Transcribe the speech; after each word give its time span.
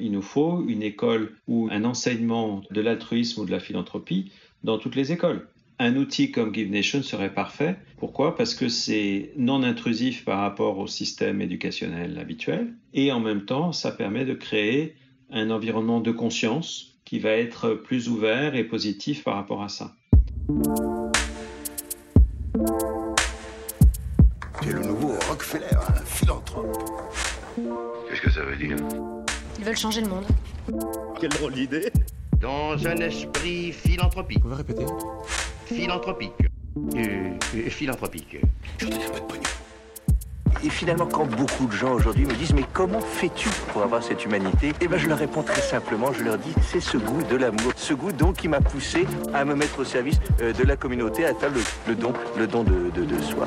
Il 0.00 0.12
nous 0.12 0.22
faut 0.22 0.64
une 0.66 0.82
école 0.82 1.32
ou 1.46 1.68
un 1.70 1.84
enseignement 1.84 2.62
de 2.70 2.80
l'altruisme 2.80 3.40
ou 3.40 3.44
de 3.44 3.50
la 3.50 3.60
philanthropie 3.60 4.30
dans 4.64 4.78
toutes 4.78 4.96
les 4.96 5.12
écoles. 5.12 5.48
Un 5.80 5.96
outil 5.96 6.32
comme 6.32 6.52
Give 6.52 6.70
Nation 6.70 7.02
serait 7.02 7.32
parfait. 7.32 7.76
Pourquoi? 7.98 8.36
Parce 8.36 8.54
que 8.54 8.68
c'est 8.68 9.32
non 9.36 9.62
intrusif 9.62 10.24
par 10.24 10.40
rapport 10.40 10.78
au 10.78 10.86
système 10.86 11.40
éducationnel 11.40 12.18
habituel 12.18 12.72
et 12.94 13.12
en 13.12 13.20
même 13.20 13.44
temps, 13.44 13.72
ça 13.72 13.92
permet 13.92 14.24
de 14.24 14.34
créer 14.34 14.96
un 15.30 15.50
environnement 15.50 16.00
de 16.00 16.10
conscience 16.10 16.98
qui 17.04 17.18
va 17.18 17.30
être 17.30 17.74
plus 17.74 18.08
ouvert 18.08 18.54
et 18.54 18.64
positif 18.64 19.24
par 19.24 19.34
rapport 19.34 19.62
à 19.62 19.68
ça. 19.68 19.94
Tu 24.60 24.70
es 24.70 24.72
le 24.72 24.82
nouveau 24.82 25.12
Rockefeller, 25.28 25.76
un 25.76 26.04
philanthrope. 26.04 26.76
Qu'est-ce 28.08 28.20
que 28.20 28.30
ça 28.30 28.42
veut 28.42 28.56
dire? 28.56 28.76
Ils 29.58 29.64
veulent 29.64 29.76
changer 29.76 30.00
le 30.02 30.08
monde. 30.08 30.24
Quelle 31.20 31.30
drôle 31.30 31.52
d'idée 31.52 31.90
Dans 32.40 32.74
un 32.86 32.96
esprit 32.96 33.72
philanthropique. 33.72 34.38
Vous 34.38 34.44
pouvez 34.50 34.56
répéter 34.56 34.84
Philanthropique. 35.66 36.32
Euh, 36.94 37.30
euh, 37.56 37.70
philanthropique. 37.70 38.38
Je 38.78 38.84
veux 38.84 38.90
donner 38.92 39.04
un 39.04 39.10
peu 39.10 39.20
de 39.20 39.24
pognon. 39.24 39.42
Et 40.64 40.70
finalement, 40.70 41.06
quand 41.06 41.24
beaucoup 41.26 41.66
de 41.66 41.72
gens 41.72 41.92
aujourd'hui 41.92 42.24
me 42.24 42.34
disent 42.34 42.52
mais 42.52 42.64
comment 42.72 43.00
fais-tu 43.00 43.48
pour 43.72 43.82
avoir 43.82 44.02
cette 44.02 44.24
humanité? 44.24 44.72
Eh 44.80 44.88
ben, 44.88 44.98
je 44.98 45.08
leur 45.08 45.18
réponds 45.18 45.42
très 45.42 45.60
simplement. 45.60 46.12
Je 46.12 46.22
leur 46.24 46.38
dis 46.38 46.52
c'est 46.62 46.80
ce 46.80 46.96
goût 46.96 47.22
de 47.22 47.36
l'amour, 47.36 47.72
ce 47.76 47.94
goût 47.94 48.12
donc 48.12 48.36
qui 48.36 48.48
m'a 48.48 48.60
poussé 48.60 49.06
à 49.34 49.44
me 49.44 49.54
mettre 49.54 49.78
au 49.80 49.84
service 49.84 50.18
euh, 50.40 50.52
de 50.52 50.62
la 50.64 50.76
communauté, 50.76 51.24
à 51.26 51.34
faire 51.34 51.50
le, 51.50 51.60
le 51.86 51.94
don, 51.94 52.12
le 52.36 52.46
don 52.46 52.64
de, 52.64 52.90
de, 52.94 53.04
de 53.04 53.22
soi. 53.22 53.46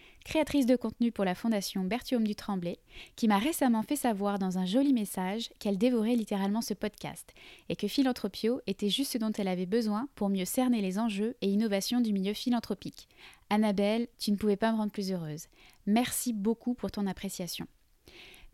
créatrice 0.23 0.65
de 0.65 0.75
contenu 0.75 1.11
pour 1.11 1.25
la 1.25 1.35
fondation 1.35 1.83
Berthiaume 1.83 2.25
du 2.25 2.35
Tremblay, 2.35 2.79
qui 3.15 3.27
m'a 3.27 3.37
récemment 3.37 3.83
fait 3.83 3.95
savoir 3.95 4.39
dans 4.39 4.57
un 4.57 4.65
joli 4.65 4.93
message 4.93 5.49
qu'elle 5.59 5.77
dévorait 5.77 6.15
littéralement 6.15 6.61
ce 6.61 6.73
podcast 6.73 7.33
et 7.69 7.75
que 7.75 7.87
Philanthropio 7.87 8.61
était 8.67 8.89
juste 8.89 9.13
ce 9.13 9.17
dont 9.17 9.31
elle 9.31 9.47
avait 9.47 9.65
besoin 9.65 10.07
pour 10.15 10.29
mieux 10.29 10.45
cerner 10.45 10.81
les 10.81 10.99
enjeux 10.99 11.35
et 11.41 11.49
innovations 11.49 12.01
du 12.01 12.13
milieu 12.13 12.33
philanthropique. 12.33 13.07
Annabelle, 13.49 14.07
tu 14.17 14.31
ne 14.31 14.37
pouvais 14.37 14.57
pas 14.57 14.71
me 14.71 14.77
rendre 14.77 14.91
plus 14.91 15.11
heureuse. 15.11 15.47
Merci 15.85 16.33
beaucoup 16.33 16.73
pour 16.73 16.91
ton 16.91 17.07
appréciation. 17.07 17.67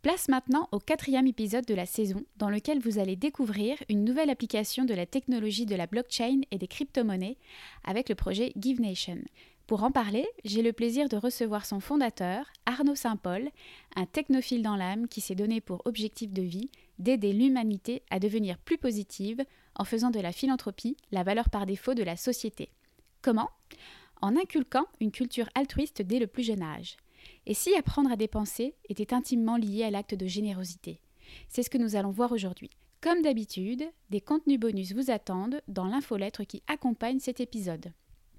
Place 0.03 0.29
maintenant 0.29 0.69
au 0.71 0.79
quatrième 0.79 1.27
épisode 1.27 1.65
de 1.65 1.73
la 1.73 1.87
saison 1.87 2.23
dans 2.37 2.49
lequel 2.49 2.79
vous 2.79 2.99
allez 2.99 3.15
découvrir 3.15 3.77
une 3.89 4.03
nouvelle 4.03 4.29
application 4.29 4.85
de 4.85 4.93
la 4.93 5.07
technologie 5.07 5.65
de 5.65 5.75
la 5.75 5.87
blockchain 5.87 6.41
et 6.51 6.57
des 6.57 6.67
crypto-monnaies 6.67 7.37
avec 7.83 8.07
le 8.07 8.15
projet 8.15 8.53
Give 8.57 8.79
Nation. 8.79 9.17
Pour 9.67 9.83
en 9.83 9.91
parler, 9.91 10.25
j'ai 10.45 10.61
le 10.61 10.71
plaisir 10.71 11.09
de 11.09 11.17
recevoir 11.17 11.65
son 11.65 11.81
fondateur, 11.81 12.45
Arnaud 12.65 12.95
Saint-Paul, 12.95 13.49
un 13.97 14.05
technophile 14.05 14.61
dans 14.61 14.77
l'âme 14.77 15.09
qui 15.09 15.19
s'est 15.19 15.35
donné 15.35 15.59
pour 15.59 15.81
objectif 15.83 16.31
de 16.31 16.41
vie 16.41 16.71
d'aider 16.99 17.33
l'humanité 17.33 18.01
à 18.09 18.19
devenir 18.19 18.57
plus 18.59 18.77
positive 18.77 19.43
en 19.75 19.83
faisant 19.83 20.09
de 20.09 20.21
la 20.21 20.31
philanthropie 20.31 20.95
la 21.11 21.23
valeur 21.23 21.49
par 21.49 21.65
défaut 21.65 21.95
de 21.95 22.03
la 22.03 22.15
société. 22.15 22.69
Comment? 23.21 23.49
En 24.21 24.37
inculquant 24.37 24.87
une 25.01 25.11
culture 25.11 25.49
altruiste 25.53 26.01
dès 26.01 26.19
le 26.19 26.27
plus 26.27 26.43
jeune 26.43 26.63
âge. 26.63 26.95
Et 27.45 27.53
si 27.53 27.75
apprendre 27.75 28.09
à 28.09 28.15
dépenser 28.15 28.73
était 28.87 29.13
intimement 29.13 29.57
lié 29.57 29.83
à 29.83 29.91
l'acte 29.91 30.15
de 30.15 30.27
générosité? 30.27 31.01
C'est 31.49 31.61
ce 31.61 31.69
que 31.69 31.77
nous 31.77 31.97
allons 31.97 32.11
voir 32.11 32.31
aujourd'hui. 32.31 32.69
Comme 33.01 33.21
d'habitude, 33.21 33.83
des 34.11 34.21
contenus 34.21 34.61
bonus 34.61 34.93
vous 34.93 35.11
attendent 35.11 35.61
dans 35.67 35.87
l'infolettre 35.87 36.45
qui 36.45 36.63
accompagne 36.67 37.19
cet 37.19 37.41
épisode. 37.41 37.91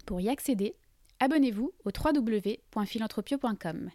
Pour 0.06 0.22
y 0.22 0.30
accéder, 0.30 0.74
abonnez-vous 1.20 1.72
au 1.84 1.90
www.philanthropio.com. 1.90 3.90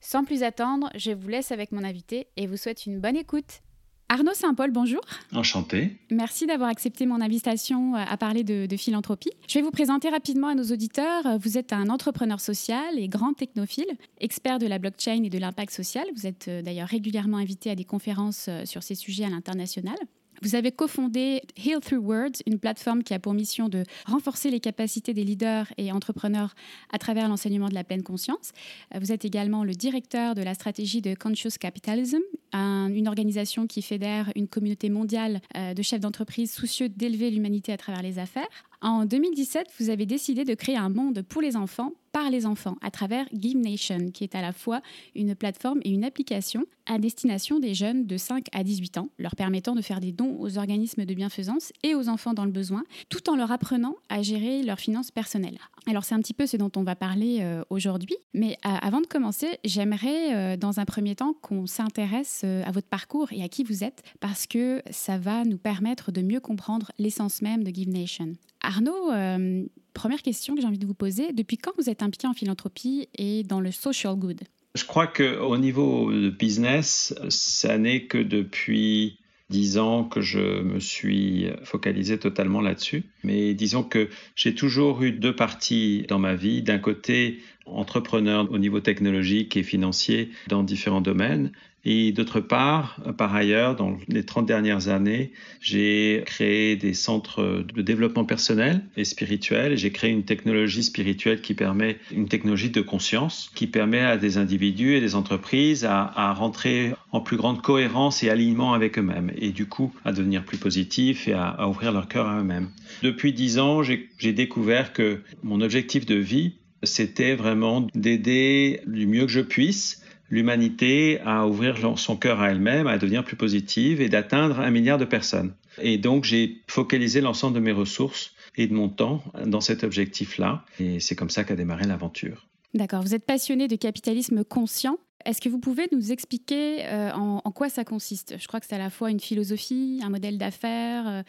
Sans 0.00 0.24
plus 0.24 0.42
attendre, 0.42 0.90
je 0.94 1.12
vous 1.12 1.28
laisse 1.28 1.52
avec 1.52 1.72
mon 1.72 1.84
invité 1.84 2.28
et 2.36 2.46
vous 2.46 2.56
souhaite 2.56 2.86
une 2.86 3.00
bonne 3.00 3.16
écoute. 3.16 3.60
Arnaud 4.08 4.34
Saint-Paul, 4.34 4.70
bonjour. 4.70 5.00
Enchanté. 5.32 5.96
Merci 6.12 6.46
d'avoir 6.46 6.68
accepté 6.68 7.06
mon 7.06 7.20
invitation 7.20 7.96
à 7.96 8.16
parler 8.16 8.44
de, 8.44 8.66
de, 8.66 8.76
philanthropie. 8.76 9.30
Je 9.48 9.58
vais 9.58 9.62
vous 9.62 9.72
présenter 9.72 10.08
rapidement 10.08 10.46
à 10.46 10.54
nos 10.54 10.62
auditeurs. 10.62 11.40
Vous 11.40 11.58
êtes 11.58 11.72
un 11.72 11.90
entrepreneur 11.90 12.38
social 12.38 12.98
et 12.98 13.08
grand 13.08 13.32
technophile, 13.32 13.90
expert 14.20 14.60
de 14.60 14.68
la 14.68 14.78
blockchain 14.78 15.24
et 15.24 15.28
de 15.28 15.38
l'impact 15.38 15.72
social. 15.72 16.06
Vous 16.14 16.28
êtes 16.28 16.46
euh, 16.46 16.62
d'ailleurs 16.62 16.86
régulièrement 16.86 17.38
invité 17.38 17.70
à 17.70 17.74
des 17.74 17.84
conférences 17.84 18.46
euh, 18.48 18.64
sur 18.64 18.84
ces 18.84 18.94
sujets 18.94 19.24
à 19.24 19.28
l'international. 19.28 19.96
Vous 20.42 20.54
avez 20.54 20.72
cofondé 20.72 21.42
Heal 21.56 21.80
Through 21.80 22.04
Words, 22.04 22.42
une 22.46 22.58
plateforme 22.58 23.02
qui 23.02 23.14
a 23.14 23.18
pour 23.18 23.34
mission 23.34 23.68
de 23.68 23.84
renforcer 24.06 24.50
les 24.50 24.60
capacités 24.60 25.14
des 25.14 25.24
leaders 25.24 25.72
et 25.76 25.92
entrepreneurs 25.92 26.54
à 26.92 26.98
travers 26.98 27.28
l'enseignement 27.28 27.68
de 27.68 27.74
la 27.74 27.84
pleine 27.84 28.02
conscience. 28.02 28.52
Vous 28.98 29.12
êtes 29.12 29.24
également 29.24 29.64
le 29.64 29.72
directeur 29.72 30.34
de 30.34 30.42
la 30.42 30.54
stratégie 30.54 31.00
de 31.00 31.14
Conscious 31.14 31.58
Capitalism, 31.58 32.20
un, 32.52 32.88
une 32.88 33.08
organisation 33.08 33.66
qui 33.66 33.82
fédère 33.82 34.32
une 34.36 34.48
communauté 34.48 34.88
mondiale 34.88 35.40
euh, 35.56 35.74
de 35.74 35.82
chefs 35.82 36.00
d'entreprise 36.00 36.52
soucieux 36.52 36.88
d'élever 36.88 37.30
l'humanité 37.30 37.72
à 37.72 37.76
travers 37.76 38.02
les 38.02 38.18
affaires. 38.18 38.48
En 38.80 39.04
2017, 39.04 39.68
vous 39.80 39.90
avez 39.90 40.06
décidé 40.06 40.44
de 40.44 40.54
créer 40.54 40.76
un 40.76 40.88
monde 40.88 41.22
pour 41.22 41.42
les 41.42 41.56
enfants, 41.56 41.92
par 42.16 42.30
les 42.30 42.46
enfants, 42.46 42.76
à 42.80 42.90
travers 42.90 43.26
Give 43.34 43.58
Nation, 43.58 44.10
qui 44.10 44.24
est 44.24 44.34
à 44.34 44.40
la 44.40 44.54
fois 44.54 44.80
une 45.14 45.34
plateforme 45.34 45.80
et 45.84 45.90
une 45.90 46.02
application 46.02 46.64
à 46.86 46.98
destination 46.98 47.58
des 47.58 47.74
jeunes 47.74 48.06
de 48.06 48.16
5 48.16 48.46
à 48.52 48.64
18 48.64 48.96
ans, 48.96 49.08
leur 49.18 49.36
permettant 49.36 49.74
de 49.74 49.82
faire 49.82 50.00
des 50.00 50.12
dons 50.12 50.34
aux 50.40 50.56
organismes 50.56 51.04
de 51.04 51.12
bienfaisance 51.12 51.74
et 51.82 51.94
aux 51.94 52.08
enfants 52.08 52.32
dans 52.32 52.46
le 52.46 52.50
besoin, 52.50 52.84
tout 53.10 53.28
en 53.28 53.36
leur 53.36 53.52
apprenant 53.52 53.96
à 54.08 54.22
gérer 54.22 54.62
leurs 54.62 54.80
finances 54.80 55.10
personnelles. 55.10 55.58
Alors 55.86 56.04
c'est 56.04 56.14
un 56.14 56.20
petit 56.20 56.32
peu 56.32 56.46
ce 56.46 56.56
dont 56.56 56.72
on 56.76 56.84
va 56.84 56.96
parler 56.96 57.40
euh, 57.42 57.62
aujourd'hui, 57.68 58.16
mais 58.32 58.52
euh, 58.64 58.70
avant 58.80 59.02
de 59.02 59.06
commencer, 59.06 59.58
j'aimerais 59.62 60.34
euh, 60.34 60.56
dans 60.56 60.80
un 60.80 60.86
premier 60.86 61.16
temps 61.16 61.34
qu'on 61.42 61.66
s'intéresse 61.66 62.44
à 62.44 62.70
votre 62.70 62.88
parcours 62.88 63.30
et 63.30 63.42
à 63.42 63.48
qui 63.50 63.62
vous 63.62 63.84
êtes, 63.84 64.02
parce 64.20 64.46
que 64.46 64.80
ça 64.90 65.18
va 65.18 65.44
nous 65.44 65.58
permettre 65.58 66.12
de 66.12 66.22
mieux 66.22 66.40
comprendre 66.40 66.92
l'essence 66.98 67.42
même 67.42 67.62
de 67.62 67.74
Give 67.74 67.90
Nation. 67.90 68.32
Arnaud, 68.66 69.12
euh, 69.12 69.64
première 69.94 70.22
question 70.22 70.54
que 70.54 70.60
j'ai 70.60 70.66
envie 70.66 70.78
de 70.78 70.86
vous 70.86 70.94
poser, 70.94 71.32
depuis 71.32 71.56
quand 71.56 71.70
vous 71.78 71.88
êtes 71.88 72.02
impliqué 72.02 72.26
en 72.26 72.34
philanthropie 72.34 73.08
et 73.16 73.44
dans 73.44 73.60
le 73.60 73.70
social 73.70 74.16
good? 74.16 74.40
Je 74.74 74.84
crois 74.84 75.06
qu'au 75.06 75.56
niveau 75.56 76.12
de 76.12 76.30
business, 76.30 77.14
ça 77.28 77.78
n'est 77.78 78.06
que 78.06 78.18
depuis 78.18 79.18
dix 79.48 79.78
ans 79.78 80.02
que 80.04 80.20
je 80.20 80.62
me 80.62 80.80
suis 80.80 81.46
focalisé 81.62 82.18
totalement 82.18 82.60
là-dessus. 82.60 83.04
Mais 83.22 83.54
disons 83.54 83.84
que 83.84 84.08
j'ai 84.34 84.54
toujours 84.54 85.02
eu 85.02 85.12
deux 85.12 85.34
parties 85.34 86.04
dans 86.08 86.18
ma 86.18 86.34
vie. 86.34 86.62
D'un 86.62 86.78
côté, 86.78 87.38
entrepreneur 87.66 88.50
au 88.50 88.58
niveau 88.58 88.80
technologique 88.80 89.56
et 89.56 89.62
financier 89.62 90.30
dans 90.48 90.64
différents 90.64 91.00
domaines. 91.00 91.52
Et 91.88 92.10
d'autre 92.10 92.40
part, 92.40 93.00
par 93.16 93.32
ailleurs, 93.32 93.76
dans 93.76 93.96
les 94.08 94.24
30 94.24 94.44
dernières 94.44 94.88
années, 94.88 95.30
j'ai 95.60 96.24
créé 96.26 96.74
des 96.74 96.94
centres 96.94 97.62
de 97.62 97.80
développement 97.80 98.24
personnel 98.24 98.82
et 98.96 99.04
spirituel. 99.04 99.76
J'ai 99.76 99.92
créé 99.92 100.10
une 100.10 100.24
technologie 100.24 100.82
spirituelle 100.82 101.40
qui 101.40 101.54
permet, 101.54 101.98
une 102.10 102.26
technologie 102.26 102.70
de 102.70 102.80
conscience, 102.80 103.52
qui 103.54 103.68
permet 103.68 104.00
à 104.00 104.16
des 104.16 104.36
individus 104.36 104.96
et 104.96 105.00
des 105.00 105.14
entreprises 105.14 105.84
à, 105.84 106.32
rentrer 106.32 106.92
en 107.12 107.20
plus 107.20 107.36
grande 107.36 107.62
cohérence 107.62 108.24
et 108.24 108.30
alignement 108.30 108.74
avec 108.74 108.98
eux-mêmes. 108.98 109.30
Et 109.36 109.50
du 109.50 109.66
coup, 109.66 109.94
à 110.04 110.10
devenir 110.10 110.44
plus 110.44 110.58
positifs 110.58 111.28
et 111.28 111.34
à, 111.34 111.46
à 111.46 111.68
ouvrir 111.68 111.92
leur 111.92 112.08
cœur 112.08 112.26
à 112.26 112.40
eux-mêmes. 112.40 112.68
Depuis 113.04 113.32
dix 113.32 113.60
ans, 113.60 113.84
j'ai 113.84 114.32
découvert 114.32 114.92
que 114.92 115.20
mon 115.44 115.60
objectif 115.60 116.04
de 116.04 116.16
vie, 116.16 116.54
c'était 116.82 117.36
vraiment 117.36 117.86
d'aider 117.94 118.80
du 118.88 119.06
mieux 119.06 119.26
que 119.26 119.32
je 119.32 119.40
puisse 119.40 120.02
l'humanité 120.30 121.20
à 121.24 121.46
ouvrir 121.46 121.76
son 121.98 122.16
cœur 122.16 122.40
à 122.40 122.50
elle-même, 122.50 122.86
à 122.86 122.98
devenir 122.98 123.24
plus 123.24 123.36
positive 123.36 124.00
et 124.00 124.08
d'atteindre 124.08 124.60
un 124.60 124.70
milliard 124.70 124.98
de 124.98 125.04
personnes. 125.04 125.54
Et 125.80 125.98
donc 125.98 126.24
j'ai 126.24 126.62
focalisé 126.66 127.20
l'ensemble 127.20 127.54
de 127.54 127.60
mes 127.60 127.72
ressources 127.72 128.32
et 128.56 128.66
de 128.66 128.74
mon 128.74 128.88
temps 128.88 129.22
dans 129.44 129.60
cet 129.60 129.84
objectif-là. 129.84 130.64
Et 130.80 131.00
c'est 131.00 131.14
comme 131.14 131.30
ça 131.30 131.44
qu'a 131.44 131.56
démarré 131.56 131.86
l'aventure. 131.86 132.46
D'accord, 132.74 133.02
vous 133.02 133.14
êtes 133.14 133.24
passionné 133.24 133.68
de 133.68 133.76
capitalisme 133.76 134.44
conscient 134.44 134.98
Est-ce 135.24 135.40
que 135.40 135.48
vous 135.48 135.58
pouvez 135.58 135.88
nous 135.90 136.12
expliquer 136.12 136.86
euh, 136.86 137.10
en, 137.12 137.50
quoi 137.50 137.68
ça 137.68 137.84
consiste? 137.84 138.36
Je 138.38 138.46
crois 138.46 138.60
que 138.60 138.66
c'est 138.66 138.76
à 138.76 138.78
la 138.78 138.90
fois 138.90 139.10
une 139.10 139.18
philosophie, 139.18 140.00
un 140.04 140.10
modèle 140.10 140.38
d'affaires, 140.38 141.08
euh, 141.08 141.22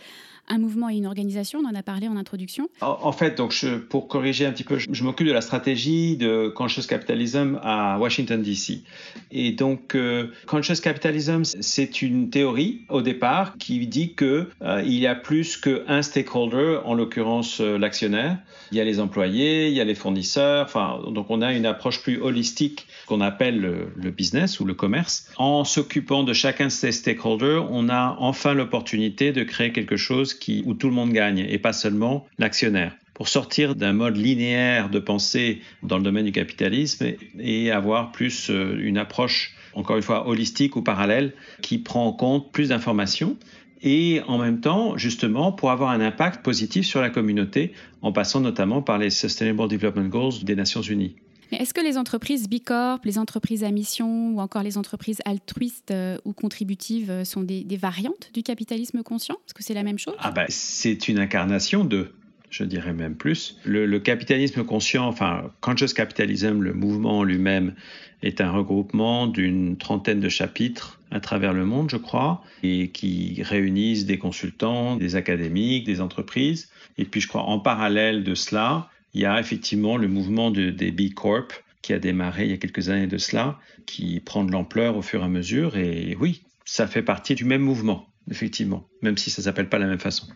un 0.48 0.60
mouvement 0.60 0.90
et 0.90 0.96
une 0.96 1.08
organisation. 1.08 1.60
On 1.64 1.68
en 1.68 1.74
a 1.74 1.82
parlé 1.82 2.08
en 2.08 2.16
introduction. 2.16 2.70
En, 2.82 3.12
fait, 3.12 3.36
donc 3.38 3.56
pour 3.90 4.08
corriger 4.08 4.46
un 4.46 4.52
petit 4.52 4.64
peu, 4.64 4.78
je, 4.78 5.04
m'occupe 5.04 5.28
de 5.28 5.34
la 5.34 5.42
stratégie 5.42 6.16
de 6.16 6.50
Conscious 6.50 6.86
Capitalism 6.88 7.60
à 7.64 7.98
Washington 8.00 8.42
DC. 8.42 8.84
Et 9.32 9.52
donc, 9.52 9.96
euh, 9.96 10.28
Conscious 10.46 10.80
Capitalism, 10.82 11.44
c'est 11.44 12.02
une 12.02 12.30
théorie 12.30 12.82
au 12.90 13.02
départ 13.02 13.58
qui 13.58 13.88
dit 13.88 14.14
que 14.14 14.48
il 14.84 15.00
y 15.00 15.08
a 15.08 15.16
plus 15.16 15.58
qu'un 15.58 16.02
stakeholder, 16.02 16.80
en 16.86 16.94
l'occurrence 16.94 17.62
l'actionnaire. 17.62 18.38
Il 18.72 18.78
y 18.78 18.82
a 18.82 18.84
les 18.84 19.00
employés, 19.00 19.70
il 19.70 19.74
y 19.74 19.82
a 19.82 19.86
les 19.86 19.96
fournisseurs. 19.96 20.66
Enfin, 20.66 21.00
donc 21.12 21.28
on 21.30 21.42
a 21.42 21.54
une 21.54 21.66
approche 21.66 22.02
plus 22.02 22.22
holistique 22.22 22.86
qu'on 23.08 23.22
appelle 23.22 23.66
le 23.96 24.12
business 24.12 24.60
ou 24.60 24.66
le 24.66 24.74
commerce. 24.74 25.32
En 25.38 25.64
s'occupant 25.64 26.24
de 26.24 26.34
chacun 26.34 26.66
de 26.66 26.72
ces 26.72 26.92
stakeholders, 26.92 27.72
on 27.72 27.90
a 27.90 28.16
enfin 28.20 28.54
l'opportunité 28.54 29.32
de 29.32 29.44
créer 29.44 29.72
quelque 29.72 29.98
chose 29.98 30.34
qui, 30.34 30.64
où 30.66 30.74
tout 30.74 30.88
le 30.88 30.94
monde 30.94 31.12
gagne 31.12 31.40
et 31.40 31.58
pas 31.58 31.74
seulement 31.74 32.26
l'actionnaire 32.38 32.94
pour 33.18 33.30
sortir 33.30 33.74
d'un 33.74 33.94
mode 33.94 34.16
linéaire 34.16 34.92
de 34.92 35.00
pensée 35.00 35.62
dans 35.82 35.98
le 35.98 36.04
domaine 36.04 36.26
du 36.26 36.32
capitalisme 36.32 37.14
et 37.40 37.72
avoir 37.72 38.12
plus 38.12 38.52
euh, 38.52 38.78
une 38.80 39.00
approche, 39.00 39.56
encore 39.74 39.96
une 39.96 40.04
fois, 40.04 40.28
holistique 40.28 40.76
ou 40.76 40.84
parallèle, 40.84 41.34
qui 41.64 41.80
prend 41.80 42.06
en 42.06 42.14
compte 42.14 42.52
plus 42.52 42.70
d'informations 42.70 43.36
et 43.82 44.22
en 44.28 44.38
même 44.38 44.60
temps, 44.60 44.98
justement, 44.98 45.52
pour 45.52 45.72
avoir 45.72 45.90
un 45.92 46.02
impact 46.02 46.44
positif 46.44 46.86
sur 46.86 47.02
la 47.02 47.10
communauté, 47.10 47.74
en 48.04 48.12
passant 48.12 48.40
notamment 48.40 48.84
par 48.84 48.98
les 48.98 49.10
Sustainable 49.10 49.68
Development 49.68 50.10
Goals 50.10 50.44
des 50.44 50.56
Nations 50.56 50.82
Unies. 50.82 51.16
Mais 51.52 51.60
est-ce 51.60 51.74
que 51.74 51.82
les 51.82 51.98
entreprises 51.98 52.50
Bicorp, 52.50 53.00
les 53.06 53.18
entreprises 53.18 53.64
à 53.64 53.72
mission 53.72 54.32
ou 54.32 54.40
encore 54.40 54.64
les 54.64 54.78
entreprises 54.78 55.22
altruistes 55.26 55.92
euh, 55.92 56.18
ou 56.26 56.34
contributives 56.34 57.10
euh, 57.10 57.24
sont 57.24 57.42
des, 57.42 57.66
variantes 57.78 58.32
du 58.34 58.44
capitalisme 58.44 59.04
conscient? 59.04 59.36
Est-ce 59.46 59.54
que 59.54 59.64
c'est 59.64 59.74
la 59.74 59.84
même 59.84 60.00
chose? 60.00 60.16
Ah 60.20 60.32
ben, 60.32 60.46
c'est 60.50 61.08
une 61.08 61.20
incarnation 61.20 61.86
de, 61.86 62.12
je 62.50 62.64
dirais 62.64 62.94
même 62.94 63.16
plus. 63.16 63.58
Le, 63.64 64.00
capitalisme 64.00 64.64
conscient, 64.64 65.08
enfin, 65.08 65.52
conscious 65.62 65.94
capitalism, 65.94 66.62
le 66.62 66.74
mouvement 66.74 67.24
lui-même, 67.24 67.76
est 68.24 68.42
un 68.42 68.52
regroupement 68.52 69.28
d'une 69.28 69.78
trentaine 69.78 70.20
de 70.20 70.30
chapitres 70.30 71.00
à 71.12 71.20
travers 71.20 71.54
le 71.54 71.66
monde, 71.66 71.90
je 71.90 71.98
crois, 71.98 72.44
et 72.64 72.90
qui 72.90 73.42
réunissent 73.44 74.06
des 74.06 74.18
consultants, 74.18 74.96
des 74.96 75.16
académiques, 75.16 75.86
des 75.86 76.02
entreprises. 76.02 76.70
Et 76.98 77.06
puis, 77.06 77.22
je 77.22 77.28
crois, 77.28 77.44
en 77.44 77.60
parallèle 77.60 78.24
de 78.24 78.34
cela, 78.34 78.90
il 79.18 79.22
y 79.22 79.26
a 79.26 79.40
effectivement 79.40 79.98
le 79.98 80.08
mouvement 80.08 80.52
des 80.52 80.92
B 80.92 81.12
Corp 81.12 81.52
qui 81.82 81.92
a 81.92 81.98
démarré 81.98 82.46
il 82.46 82.52
y 82.52 82.54
a 82.54 82.58
quelques 82.58 82.90
années 82.90 83.08
de 83.08 83.18
cela, 83.18 83.60
qui 83.88 84.20
prend 84.20 84.44
de 84.44 84.52
l'ampleur 84.52 84.96
au 84.96 85.02
fur 85.02 85.22
et 85.22 85.26
à 85.26 85.28
mesure. 85.28 85.76
Et 85.76 86.16
oui, 86.20 86.44
ça 86.66 86.86
fait 86.86 87.02
partie 87.02 87.34
du 87.34 87.44
même 87.44 87.64
mouvement, 87.64 88.08
effectivement, 88.30 88.88
même 89.02 89.18
si 89.18 89.32
ça 89.32 89.42
ne 89.42 89.46
s'appelle 89.46 89.70
pas 89.70 89.78
de 89.78 89.84
la 89.84 89.90
même 89.90 90.00
façon. 90.00 90.28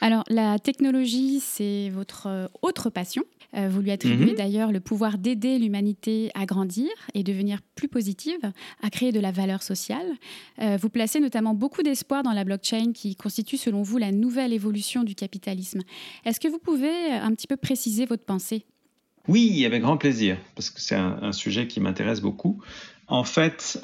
Alors, 0.00 0.24
la 0.28 0.58
technologie, 0.58 1.40
c'est 1.40 1.90
votre 1.90 2.26
euh, 2.26 2.46
autre 2.62 2.90
passion. 2.90 3.24
Euh, 3.54 3.68
vous 3.68 3.80
lui 3.80 3.90
attribuez 3.90 4.32
mhm. 4.32 4.36
d'ailleurs 4.36 4.72
le 4.72 4.80
pouvoir 4.80 5.16
d'aider 5.16 5.58
l'humanité 5.58 6.30
à 6.34 6.44
grandir 6.44 6.88
et 7.14 7.22
devenir 7.22 7.60
plus 7.74 7.88
positive, 7.88 8.38
à 8.82 8.90
créer 8.90 9.10
de 9.10 9.20
la 9.20 9.32
valeur 9.32 9.62
sociale. 9.62 10.06
Euh, 10.60 10.76
vous 10.80 10.90
placez 10.90 11.18
notamment 11.18 11.54
beaucoup 11.54 11.82
d'espoir 11.82 12.22
dans 12.22 12.32
la 12.32 12.44
blockchain 12.44 12.92
qui 12.92 13.16
constitue 13.16 13.56
selon 13.56 13.82
vous 13.82 13.96
la 13.96 14.12
nouvelle 14.12 14.52
évolution 14.52 15.02
du 15.02 15.14
capitalisme. 15.14 15.80
Est-ce 16.24 16.40
que 16.40 16.48
vous 16.48 16.58
pouvez 16.58 17.10
un 17.10 17.32
petit 17.32 17.46
peu 17.46 17.56
préciser 17.56 18.04
votre 18.04 18.24
pensée? 18.24 18.66
Oui, 19.26 19.64
avec 19.64 19.82
grand 19.82 19.96
plaisir, 19.96 20.38
parce 20.54 20.70
que 20.70 20.80
c'est 20.80 20.94
un, 20.94 21.32
sujet 21.32 21.66
qui 21.66 21.80
m'intéresse 21.80 22.20
beaucoup. 22.22 22.62
En 23.08 23.24
fait, 23.24 23.78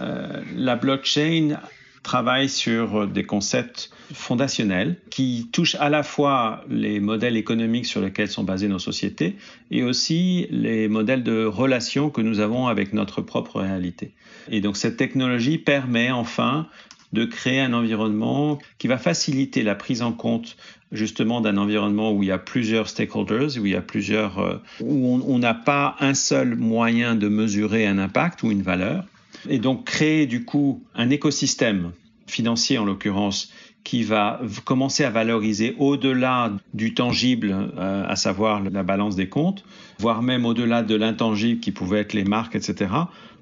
la 0.57 0.77
blockchain 0.77 1.61
travaille 2.05 2.49
sur 2.49 3.09
des 3.09 3.25
concepts 3.25 3.91
fondationnels 4.12 4.97
qui 5.11 5.49
touchent 5.53 5.75
à 5.77 5.89
la 5.89 6.05
fois 6.05 6.65
les 6.69 7.01
modèles 7.01 7.37
économiques 7.37 7.87
sur 7.87 8.01
lesquels 8.01 8.29
sont 8.29 8.45
basées 8.45 8.69
nos 8.69 8.79
sociétés 8.79 9.35
et 9.73 9.83
aussi 9.83 10.47
les 10.51 10.87
modèles 10.87 11.25
de 11.25 11.45
relations 11.45 12.11
que 12.11 12.21
nous 12.21 12.39
avons 12.39 12.69
avec 12.69 12.93
notre 12.93 13.23
propre 13.23 13.61
réalité. 13.61 14.12
Et 14.51 14.61
donc 14.61 14.77
cette 14.77 14.97
technologie 14.97 15.59
permet 15.59 16.12
enfin 16.12 16.69
de 17.12 17.25
créer 17.25 17.61
un 17.61 17.73
environnement 17.73 18.59
qui 18.79 18.89
va 18.89 18.99
faciliter 18.99 19.62
la 19.62 19.75
prise 19.75 20.03
en 20.03 20.12
compte 20.12 20.56
justement 20.93 21.41
d'un 21.41 21.56
environnement 21.56 22.12
où 22.12 22.23
il 22.23 22.29
y 22.29 22.33
a 22.33 22.39
plusieurs 22.39 22.89
stakeholders, 22.89 23.56
où 23.59 23.67
il 23.67 23.73
y 23.73 23.77
a 23.77 23.83
plusieurs, 23.83 24.39
euh, 24.39 24.56
où 24.81 25.21
on 25.27 25.39
n'a 25.39 25.55
pas 25.55 25.97
un 26.01 26.15
seul 26.15 26.56
moyen 26.56 27.15
de 27.15 27.29
mesurer 27.29 27.87
un 27.87 27.99
impact 27.99 28.43
ou 28.43 28.51
une 28.51 28.62
valeur, 28.62 29.05
et 29.49 29.58
donc 29.58 29.85
créer 29.85 30.26
du 30.26 30.44
coup 30.44 30.82
un 30.94 31.11
écosystème 31.11 31.93
financier 32.26 32.79
en 32.79 32.85
l'occurrence 32.85 33.52
qui 33.85 34.02
va 34.02 34.41
commencer 34.64 35.05
à 35.05 35.11
valoriser 35.11 35.76
au-delà 35.79 36.52
du 36.73 36.94
tangible, 36.94 37.55
euh, 37.76 38.05
à 38.08 38.17
savoir 38.17 38.62
la 38.62 38.82
balance 38.82 39.14
des 39.14 39.29
comptes, 39.29 39.64
voire 39.99 40.23
même 40.23 40.46
au-delà 40.46 40.82
de 40.82 40.94
l'intangible 40.94 41.61
qui 41.61 41.70
pouvait 41.70 42.00
être 42.00 42.14
les 42.14 42.25
marques, 42.25 42.56
etc., 42.56 42.91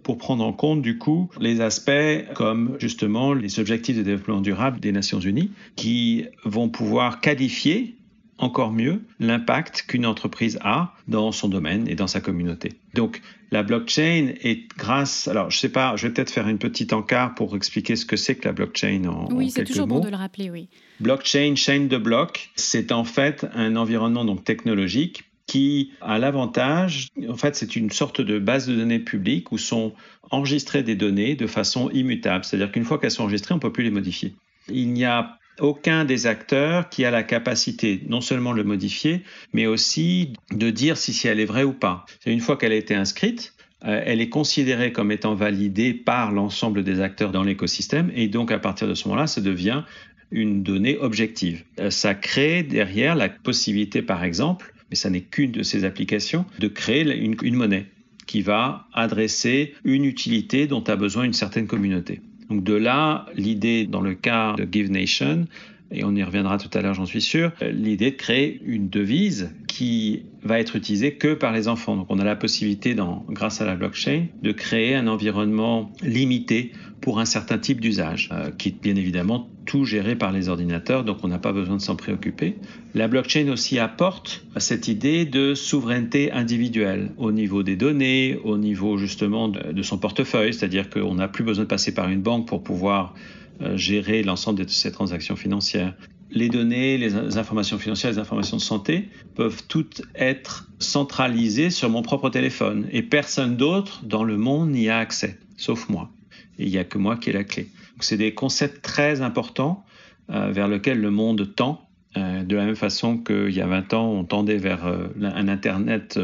pour 0.03 0.19
prendre 0.19 0.45
en 0.45 0.53
compte 0.53 0.83
du 0.83 0.99
coup 0.99 1.31
les 1.41 1.61
aspects 1.61 2.25
comme 2.35 2.77
justement 2.81 3.35
les 3.35 3.61
objectifs 3.61 3.97
de 3.97 4.03
développement 4.03 4.41
durable 4.41 4.81
des 4.81 4.91
Nations 4.91 5.21
Unies, 5.21 5.53
qui 5.77 6.25
vont 6.45 6.69
pouvoir 6.69 7.21
qualifier 7.21 7.95
encore 8.43 8.73
mieux 8.73 9.03
l'impact 9.21 9.85
qu'une 9.87 10.05
entreprise 10.05 10.59
a 10.63 10.95
dans 11.07 11.31
son 11.31 11.49
domaine 11.49 11.87
et 11.89 11.95
dans 11.95 12.09
sa 12.09 12.21
communauté. 12.21 12.73
Donc 12.95 13.23
la 13.53 13.63
blockchain 13.63 14.35
est 14.43 14.69
grâce, 14.77 15.29
alors 15.29 15.51
je 15.51 15.59
sais 15.59 15.69
pas, 15.69 15.95
je 15.97 16.07
vais 16.07 16.13
peut-être 16.13 16.31
faire 16.31 16.49
une 16.49 16.59
petite 16.59 16.93
encart 16.93 17.35
pour 17.35 17.55
expliquer 17.57 17.95
ce 17.95 18.05
que 18.05 18.17
c'est 18.17 18.35
que 18.35 18.47
la 18.47 18.53
blockchain 18.53 19.05
en, 19.05 19.29
oui, 19.33 19.51
c'est 19.51 19.65
toujours 19.65 19.87
bon 19.87 20.01
de 20.01 20.09
le 20.09 20.17
rappeler, 20.17 20.51
oui. 20.51 20.69
Blockchain, 21.01 21.55
chaîne 21.55 21.87
de 21.87 21.97
blocs, 21.97 22.51
c'est 22.57 22.91
en 22.91 23.05
fait 23.05 23.47
un 23.55 23.77
environnement 23.77 24.25
donc 24.25 24.45
technologique 24.45 25.25
qui 25.47 25.93
a 26.01 26.19
l'avantage, 26.19 27.09
en 27.29 27.37
fait, 27.37 27.55
c'est 27.55 27.77
une 27.77 27.91
sorte 27.91 28.21
de 28.21 28.39
base 28.39 28.67
de 28.67 28.75
données 28.75 29.01
publique 29.01 29.53
où 29.53 29.59
sont 29.59 29.93
enregistrées 30.31 30.83
des 30.83 30.95
données 30.95 31.35
de 31.35 31.47
façon 31.47 31.91
immutable. 31.91 32.45
C'est-à-dire 32.45 32.73
qu'une 32.73 32.85
fois 32.85 32.99
qu'elles 32.99 33.11
sont 33.11 33.25
enregistrées, 33.25 33.53
on 33.53 33.59
ne 33.59 33.61
peut 33.61 33.73
plus 33.73 33.85
les 33.85 33.91
modifier. 33.91 34.35
Il 34.69 34.93
n'y 34.93 35.05
a 35.05 35.39
aucun 35.59 36.05
des 36.05 36.27
acteurs 36.27 36.89
qui 36.89 37.05
a 37.05 37.11
la 37.11 37.23
capacité 37.23 38.03
non 38.09 38.21
seulement 38.21 38.53
de 38.53 38.59
le 38.59 38.65
modifier, 38.65 39.23
mais 39.53 39.67
aussi 39.67 40.33
de 40.51 40.71
dire 40.71 40.97
si, 40.97 41.27
elle 41.27 41.41
est 41.41 41.45
vraie 41.47 41.65
ou 41.65 41.73
pas. 41.73 42.07
Une 42.27 42.41
fois 42.41 42.57
qu'elle 42.57 42.73
a 42.73 42.77
été 42.77 42.95
inscrite, 42.95 43.55
euh, 43.85 44.03
elle 44.05 44.21
est 44.21 44.29
considérée 44.29 44.93
comme 44.93 45.11
étant 45.11 45.35
validée 45.35 45.95
par 45.95 46.33
l'ensemble 46.33 46.85
des 46.85 47.01
acteurs 47.01 47.33
dans 47.33 47.43
l'écosystème 47.43 48.11
et 48.15 48.29
donc 48.29 48.51
à 48.51 48.59
partir 48.59 48.89
de 48.89 48.95
ce 48.95 49.09
moment-là, 49.09 49.27
ça 49.27 49.41
devient 49.41 49.83
une 50.31 50.63
donnée 50.63 50.97
objective. 50.99 51.65
Euh, 51.81 51.91
ça 51.91 52.15
crée 52.15 52.63
derrière 52.63 53.15
la 53.15 53.29
possibilité, 53.29 54.03
par 54.03 54.25
exemple, 54.25 54.73
mais 54.91 54.97
ça 54.97 55.11
n'est 55.11 55.23
qu'une 55.23 55.53
de 55.53 55.63
ces 55.63 55.85
applications, 55.85 56.45
de 56.59 56.69
créer 56.69 57.03
une 57.03 57.55
monnaie 57.55 57.87
qui 58.27 58.41
va 58.43 58.87
adresser 58.93 59.75
une 59.85 60.05
utilité 60.05 60.67
dont 60.67 60.83
a 60.85 60.97
besoin 60.97 61.25
une 61.25 61.33
certaine 61.33 61.67
communauté. 61.67 62.21
Donc 62.53 62.65
de 62.65 62.75
là, 62.75 63.25
l'idée 63.35 63.87
dans 63.87 64.03
le 64.03 64.13
cas 64.13 64.53
de 64.59 64.69
Give 64.71 64.91
Nation, 64.91 65.47
et 65.93 66.05
on 66.05 66.15
y 66.15 66.23
reviendra 66.23 66.59
tout 66.59 66.71
à 66.77 66.83
l'heure, 66.83 66.95
j'en 66.95 67.07
suis 67.07 67.21
sûr, 67.21 67.53
l'idée 67.61 68.11
de 68.11 68.17
créer 68.17 68.61
une 68.65 68.89
devise 68.89 69.51
qui 69.69 70.25
va 70.43 70.59
être 70.59 70.77
utilisée 70.77 71.15
que 71.15 71.35
par 71.35 71.53
les 71.53 71.69
enfants. 71.69 71.97
Donc 71.97 72.07
on 72.09 72.19
a 72.19 72.25
la 72.25 72.37
possibilité, 72.37 72.97
grâce 73.29 73.61
à 73.61 73.65
la 73.65 73.77
blockchain, 73.77 74.27
de 74.43 74.53
créer 74.53 74.95
un 74.95 75.07
environnement 75.07 75.93
limité 76.03 76.73
pour 77.01 77.21
un 77.21 77.25
certain 77.25 77.59
type 77.59 77.81
d'usage, 77.81 78.31
euh, 78.33 78.51
qui 78.51 78.69
est 78.69 78.81
bien 78.81 78.97
évidemment 78.97 79.49
tout 79.67 79.85
géré 79.85 80.17
par 80.17 80.33
les 80.33 80.49
ordinateurs, 80.49 81.05
donc 81.05 81.19
on 81.23 81.29
n'a 81.29 81.39
pas 81.39 81.53
besoin 81.53 81.77
de 81.77 81.81
s'en 81.81 81.97
préoccuper. 81.97 82.57
La 82.95 83.09
blockchain 83.09 83.49
aussi 83.49 83.79
apporte 83.79 84.45
cette 84.57 84.89
idée 84.89 85.25
de 85.25 85.55
souveraineté 85.55 86.33
individuelle 86.33 87.11
au 87.17 87.33
niveau 87.33 87.63
des 87.63 87.77
données, 87.77 88.39
au 88.45 88.57
niveau 88.57 88.99
justement 88.99 89.49
de, 89.49 89.83
son 89.83 89.99
portefeuille, 89.99 90.55
c'est-à-dire 90.55 90.91
qu'on 90.91 91.15
n'a 91.15 91.29
plus 91.29 91.45
besoin 91.45 91.65
de 91.65 91.69
passer 91.69 91.95
par 91.95 92.09
une 92.09 92.23
banque 92.23 92.49
pour 92.49 92.63
pouvoir 92.63 93.15
euh, 93.15 93.42
gérer 93.75 94.23
l'ensemble 94.23 94.65
de 94.65 94.69
ces 94.69 94.93
transactions 94.93 95.37
financières. 95.37 95.95
Les 96.31 96.49
données, 96.49 96.97
les 96.97 97.37
informations 97.37 97.79
financières, 97.79 98.13
les 98.13 98.19
informations 98.19 98.57
de 98.57 98.63
santé 98.63 99.11
peuvent 99.35 99.63
toutes 99.69 100.03
être 100.15 100.69
centralisées 100.79 101.71
sur 101.71 101.91
mon 101.91 102.03
propre 102.03 102.31
téléphone 102.31 102.87
et 102.91 103.03
personne 103.03 103.57
d'autre 103.57 104.03
dans 104.05 104.25
le 104.25 104.39
monde 104.39 104.71
n'y 104.71 104.89
a 104.89 104.99
accès, 104.99 105.39
sauf 105.57 105.89
moi 105.89 106.11
et 106.59 106.67
il 106.67 106.71
n'y 106.71 106.79
a 106.79 106.85
que 106.85 106.99
moi 106.99 107.17
qui 107.17 107.31
ai 107.31 107.33
la 107.33 107.45
clé. 107.45 107.69
C'est 108.01 108.17
des 108.17 108.35
concepts 108.35 108.83
très 108.83 109.21
importants 109.21 109.85
euh, 110.31 110.51
vers 110.51 110.69
lesquels 110.69 111.01
le 111.01 111.11
monde 111.11 111.55
tend. 111.55 111.89
Euh, 112.17 112.43
de 112.43 112.57
la 112.57 112.67
même 112.67 112.77
façon 112.77 113.19
qu'il 113.19 113.51
y 113.51 113.61
a 113.61 113.67
20 113.67 113.95
ans, 113.95 114.11
on 114.11 114.25
tendait 114.25 114.59
vers 114.59 114.87
euh, 114.87 115.09
un 115.23 115.49
Internet 115.49 116.19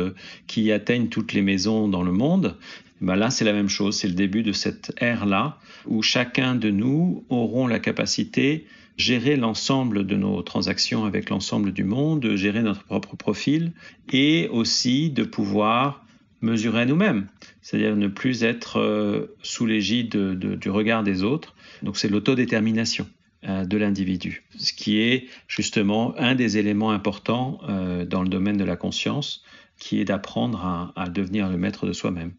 qui 0.47 0.71
atteigne 0.73 1.09
toutes 1.09 1.33
les 1.33 1.43
maisons 1.43 1.89
dans 1.89 2.03
le 2.03 2.13
monde. 2.13 2.57
Ben 3.01 3.17
là, 3.17 3.31
c'est 3.31 3.45
la 3.45 3.53
même 3.53 3.69
chose. 3.69 3.97
C'est 3.97 4.09
le 4.09 4.15
début 4.15 4.43
de 4.43 4.53
cette 4.53 4.93
ère-là 5.01 5.59
où 5.87 6.03
chacun 6.03 6.55
de 6.55 6.71
nous 6.71 7.25
auront 7.29 7.67
la 7.67 7.79
capacité 7.79 8.59
de 8.59 8.65
gérer 8.99 9.37
l'ensemble 9.37 10.07
de 10.07 10.17
nos 10.17 10.43
transactions 10.43 11.05
avec 11.05 11.31
l'ensemble 11.31 11.73
du 11.73 11.85
monde, 11.85 12.21
de 12.21 12.37
gérer 12.37 12.63
notre 12.63 12.85
propre 12.85 13.17
profil 13.17 13.73
et 14.13 14.49
aussi 14.51 15.11
de 15.11 15.23
pouvoir 15.23 16.05
mesurer 16.41 16.87
nous-mêmes, 16.87 17.27
c'est-à-dire 17.63 17.97
ne 17.97 18.09
plus 18.09 18.45
être 18.45 18.79
euh, 18.79 19.37
sous 19.43 19.67
l'égide 19.67 20.11
du 20.11 20.71
regard 20.71 21.03
des 21.03 21.23
autres. 21.23 21.55
Donc 21.83 21.97
c'est 21.97 22.09
l'autodétermination 22.09 23.07
euh, 23.07 23.18
de 23.45 23.77
l'individu, 23.77 24.45
ce 24.59 24.73
qui 24.73 25.01
est 25.01 25.29
justement 25.47 26.15
un 26.19 26.35
des 26.35 26.59
éléments 26.59 26.91
importants 26.91 27.61
euh, 27.69 28.05
dans 28.05 28.23
le 28.23 28.29
domaine 28.29 28.57
de 28.57 28.65
la 28.65 28.77
conscience, 28.77 29.45
qui 29.79 30.01
est 30.01 30.05
d'apprendre 30.05 30.93
à, 30.97 31.09
devenir 31.09 31.49
le 31.49 31.57
maître 31.57 31.87
de 31.87 31.93
soi-même. 31.93 32.33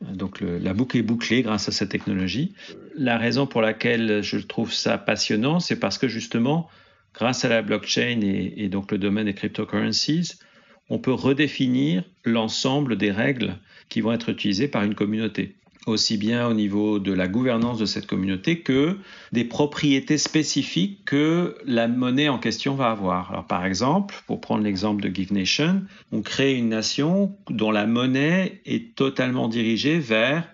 Donc 0.00 0.40
la 0.40 0.72
boucle 0.72 0.96
est 0.96 1.02
bouclée 1.02 1.42
grâce 1.42 1.68
à 1.68 1.72
cette 1.72 1.90
technologie. 1.90 2.54
La 2.96 3.18
raison 3.18 3.46
pour 3.46 3.60
laquelle 3.60 4.22
je 4.22 4.38
trouve 4.38 4.72
ça 4.72 4.96
passionnant, 4.96 5.60
c'est 5.60 5.78
parce 5.78 5.98
que 5.98 6.08
justement, 6.08 6.70
grâce 7.12 7.44
à 7.44 7.50
la 7.50 7.60
blockchain 7.60 8.20
et, 8.22 8.54
et 8.56 8.68
donc 8.70 8.92
le 8.92 8.96
domaine 8.96 9.26
des 9.26 9.34
cryptocurrencies, 9.34 10.38
on 10.88 10.98
peut 10.98 11.12
redéfinir 11.12 12.02
l'ensemble 12.24 12.96
des 12.96 13.10
règles 13.10 13.58
qui 13.90 14.00
vont 14.00 14.12
être 14.12 14.30
utilisées 14.30 14.68
par 14.68 14.82
une 14.82 14.94
communauté 14.94 15.54
aussi 15.86 16.16
bien 16.16 16.48
au 16.48 16.54
niveau 16.54 16.98
de 16.98 17.12
la 17.12 17.28
gouvernance 17.28 17.78
de 17.78 17.86
cette 17.86 18.06
communauté 18.06 18.60
que 18.60 18.98
des 19.32 19.44
propriétés 19.44 20.18
spécifiques 20.18 21.04
que 21.04 21.56
la 21.64 21.86
monnaie 21.86 22.28
en 22.28 22.38
question 22.38 22.74
va 22.74 22.90
avoir. 22.90 23.30
Alors 23.30 23.46
par 23.46 23.64
exemple, 23.64 24.14
pour 24.26 24.40
prendre 24.40 24.64
l'exemple 24.64 25.02
de 25.02 25.14
Give 25.14 25.32
Nation, 25.32 25.82
on 26.12 26.22
crée 26.22 26.54
une 26.54 26.68
nation 26.68 27.34
dont 27.48 27.70
la 27.70 27.86
monnaie 27.86 28.60
est 28.66 28.94
totalement 28.96 29.48
dirigée 29.48 29.98
vers 29.98 30.48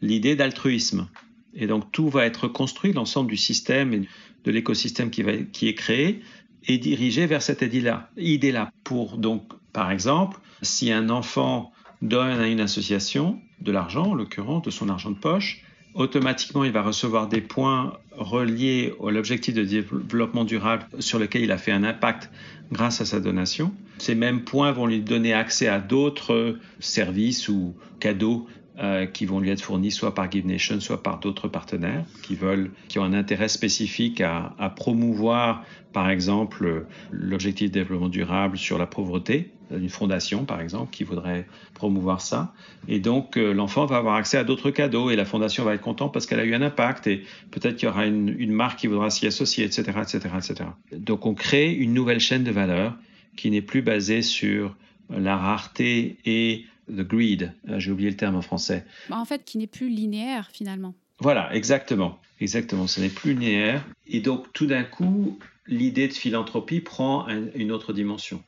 l'idée 0.00 0.36
d'altruisme. 0.36 1.08
Et 1.54 1.66
donc 1.66 1.92
tout 1.92 2.08
va 2.08 2.24
être 2.24 2.48
construit, 2.48 2.92
l'ensemble 2.92 3.30
du 3.30 3.36
système 3.36 3.92
et 3.92 4.02
de 4.44 4.50
l'écosystème 4.50 5.10
qui, 5.10 5.22
qui 5.52 5.68
est 5.68 5.74
créé 5.74 6.20
est 6.66 6.78
dirigé 6.78 7.26
vers 7.26 7.42
cette 7.42 7.62
idée-là. 7.62 8.10
Idée-là. 8.16 8.70
Pour 8.84 9.18
donc, 9.18 9.44
par 9.72 9.90
exemple, 9.90 10.38
si 10.62 10.90
un 10.90 11.08
enfant 11.10 11.72
donne 12.02 12.40
à 12.40 12.48
une 12.48 12.60
association 12.60 13.40
de 13.60 13.72
l'argent, 13.72 14.10
en 14.10 14.14
l'occurrence 14.14 14.62
de 14.62 14.70
son 14.70 14.88
argent 14.88 15.10
de 15.10 15.16
poche, 15.16 15.62
automatiquement 15.94 16.64
il 16.64 16.72
va 16.72 16.82
recevoir 16.82 17.28
des 17.28 17.40
points 17.40 17.94
reliés 18.12 18.94
à 19.04 19.10
l'objectif 19.10 19.54
de 19.54 19.64
développement 19.64 20.44
durable 20.44 20.86
sur 21.00 21.18
lequel 21.18 21.42
il 21.42 21.52
a 21.52 21.58
fait 21.58 21.72
un 21.72 21.84
impact 21.84 22.30
grâce 22.72 23.00
à 23.00 23.04
sa 23.04 23.20
donation. 23.20 23.72
Ces 23.98 24.14
mêmes 24.14 24.42
points 24.42 24.72
vont 24.72 24.86
lui 24.86 25.00
donner 25.00 25.32
accès 25.32 25.66
à 25.66 25.80
d'autres 25.80 26.56
services 26.78 27.48
ou 27.48 27.74
cadeaux 28.00 28.46
euh, 28.80 29.06
qui 29.06 29.26
vont 29.26 29.40
lui 29.40 29.50
être 29.50 29.60
fournis 29.60 29.90
soit 29.90 30.14
par 30.14 30.30
Give 30.30 30.46
Nation, 30.46 30.78
soit 30.78 31.02
par 31.02 31.18
d'autres 31.18 31.48
partenaires 31.48 32.04
qui 32.22 32.36
veulent, 32.36 32.70
qui 32.86 33.00
ont 33.00 33.02
un 33.02 33.12
intérêt 33.12 33.48
spécifique 33.48 34.20
à, 34.20 34.54
à 34.58 34.70
promouvoir, 34.70 35.64
par 35.92 36.08
exemple, 36.10 36.86
l'objectif 37.10 37.70
de 37.70 37.74
développement 37.74 38.08
durable 38.08 38.56
sur 38.56 38.78
la 38.78 38.86
pauvreté, 38.86 39.50
une 39.70 39.88
fondation, 39.88 40.44
par 40.44 40.60
exemple, 40.60 40.92
qui 40.92 41.02
voudrait 41.02 41.46
promouvoir 41.74 42.20
ça. 42.20 42.54
Et 42.86 43.00
donc, 43.00 43.36
euh, 43.36 43.52
l'enfant 43.52 43.84
va 43.86 43.96
avoir 43.96 44.14
accès 44.14 44.38
à 44.38 44.44
d'autres 44.44 44.70
cadeaux 44.70 45.10
et 45.10 45.16
la 45.16 45.24
fondation 45.24 45.64
va 45.64 45.74
être 45.74 45.82
contente 45.82 46.12
parce 46.12 46.26
qu'elle 46.26 46.40
a 46.40 46.44
eu 46.44 46.54
un 46.54 46.62
impact 46.62 47.06
et 47.06 47.24
peut-être 47.50 47.76
qu'il 47.76 47.88
y 47.88 47.90
aura 47.90 48.06
une, 48.06 48.34
une 48.38 48.52
marque 48.52 48.78
qui 48.78 48.86
voudra 48.86 49.10
s'y 49.10 49.26
associer, 49.26 49.64
etc., 49.64 49.82
etc., 50.02 50.20
etc. 50.36 50.70
Donc, 50.92 51.26
on 51.26 51.34
crée 51.34 51.72
une 51.72 51.94
nouvelle 51.94 52.20
chaîne 52.20 52.44
de 52.44 52.52
valeur 52.52 52.94
qui 53.36 53.50
n'est 53.50 53.62
plus 53.62 53.82
basée 53.82 54.22
sur 54.22 54.76
la 55.10 55.36
rareté 55.36 56.18
et 56.24 56.64
the 56.88 57.02
greed, 57.02 57.52
euh, 57.68 57.78
j'ai 57.78 57.90
oublié 57.90 58.10
le 58.10 58.16
terme 58.16 58.36
en 58.36 58.42
français. 58.42 58.84
Bah, 59.08 59.18
en 59.18 59.24
fait, 59.24 59.44
qui 59.44 59.58
n'est 59.58 59.66
plus 59.66 59.88
linéaire 59.88 60.50
finalement. 60.52 60.94
Voilà, 61.20 61.54
exactement. 61.54 62.18
Exactement, 62.40 62.86
ce 62.86 63.00
n'est 63.00 63.08
plus 63.08 63.34
linéaire. 63.34 63.84
Et 64.06 64.20
donc, 64.20 64.52
tout 64.52 64.66
d'un 64.66 64.84
coup, 64.84 65.38
l'idée 65.66 66.08
de 66.08 66.12
philanthropie 66.12 66.80
prend 66.80 67.26
une 67.28 67.72
autre 67.72 67.92
dimension. 67.92 68.42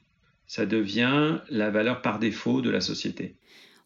Ça 0.46 0.66
devient 0.66 1.38
la 1.48 1.70
valeur 1.70 2.02
par 2.02 2.18
défaut 2.18 2.60
de 2.60 2.70
la 2.70 2.80
société. 2.80 3.36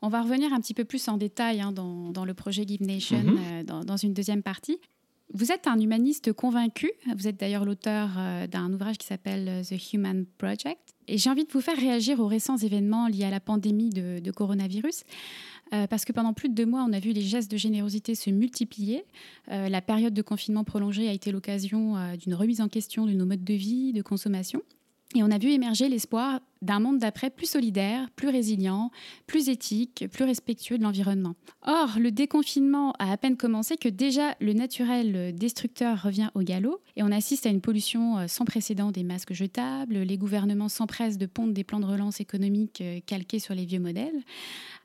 On 0.02 0.08
va 0.08 0.20
revenir 0.20 0.52
un 0.52 0.60
petit 0.60 0.74
peu 0.74 0.84
plus 0.84 1.08
en 1.08 1.16
détail 1.16 1.62
hein, 1.62 1.72
dans, 1.72 2.24
le 2.26 2.34
projet 2.34 2.64
Give 2.66 2.82
Nation 2.82 3.22
mhm. 3.22 3.38
euh, 3.70 3.82
dans, 3.84 3.96
une 3.96 4.12
deuxième 4.12 4.42
partie. 4.42 4.78
Vous 5.32 5.52
êtes 5.52 5.66
un 5.66 5.78
humaniste 5.78 6.32
convaincu. 6.32 6.90
Vous 7.16 7.26
êtes 7.26 7.40
d'ailleurs 7.40 7.64
l'auteur 7.64 8.10
euh, 8.18 8.46
d'un 8.46 8.72
ouvrage 8.72 8.98
qui 8.98 9.06
s'appelle 9.06 9.62
The 9.66 9.92
Human 9.92 10.26
Project. 10.38 10.94
Et 11.08 11.18
j'ai 11.18 11.30
envie 11.30 11.44
de 11.44 11.50
vous 11.50 11.60
faire 11.60 11.76
réagir 11.76 12.20
aux 12.20 12.26
récents 12.26 12.56
événements 12.56 13.08
liés 13.08 13.24
à 13.24 13.30
la 13.30 13.40
pandémie 13.40 13.90
de, 13.90 14.30
coronavirus. 14.30 15.02
Euh, 15.72 15.86
parce 15.86 16.04
que 16.04 16.12
pendant 16.12 16.34
plus 16.34 16.48
de 16.48 16.54
deux 16.54 16.66
mois, 16.66 16.84
on 16.88 16.92
a 16.92 17.00
vu 17.00 17.12
les 17.12 17.22
gestes 17.22 17.50
de 17.50 17.56
générosité 17.56 18.14
se 18.14 18.30
multiplier. 18.30 19.04
Euh, 19.50 19.68
la 19.68 19.80
période 19.80 20.14
de 20.14 20.22
confinement 20.22 20.64
prolongé 20.64 21.08
a 21.08 21.12
été 21.12 21.32
l'occasion 21.32 21.96
d'une 22.16 22.34
remise 22.34 22.60
en 22.60 22.68
question 22.68 23.06
de 23.06 23.12
nos 23.12 23.26
modes 23.26 23.44
de 23.44 23.54
vie, 23.54 23.92
de 23.92 24.02
consommation. 24.02 24.62
Et 25.16 25.22
on 25.22 25.30
a 25.30 25.38
vu 25.38 25.50
émerger 25.50 25.88
l'espoir 25.88 26.40
d'un 26.60 26.80
monde 26.80 26.98
d'après 26.98 27.30
plus 27.30 27.46
solidaire, 27.46 28.10
plus 28.16 28.28
résilient, 28.28 28.90
plus 29.28 29.48
éthique, 29.48 30.06
plus 30.10 30.24
respectueux 30.24 30.76
de 30.76 30.82
l'environnement. 30.82 31.34
Or, 31.62 31.98
le 32.00 32.10
déconfinement 32.10 32.92
a 32.98 33.12
à 33.12 33.16
peine 33.16 33.36
commencé 33.36 33.76
que 33.76 33.88
déjà 33.88 34.34
le 34.40 34.54
naturel 34.54 35.36
destructeur 35.36 36.02
revient 36.02 36.30
au 36.34 36.40
galop 36.40 36.80
et 36.96 37.04
on 37.04 37.12
assiste 37.12 37.46
à 37.46 37.50
une 37.50 37.60
pollution 37.60 38.18
euh, 38.18 38.26
sans 38.26 38.44
précédent 38.44 38.90
des 38.90 39.04
masques 39.04 39.34
jetables, 39.34 39.98
les 39.98 40.18
gouvernements 40.18 40.68
s'empressent 40.68 41.18
de 41.18 41.26
pondre 41.26 41.52
des 41.52 41.64
plans 41.64 41.80
de 41.80 41.86
relance 41.86 42.20
économique 42.20 42.80
euh, 42.80 42.98
calqués 43.06 43.38
sur 43.38 43.54
les 43.54 43.66
vieux 43.66 43.80
modèles. 43.80 44.22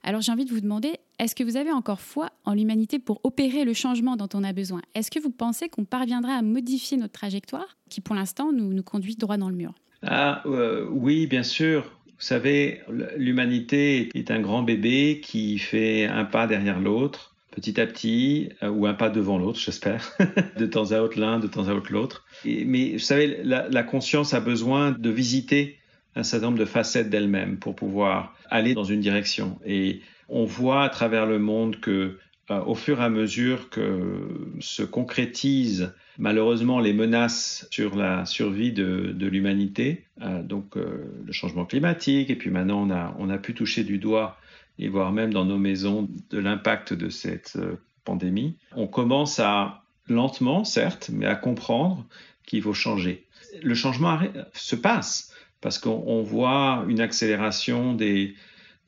Alors 0.03 0.21
j'ai 0.21 0.31
envie 0.31 0.45
de 0.45 0.53
vous 0.53 0.61
demander, 0.61 0.97
est-ce 1.17 1.33
que 1.33 1.43
vous 1.43 1.57
avez 1.57 1.71
encore 1.71 2.01
foi 2.01 2.29
en 2.45 2.53
l'humanité 2.53 2.99
pour 2.99 3.19
opérer 3.23 3.65
le 3.65 3.73
changement 3.73 4.15
dont 4.15 4.29
on 4.33 4.43
a 4.43 4.53
besoin? 4.53 4.81
Est-ce 4.93 5.09
que 5.09 5.19
vous 5.19 5.31
pensez 5.31 5.69
qu'on 5.69 5.85
parviendra 5.85 6.33
à 6.33 6.41
modifier 6.41 6.97
notre 6.97 7.13
trajectoire 7.13 7.77
qui 7.89 7.99
pour 7.99 8.15
l'instant 8.15 8.51
nous, 8.51 8.73
nous 8.73 8.83
conduit 8.83 9.15
droit 9.15 9.37
dans 9.37 9.49
le 9.49 9.55
mur? 9.55 9.73
Ah, 10.03 10.41
euh, 10.45 10.85
oui, 10.89 11.27
bien 11.27 11.43
sûr. 11.43 11.83
Vous 11.83 12.25
savez, 12.25 12.81
l'humanité 13.17 14.09
est 14.13 14.31
un 14.31 14.39
grand 14.39 14.63
bébé 14.63 15.21
qui 15.23 15.57
fait 15.57 16.05
un 16.05 16.25
pas 16.25 16.47
derrière 16.47 16.79
l'autre, 16.79 17.35
petit 17.51 17.79
à 17.79 17.87
petit, 17.87 18.49
euh, 18.61 18.69
ou 18.69 18.87
un 18.87 18.93
pas 18.93 19.09
devant 19.09 19.37
l'autre, 19.37 19.59
j'espère, 19.59 20.11
de 20.57 20.65
temps 20.65 20.91
à 20.91 20.99
autre 20.99 21.19
l'un, 21.19 21.39
de 21.39 21.47
temps 21.47 21.67
à 21.67 21.73
autre 21.73 21.91
l'autre. 21.91 22.25
Mais 22.45 22.93
vous 22.93 22.99
savez, 22.99 23.41
la, 23.43 23.83
conscience 23.83 24.33
a 24.33 24.39
besoin 24.39 24.91
de 24.91 25.09
visiter 25.09 25.77
un 26.15 26.23
certain 26.23 26.47
nombre 26.47 26.59
de 26.59 26.65
facettes 26.65 27.09
d'elle-même 27.09 27.57
pour 27.57 27.75
pouvoir 27.75 28.35
aller 28.49 28.73
dans 28.73 28.83
une 28.83 28.99
direction. 28.99 29.57
Et 29.65 30.01
on 30.27 30.43
voit 30.43 30.83
à 30.83 30.89
travers 30.89 31.25
le 31.25 31.39
monde 31.39 31.79
que, 31.79 32.17
au 32.49 32.75
fur 32.75 32.99
et 32.99 33.03
à 33.03 33.09
mesure 33.09 33.69
que 33.69 34.27
se 34.59 34.83
concrétisent 34.83 35.91
malheureusement 36.19 36.79
les 36.79 36.93
menaces 36.93 37.67
sur 37.71 37.95
la 37.95 38.25
survie 38.25 38.71
de, 38.71 39.15
l'humanité, 39.19 40.03
euh, 40.21 40.43
donc 40.43 40.77
euh, 40.77 41.05
le 41.25 41.31
changement 41.31 41.65
climatique, 41.65 42.29
et 42.29 42.35
puis 42.35 42.51
maintenant 42.51 42.85
on 42.85 42.91
a, 42.91 43.15
on 43.17 43.29
a 43.29 43.37
pu 43.37 43.53
toucher 43.53 43.83
du 43.83 43.97
doigt, 43.97 44.37
et 44.77 44.89
voir 44.89 45.11
même 45.11 45.33
dans 45.33 45.45
nos 45.45 45.57
maisons, 45.57 46.09
de 46.29 46.37
l'impact 46.37 46.93
de 46.93 47.09
cette 47.09 47.53
euh, 47.55 47.75
pandémie. 48.03 48.55
On 48.75 48.87
commence 48.87 49.39
à, 49.39 49.83
lentement 50.07 50.63
certes, 50.63 51.09
mais 51.13 51.25
à 51.25 51.35
comprendre 51.35 52.05
qu'il 52.45 52.61
faut 52.61 52.73
changer. 52.73 53.25
Le 53.61 53.75
changement 53.75 54.19
se 54.53 54.75
passe 54.75 55.33
parce 55.61 55.77
qu'on 55.77 56.23
voit 56.23 56.85
une 56.87 56.99
accélération 56.99 57.93
des, 57.93 58.33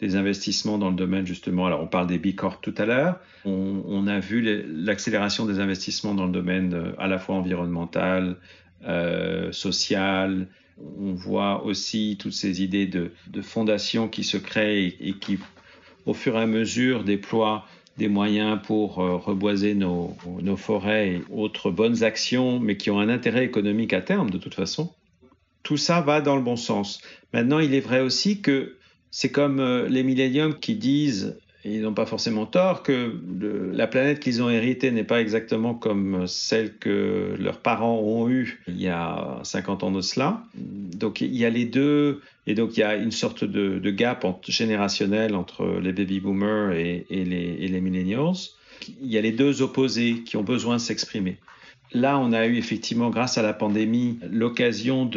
des 0.01 0.15
investissements 0.15 0.77
dans 0.77 0.89
le 0.89 0.95
domaine 0.95 1.25
justement. 1.25 1.67
Alors 1.67 1.81
on 1.81 1.87
parle 1.87 2.07
des 2.07 2.17
B 2.17 2.35
Corp 2.35 2.61
tout 2.61 2.73
à 2.77 2.85
l'heure. 2.85 3.19
On, 3.45 4.07
a 4.07 4.19
vu 4.19 4.41
l'accélération 4.67 5.45
des 5.45 5.59
investissements 5.59 6.13
dans 6.13 6.25
le 6.25 6.31
domaine 6.31 6.73
euh, 6.73 6.91
à 6.97 7.07
la 7.07 7.17
fois 7.19 7.35
environnemental, 7.35 8.35
euh, 8.87 9.51
social. 9.51 10.47
On 10.99 11.13
voit 11.13 11.63
aussi 11.65 12.17
toutes 12.19 12.33
ces 12.33 12.63
idées 12.63 12.87
de, 12.87 13.11
de 13.27 13.41
fondations 13.41 14.07
qui 14.07 14.23
se 14.23 14.37
créent 14.37 14.95
et, 14.99 15.13
qui, 15.13 15.37
au 16.05 16.13
fur 16.13 16.35
et 16.35 16.41
à 16.41 16.47
mesure, 16.47 17.03
déploient 17.03 17.65
des 17.97 18.07
moyens 18.07 18.59
pour 18.63 18.99
euh, 18.99 19.17
reboiser 19.17 19.75
nos, 19.75 20.15
nos, 20.41 20.57
forêts 20.57 21.09
et 21.09 21.23
autres 21.31 21.69
bonnes 21.69 22.03
actions, 22.03 22.59
mais 22.59 22.77
qui 22.77 22.89
ont 22.89 22.99
un 22.99 23.09
intérêt 23.09 23.45
économique 23.45 23.93
à 23.93 24.01
terme 24.01 24.31
de 24.31 24.39
toute 24.39 24.55
façon. 24.55 24.93
Tout 25.61 25.77
ça 25.77 26.01
va 26.01 26.21
dans 26.21 26.35
le 26.35 26.41
bon 26.41 26.55
sens. 26.55 27.01
Maintenant, 27.33 27.59
il 27.59 27.75
est 27.75 27.81
vrai 27.81 28.01
aussi 28.01 28.41
que 28.41 28.77
c'est 29.11 29.31
comme 29.31 29.59
euh, 29.59 29.87
les 29.87 30.03
milléniums 30.03 30.57
qui 30.57 30.75
disent, 30.75 31.35
ils 31.63 31.81
n'ont 31.81 31.93
pas 31.93 32.05
forcément 32.05 32.45
tort, 32.45 32.81
que 32.81 33.13
la 33.73 33.85
planète 33.85 34.19
qu'ils 34.19 34.41
ont 34.41 34.49
héritée 34.49 34.89
n'est 34.89 35.03
pas 35.03 35.21
exactement 35.21 35.75
comme 35.75 36.25
celle 36.25 36.77
que 36.77 37.35
leurs 37.37 37.59
parents 37.59 37.99
ont 37.99 38.29
eue 38.29 38.61
il 38.67 38.81
y 38.81 38.87
a 38.87 39.39
50 39.43 39.83
ans 39.83 39.91
de 39.91 40.01
cela. 40.01 40.43
Donc 40.55 41.21
il 41.21 41.35
y 41.35 41.45
a 41.45 41.49
les 41.49 41.65
deux, 41.65 42.21
et 42.47 42.55
donc 42.55 42.77
il 42.77 42.79
y 42.79 42.83
a 42.83 42.95
une 42.95 43.11
sorte 43.11 43.43
de, 43.43 43.91
gap 43.91 44.25
générationnel 44.47 45.35
entre 45.35 45.79
les 45.81 45.91
baby 45.91 46.19
boomers 46.19 46.71
et, 46.71 47.05
les, 47.09 47.57
et 47.59 47.67
les 47.67 47.81
millennials. 47.81 48.49
Il 49.01 49.11
y 49.11 49.17
a 49.17 49.21
les 49.21 49.31
deux 49.31 49.61
opposés 49.61 50.23
qui 50.25 50.37
ont 50.37 50.43
besoin 50.43 50.77
de 50.77 50.81
s'exprimer. 50.81 51.37
Là, 51.93 52.17
on 52.17 52.31
a 52.31 52.47
eu 52.47 52.55
effectivement, 52.55 53.09
grâce 53.09 53.37
à 53.37 53.41
la 53.41 53.53
pandémie, 53.53 54.17
l'occasion 54.31 55.09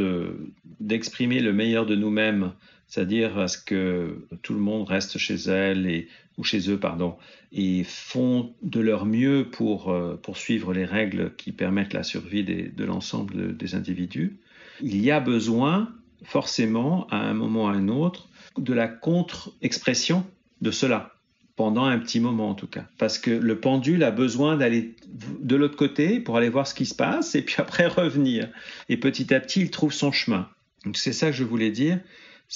d'exprimer 0.81 1.41
le 1.41 1.53
meilleur 1.53 1.87
de 1.87 1.95
nous-mêmes 1.95 2.53
c'est-à-dire 2.95 3.39
à 3.41 3.49
ce 3.49 3.59
que 3.59 4.25
tout 4.43 4.55
le 4.55 4.61
monde 4.61 4.87
reste 4.87 5.19
chez 5.19 5.35
elle 5.35 5.89
et, 5.91 6.07
ou 6.39 6.45
chez 6.45 6.71
eux, 6.71 6.79
pardon, 6.79 7.17
et 7.51 7.83
font 7.83 8.55
de 8.63 8.79
leur 8.79 9.05
mieux 9.05 9.49
pour 9.51 9.91
euh, 9.91 10.15
poursuivre 10.15 10.73
les 10.73 10.85
règles 10.85 11.35
qui 11.35 11.51
permettent 11.51 11.93
la 11.93 12.05
survie 12.05 12.45
de 12.45 12.85
l'ensemble 12.85 13.57
des 13.57 13.75
individus. 13.75 14.37
Il 14.81 15.03
y 15.03 15.11
a 15.11 15.19
besoin, 15.19 15.93
forcément, 16.23 17.09
à 17.09 17.17
un 17.17 17.35
moment 17.35 17.65
ou 17.65 17.67
à 17.67 17.73
un 17.73 17.89
autre, 17.89 18.29
de 18.59 18.73
la 18.73 18.87
contre-expression 18.87 20.25
de 20.61 20.71
cela. 20.71 21.11
pendant 21.57 21.85
un 21.87 21.99
petit 21.99 22.21
moment 22.21 22.51
en 22.51 22.55
tout 22.55 22.69
cas. 22.69 22.87
Parce 22.99 23.19
que 23.19 23.33
le 23.33 23.59
pendule 23.59 24.05
a 24.05 24.13
besoin 24.13 24.57
d'aller 24.57 24.95
de 25.41 25.57
l'autre 25.57 25.77
côté 25.77 26.21
pour 26.21 26.37
aller 26.37 26.49
voir 26.49 26.67
ce 26.69 26.75
qui 26.75 26.87
se 26.87 26.95
passe 26.95 27.35
et 27.35 27.43
puis 27.43 27.57
après 27.59 27.89
revenir. 27.89 28.49
Et 28.89 28.97
petit 28.97 29.35
à 29.35 29.41
petit, 29.41 29.63
il 29.63 29.71
trouve 29.73 29.93
son 29.93 30.13
chemin. 30.13 30.49
Donc 30.85 30.97
c'est 30.97 31.13
ça 31.13 31.27
que 31.27 31.37
je 31.37 31.45
voulais 31.45 31.71
dire, 31.71 31.99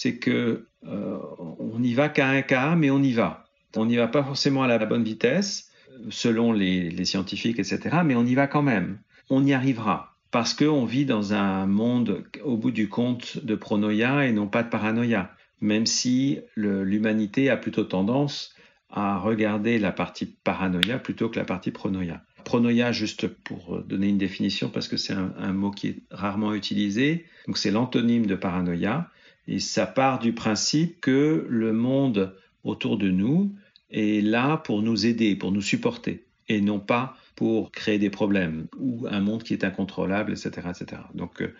c'est 0.00 0.18
que 0.18 0.68
euh, 0.86 1.18
on 1.58 1.80
n'y 1.80 1.94
va 1.94 2.08
qu'à 2.08 2.28
un 2.28 2.42
cas, 2.42 2.76
mais 2.76 2.88
on 2.88 3.02
y 3.02 3.12
va. 3.12 3.46
On 3.76 3.84
n'y 3.84 3.96
va 3.96 4.06
pas 4.06 4.22
forcément 4.22 4.62
à 4.62 4.68
la 4.68 4.78
bonne 4.86 5.02
vitesse, 5.02 5.72
selon 6.08 6.52
les, 6.52 7.04
scientifiques, 7.04 7.58
etc., 7.58 7.80
mais 8.04 8.14
on 8.14 8.24
y 8.24 8.36
va 8.36 8.46
quand 8.46 8.62
même. 8.62 8.98
On 9.28 9.44
y 9.44 9.52
arrivera 9.52 10.14
parce 10.30 10.54
qu'on 10.54 10.84
vit 10.84 11.04
dans 11.04 11.32
un 11.32 11.66
monde, 11.66 12.22
au 12.44 12.56
bout 12.56 12.70
du 12.70 12.88
compte, 12.88 13.44
de 13.44 13.56
pronoïa 13.56 14.24
et 14.24 14.32
non 14.32 14.46
pas 14.46 14.62
de 14.62 14.68
paranoïa, 14.68 15.32
même 15.60 15.86
si 15.86 16.38
l'humanité 16.54 17.50
a 17.50 17.56
plutôt 17.56 17.84
tendance 17.84 18.54
à 18.90 19.18
regarder 19.18 19.80
la 19.80 19.90
partie 19.90 20.26
paranoïa 20.26 20.98
plutôt 20.98 21.28
que 21.28 21.40
la 21.40 21.44
partie 21.44 21.72
pronoïa. 21.72 22.22
Pronoïa, 22.44 22.92
juste 22.92 23.26
pour 23.26 23.82
donner 23.82 24.08
une 24.08 24.18
définition, 24.18 24.68
parce 24.68 24.86
que 24.86 24.96
c'est 24.96 25.14
un, 25.14 25.52
mot 25.52 25.72
qui 25.72 25.88
est 25.88 26.02
rarement 26.12 26.54
utilisé, 26.54 27.26
donc 27.46 27.58
c'est 27.58 27.72
l'antonyme 27.72 28.26
de 28.26 28.36
paranoïa, 28.36 29.10
et 29.48 29.58
ça 29.60 29.86
part 29.86 30.18
du 30.18 30.34
principe 30.34 31.00
que 31.00 31.46
le 31.48 31.72
monde 31.72 32.36
autour 32.64 32.98
de 32.98 33.10
nous 33.10 33.50
est 33.90 34.22
là 34.22 34.58
pour 34.58 34.82
nous 34.82 35.06
aider, 35.06 35.34
pour 35.34 35.52
nous 35.52 35.62
supporter, 35.62 36.24
et 36.48 36.60
non 36.60 36.78
pas 36.78 37.16
pour 37.34 37.72
créer 37.72 37.98
des 37.98 38.10
problèmes 38.10 38.66
ou 38.78 39.06
un 39.10 39.20
monde 39.20 39.42
qui 39.42 39.54
est 39.54 39.64
incontrôlable, 39.64 40.32
etc. 40.32 40.68
etc. 40.68 41.02
Donc 41.14 41.40
euh, 41.40 41.54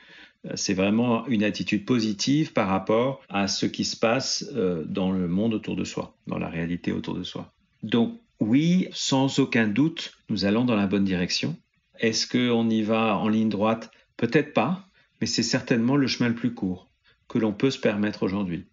c'est 0.54 0.74
vraiment 0.74 1.26
une 1.28 1.42
attitude 1.42 1.86
positive 1.86 2.52
par 2.52 2.68
rapport 2.68 3.22
à 3.30 3.48
ce 3.48 3.64
qui 3.64 3.84
se 3.84 3.96
passe 3.96 4.44
euh, 4.54 4.84
dans 4.84 5.10
le 5.10 5.26
monde 5.26 5.54
autour 5.54 5.74
de 5.74 5.84
soi, 5.84 6.14
dans 6.26 6.38
la 6.38 6.48
réalité 6.48 6.92
autour 6.92 7.14
de 7.14 7.22
soi. 7.22 7.52
Donc 7.82 8.18
oui, 8.38 8.88
sans 8.92 9.38
aucun 9.38 9.66
doute, 9.66 10.12
nous 10.28 10.44
allons 10.44 10.64
dans 10.64 10.76
la 10.76 10.86
bonne 10.86 11.04
direction. 11.04 11.56
Est-ce 11.98 12.26
qu'on 12.26 12.68
y 12.68 12.82
va 12.82 13.16
en 13.16 13.28
ligne 13.28 13.48
droite? 13.48 13.90
Peut-être 14.16 14.52
pas, 14.52 14.84
mais 15.20 15.26
c'est 15.26 15.42
certainement 15.42 15.96
le 15.96 16.06
chemin 16.06 16.28
le 16.28 16.34
plus 16.34 16.52
court 16.52 16.87
que 17.28 17.38
l'on 17.38 17.52
peut 17.52 17.70
se 17.70 17.78
permettre 17.78 18.22
aujourd'hui. 18.22 18.66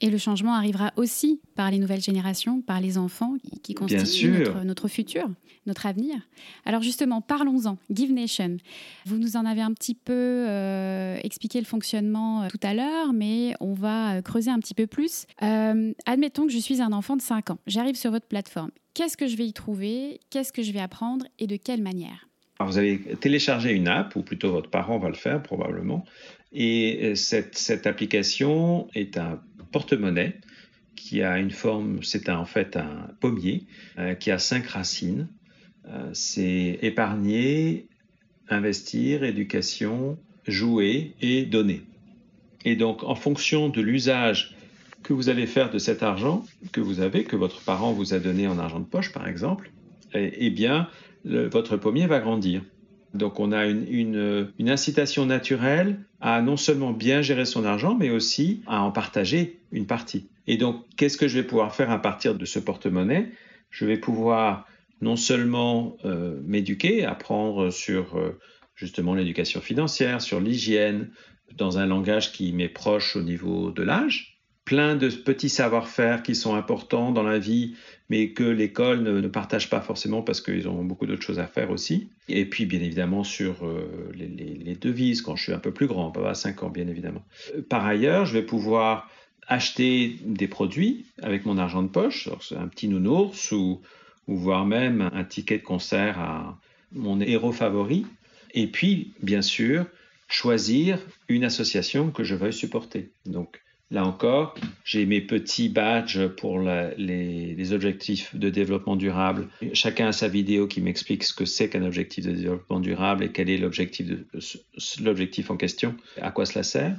Et 0.00 0.10
le 0.10 0.18
changement 0.18 0.54
arrivera 0.54 0.92
aussi 0.96 1.40
par 1.56 1.70
les 1.70 1.78
nouvelles 1.78 2.00
générations, 2.00 2.60
par 2.60 2.80
les 2.80 2.98
enfants 2.98 3.34
qui, 3.64 3.74
constituent 3.74 4.44
notre, 4.64 4.86
futur, 4.86 5.28
notre 5.66 5.86
avenir. 5.86 6.16
Alors 6.64 6.82
justement, 6.82 7.20
parlons-en. 7.20 7.78
Give 7.90 8.12
Nation. 8.12 8.58
Vous 9.06 9.18
nous 9.18 9.36
en 9.36 9.44
avez 9.44 9.60
un 9.60 9.72
petit 9.72 9.96
peu 9.96 10.12
euh, 10.12 11.18
expliqué 11.24 11.58
le 11.58 11.64
fonctionnement 11.64 12.44
euh, 12.44 12.48
tout 12.48 12.60
à 12.62 12.74
l'heure, 12.74 13.12
mais 13.12 13.54
on 13.58 13.74
va 13.74 14.16
euh, 14.16 14.22
creuser 14.22 14.52
un 14.52 14.60
petit 14.60 14.74
peu 14.74 14.86
plus. 14.86 15.26
admettons 15.40 16.46
que 16.46 16.52
je 16.52 16.58
suis 16.58 16.80
un 16.80 16.92
enfant 16.92 17.16
de 17.16 17.22
5 17.22 17.50
ans. 17.50 17.58
J'arrive 17.66 17.96
sur 17.96 18.12
votre 18.12 18.26
plateforme. 18.26 18.70
Qu'est-ce 18.94 19.16
que 19.16 19.26
je 19.26 19.36
vais 19.36 19.46
y 19.46 19.52
trouver? 19.52 20.20
Qu'est-ce 20.30 20.52
que 20.52 20.62
je 20.62 20.72
vais 20.72 20.80
apprendre? 20.80 21.26
Et 21.40 21.48
de 21.48 21.56
quelle 21.56 21.82
manière? 21.82 22.28
Alors 22.60 22.72
vous 22.72 22.78
allez 22.78 23.00
télécharger 23.20 23.72
une 23.72 23.86
app, 23.86 24.16
ou 24.16 24.22
plutôt 24.22 24.50
votre 24.50 24.68
parent 24.68 24.98
va 24.98 25.08
le 25.08 25.14
faire 25.14 25.40
probablement, 25.42 26.04
et 26.52 27.14
cette, 27.14 27.56
cette 27.56 27.86
application 27.86 28.88
est 28.94 29.18
un 29.18 29.40
porte-monnaie 29.70 30.40
qui 30.98 31.22
a 31.22 31.38
une 31.38 31.50
forme, 31.50 32.02
c'est 32.02 32.28
en 32.28 32.44
fait 32.44 32.76
un 32.76 33.08
pommier 33.20 33.64
euh, 33.98 34.14
qui 34.14 34.30
a 34.30 34.38
cinq 34.38 34.66
racines. 34.66 35.28
Euh, 35.86 36.10
c'est 36.12 36.78
épargner, 36.82 37.86
investir, 38.48 39.22
éducation, 39.22 40.18
jouer 40.46 41.14
et 41.20 41.44
donner. 41.44 41.82
Et 42.64 42.76
donc, 42.76 43.04
en 43.04 43.14
fonction 43.14 43.68
de 43.68 43.80
l'usage 43.80 44.56
que 45.02 45.12
vous 45.12 45.28
allez 45.28 45.46
faire 45.46 45.70
de 45.70 45.78
cet 45.78 46.02
argent 46.02 46.44
que 46.72 46.80
vous 46.80 47.00
avez, 47.00 47.24
que 47.24 47.36
votre 47.36 47.62
parent 47.62 47.92
vous 47.92 48.12
a 48.12 48.18
donné 48.18 48.48
en 48.48 48.58
argent 48.58 48.80
de 48.80 48.84
poche, 48.84 49.12
par 49.12 49.28
exemple, 49.28 49.70
eh, 50.12 50.32
eh 50.36 50.50
bien, 50.50 50.88
votre 51.24 51.76
pommier 51.76 52.06
va 52.06 52.18
grandir. 52.18 52.62
Donc 53.14 53.40
on 53.40 53.52
a 53.52 53.66
une, 53.66 54.52
incitation 54.60 55.26
naturelle 55.26 55.98
à 56.20 56.42
non 56.42 56.56
seulement 56.56 56.92
bien 56.92 57.22
gérer 57.22 57.44
son 57.44 57.64
argent, 57.64 57.94
mais 57.94 58.10
aussi 58.10 58.62
à 58.66 58.82
en 58.82 58.90
partager 58.90 59.60
une 59.72 59.86
partie. 59.86 60.28
Et 60.46 60.56
donc, 60.56 60.84
qu'est-ce 60.96 61.16
que 61.16 61.28
je 61.28 61.38
vais 61.38 61.46
pouvoir 61.46 61.74
faire 61.74 61.90
à 61.90 62.00
partir 62.00 62.34
de 62.34 62.44
ce 62.44 62.58
porte-monnaie? 62.58 63.30
Je 63.70 63.84
vais 63.84 63.98
pouvoir 63.98 64.66
non 65.00 65.16
seulement 65.16 65.96
euh, 66.04 66.40
m'éduquer, 66.44 67.04
apprendre 67.04 67.70
sur 67.70 68.16
euh, 68.16 68.38
justement 68.74 69.14
l'éducation 69.14 69.60
financière, 69.60 70.20
sur 70.20 70.40
l'hygiène, 70.40 71.10
dans 71.56 71.78
un 71.78 71.86
langage 71.86 72.32
qui 72.32 72.52
m'est 72.52 72.68
proche 72.68 73.16
au 73.16 73.22
niveau 73.22 73.70
de 73.70 73.82
l'âge, 73.82 74.37
plein 74.68 74.96
de 74.96 75.08
petits 75.08 75.48
savoir-faire 75.48 76.22
qui 76.22 76.34
sont 76.34 76.54
importants 76.54 77.10
dans 77.10 77.22
la 77.22 77.38
vie, 77.38 77.74
mais 78.10 78.32
que 78.32 78.44
l'école 78.44 79.02
ne, 79.02 79.26
partage 79.26 79.70
pas 79.70 79.80
forcément 79.80 80.20
parce 80.20 80.42
qu'ils 80.42 80.68
ont 80.68 80.84
beaucoup 80.84 81.06
d'autres 81.06 81.22
choses 81.22 81.38
à 81.38 81.46
faire 81.46 81.70
aussi. 81.70 82.10
Et 82.28 82.44
puis, 82.44 82.66
bien 82.66 82.82
évidemment, 82.82 83.24
sur 83.24 83.66
euh, 83.66 84.12
les, 84.14 84.74
devises, 84.74 85.22
quand 85.22 85.36
je 85.36 85.44
suis 85.44 85.52
un 85.54 85.58
peu 85.58 85.72
plus 85.72 85.86
grand, 85.86 86.10
pas 86.10 86.28
à 86.28 86.34
5 86.34 86.64
ans, 86.64 86.68
bien 86.68 86.86
évidemment. 86.86 87.24
Euh, 87.56 87.62
par 87.66 87.86
ailleurs, 87.86 88.26
je 88.26 88.34
vais 88.34 88.42
pouvoir 88.42 89.10
acheter 89.46 90.18
des 90.26 90.48
produits 90.48 91.06
avec 91.22 91.46
mon 91.46 91.56
argent 91.56 91.82
de 91.82 91.88
poche, 91.88 92.28
un 92.54 92.68
petit 92.68 92.88
nounours 92.88 93.52
ou, 93.52 93.80
ou 94.26 94.36
voire 94.36 94.66
même 94.66 95.08
un 95.14 95.24
ticket 95.24 95.56
de 95.56 95.62
concert 95.62 96.18
à 96.18 96.58
mon 96.92 97.22
héros 97.22 97.52
favori. 97.52 98.04
Et 98.52 98.66
puis, 98.66 99.14
bien 99.22 99.40
sûr, 99.40 99.86
choisir 100.28 100.98
une 101.30 101.44
association 101.44 102.10
que 102.10 102.22
je 102.22 102.34
veuille 102.34 102.52
supporter. 102.52 103.08
Donc, 103.24 103.62
Là 103.90 104.04
encore, 104.04 104.54
j'ai 104.84 105.06
mes 105.06 105.22
petits 105.22 105.70
badges 105.70 106.26
pour 106.26 106.60
les, 106.60 107.72
objectifs 107.72 108.36
de 108.36 108.50
développement 108.50 108.96
durable. 108.96 109.48
Chacun 109.72 110.08
a 110.08 110.12
sa 110.12 110.28
vidéo 110.28 110.66
qui 110.66 110.82
m'explique 110.82 111.24
ce 111.24 111.32
que 111.32 111.46
c'est 111.46 111.70
qu'un 111.70 111.84
objectif 111.84 112.26
de 112.26 112.32
développement 112.32 112.80
durable 112.80 113.24
et 113.24 113.32
quel 113.32 113.48
est 113.48 113.56
l'objectif 113.56 115.50
en 115.50 115.56
question, 115.56 115.94
à 116.20 116.30
quoi 116.30 116.44
cela 116.44 116.62
sert. 116.62 116.96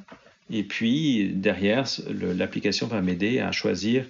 Et 0.51 0.63
puis, 0.63 1.29
derrière, 1.29 1.85
l'application 2.09 2.87
va 2.87 3.01
m'aider 3.01 3.39
à 3.39 3.51
choisir 3.51 4.05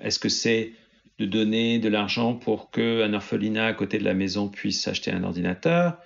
est-ce 0.00 0.18
que 0.18 0.28
c'est 0.28 0.72
de 1.20 1.26
donner 1.26 1.78
de 1.78 1.88
l'argent 1.88 2.34
pour 2.34 2.72
qu'un 2.72 3.12
orphelinat 3.14 3.66
à 3.66 3.72
côté 3.74 3.98
de 3.98 4.04
la 4.04 4.14
maison 4.14 4.48
puisse 4.48 4.88
acheter 4.88 5.12
un 5.12 5.22
ordinateur, 5.22 5.96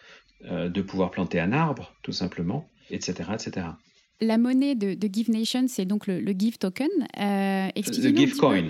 euh, 0.45 0.69
de 0.69 0.83
pouvoir 0.83 1.11
planter 1.11 1.41
un 1.41 1.53
arbre, 1.53 1.95
tout 2.03 2.13
simplement, 2.13 2.69
etc. 2.91 3.31
etc. 3.33 3.67
La 4.21 4.37
monnaie 4.37 4.75
de, 4.75 4.97
Give 5.13 5.31
Nation, 5.31 5.67
c'est 5.69 5.85
donc 5.85 6.07
le, 6.09 6.23
Give 6.37 6.59
Token. 6.59 6.89
Euh, 7.19 7.69
le 7.77 8.17
Give 8.17 8.37
Coin. 8.37 8.65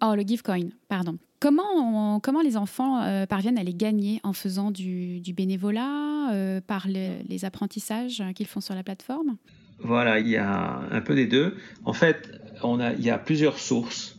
Oh, 0.00 0.14
le 0.14 0.22
Give 0.22 0.42
Coin, 0.42 0.68
pardon. 0.88 1.18
Comment, 1.40 2.20
comment 2.20 2.40
les 2.40 2.56
enfants 2.56 3.02
euh, 3.02 3.26
parviennent 3.26 3.58
à 3.58 3.64
les 3.64 3.74
gagner 3.74 4.20
en 4.22 4.32
faisant 4.32 4.70
du, 4.70 5.20
bénévolat, 5.36 6.32
euh, 6.32 6.60
par 6.64 6.86
les 6.86 7.44
apprentissages 7.44 8.22
qu'ils 8.36 8.46
font 8.46 8.60
sur 8.60 8.76
la 8.76 8.84
plateforme? 8.84 9.36
Voilà, 9.80 10.20
il 10.20 10.28
y 10.28 10.36
a 10.36 10.82
un 10.92 11.00
peu 11.00 11.16
des 11.16 11.26
deux. 11.26 11.56
En 11.84 11.92
fait, 11.92 12.30
on 12.62 12.78
a, 12.78 12.92
il 12.92 13.04
y 13.04 13.10
a 13.10 13.18
plusieurs 13.18 13.58
sources. 13.58 14.18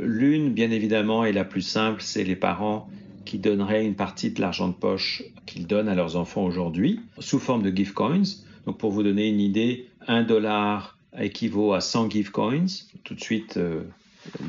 L'une, 0.00 0.52
bien 0.54 0.70
évidemment, 0.72 1.24
est 1.24 1.32
la 1.32 1.44
plus 1.44 1.62
simple, 1.62 2.00
c'est 2.02 2.24
les 2.24 2.34
parents 2.34 2.88
qui 3.24 3.38
donneraient 3.38 3.84
une 3.84 3.94
partie 3.94 4.30
de 4.30 4.40
l'argent 4.40 4.68
de 4.68 4.74
poche 4.74 5.22
qu'ils 5.44 5.66
donnent 5.66 5.88
à 5.88 5.94
leurs 5.94 6.16
enfants 6.16 6.44
aujourd'hui 6.44 7.00
sous 7.20 7.38
forme 7.38 7.62
de 7.62 7.76
Give 7.76 7.92
Coins. 7.92 8.22
Donc 8.66 8.78
pour 8.78 8.90
vous 8.90 9.02
donner 9.02 9.28
une 9.28 9.40
idée, 9.40 9.86
1 10.08 10.22
dollar 10.22 10.96
équivaut 11.18 11.72
à 11.72 11.80
100 11.80 12.10
give 12.10 12.30
coins. 12.30 12.66
Tout 13.04 13.14
de 13.14 13.20
suite, 13.20 13.56
euh, 13.56 13.82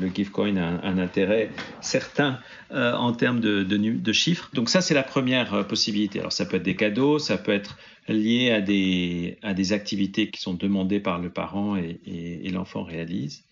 le 0.00 0.08
give 0.08 0.30
coin 0.30 0.56
a 0.56 0.86
un, 0.86 0.98
intérêt 0.98 1.50
certain 1.80 2.40
euh, 2.72 2.92
en 2.94 3.12
termes 3.12 3.40
de, 3.40 4.12
chiffres. 4.12 4.50
Donc 4.52 4.68
ça, 4.68 4.80
c'est 4.80 4.94
la 4.94 5.02
première 5.02 5.54
euh, 5.54 5.62
possibilité. 5.62 6.20
Alors 6.20 6.32
ça 6.32 6.46
peut 6.46 6.56
être 6.56 6.62
des 6.62 6.76
cadeaux, 6.76 7.18
ça 7.18 7.38
peut 7.38 7.52
être 7.52 7.78
lié 8.08 8.50
à 8.50 8.60
des, 8.60 9.72
activités 9.72 10.30
qui 10.30 10.40
sont 10.40 10.54
demandées 10.54 11.00
par 11.00 11.18
le 11.18 11.30
parent 11.30 11.76
et, 11.76 12.50
l'enfant 12.50 12.82
réalise. 12.82 13.44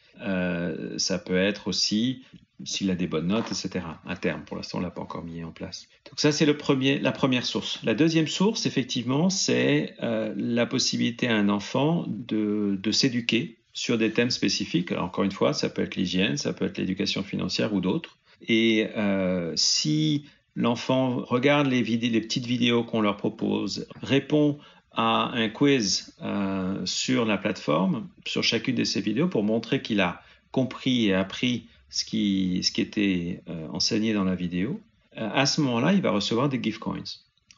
Ça 0.96 1.18
peut 1.18 1.36
être 1.36 1.68
aussi 1.68 2.22
s'il 2.64 2.90
a 2.90 2.94
des 2.94 3.06
bonnes 3.06 3.28
notes, 3.28 3.46
etc. 3.48 3.84
À 4.06 4.16
terme, 4.16 4.42
pour 4.44 4.56
l'instant, 4.56 4.78
on 4.78 4.80
l'a 4.80 4.90
pas 4.90 5.02
encore 5.02 5.22
mis 5.22 5.44
en 5.44 5.50
place. 5.50 5.88
Donc 6.06 6.18
ça, 6.18 6.32
c'est 6.32 6.46
la 6.46 6.54
première 7.12 7.44
source. 7.44 7.80
La 7.84 7.94
deuxième 7.94 8.26
source, 8.26 8.66
effectivement, 8.66 9.30
c'est 9.30 9.94
euh, 10.02 10.32
la 10.36 10.66
possibilité 10.66 11.28
à 11.28 11.36
un 11.36 11.48
enfant 11.48 12.04
de, 12.08 12.78
s'éduquer 12.92 13.58
sur 13.72 13.98
des 13.98 14.12
thèmes 14.12 14.30
spécifiques. 14.30 14.92
Alors, 14.92 15.04
encore 15.04 15.24
une 15.24 15.32
fois, 15.32 15.52
ça 15.52 15.68
peut 15.68 15.82
être 15.82 15.96
l'hygiène, 15.96 16.36
ça 16.36 16.52
peut 16.52 16.64
être 16.64 16.78
l'éducation 16.78 17.22
financière 17.22 17.74
ou 17.74 17.80
d'autres. 17.80 18.16
Et 18.48 18.88
euh, 18.96 19.52
si 19.56 20.24
l'enfant 20.54 21.16
regarde 21.16 21.66
les, 21.66 21.82
les 21.82 22.20
petites 22.20 22.46
vidéos 22.46 22.84
qu'on 22.84 23.02
leur 23.02 23.18
propose, 23.18 23.86
répond 24.02 24.58
à 24.92 25.30
un 25.34 25.50
quiz 25.50 26.14
euh, 26.22 26.80
sur 26.86 27.26
la 27.26 27.36
plateforme, 27.36 28.08
sur 28.26 28.42
chacune 28.42 28.76
de 28.76 28.84
ces 28.84 29.02
vidéos, 29.02 29.28
pour 29.28 29.42
montrer 29.42 29.82
qu'il 29.82 30.00
a 30.00 30.22
compris 30.52 31.08
et 31.08 31.14
appris 31.14 31.66
ce 31.90 32.04
qui, 32.04 32.60
était 32.76 33.42
euh, 33.48 33.68
enseigné 33.72 34.12
dans 34.12 34.24
la 34.24 34.34
vidéo. 34.34 34.80
Euh, 35.16 35.28
à 35.32 35.46
ce 35.46 35.60
moment-là, 35.60 35.92
il 35.92 36.02
va 36.02 36.10
recevoir 36.10 36.48
des 36.48 36.62
gift 36.62 36.78
coins 36.78 37.02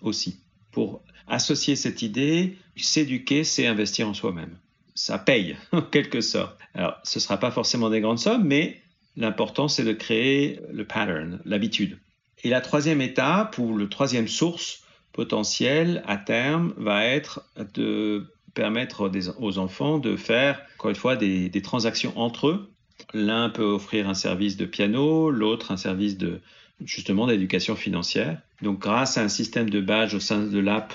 aussi. 0.03 0.39
Pour 0.71 1.03
associer 1.27 1.77
cette 1.77 2.03
idée, 2.03 2.57
s'éduquer, 2.77 3.45
c'est 3.45 3.67
investir 3.67 4.09
en 4.09 4.15
soi-même. 4.15 4.57
Ça 4.95 5.19
paye, 5.19 5.57
en 5.73 5.83
quelque 5.83 6.21
sorte. 6.21 6.59
Alors, 6.75 6.99
ce 7.05 7.19
ne 7.19 7.23
sera 7.23 7.39
pas 7.39 7.51
forcément 7.51 7.91
des 7.91 8.01
grandes 8.01 8.19
sommes, 8.19 8.45
mais 8.45 8.81
L'important, 9.19 9.67
c'est 9.67 9.83
de 9.83 9.93
créer 9.93 10.61
le 10.73 10.85
pattern, 10.85 11.41
l'habitude. 11.45 11.99
Et 12.45 12.51
la 12.51 12.61
troisième 12.61 13.01
étape, 13.01 13.59
ou 13.59 13.75
le 13.75 13.89
troisième 13.89 14.29
source 14.29 14.85
potentielle 15.13 16.05
à 16.07 16.17
terme, 16.17 16.73
va 16.77 17.05
être 17.05 17.45
de 17.75 18.33
permettre 18.55 19.11
aux 19.41 19.59
enfants 19.59 19.99
de 19.99 20.15
faire, 20.15 20.63
encore 20.77 20.91
une 20.91 20.97
fois, 20.97 21.17
des 21.17 21.63
transactions 21.63 22.17
entre 22.17 22.47
eux. 22.47 22.71
L'un 23.15 23.49
peut 23.49 23.65
offrir 23.65 24.09
un 24.09 24.15
service 24.15 24.57
de 24.57 24.65
piano, 24.65 25.31
l'autre 25.31 25.73
un 25.73 25.77
service 25.77 26.19
de, 26.19 26.41
justement 26.85 27.27
d'éducation 27.27 27.77
financière. 27.77 28.41
Donc 28.63 28.81
grâce 28.81 29.19
à 29.19 29.23
un 29.23 29.29
système 29.29 29.71
de 29.71 29.81
badge 29.81 30.15
au 30.15 30.21
sein 30.21 30.45
de 30.45 30.59
l'app, 30.59 30.93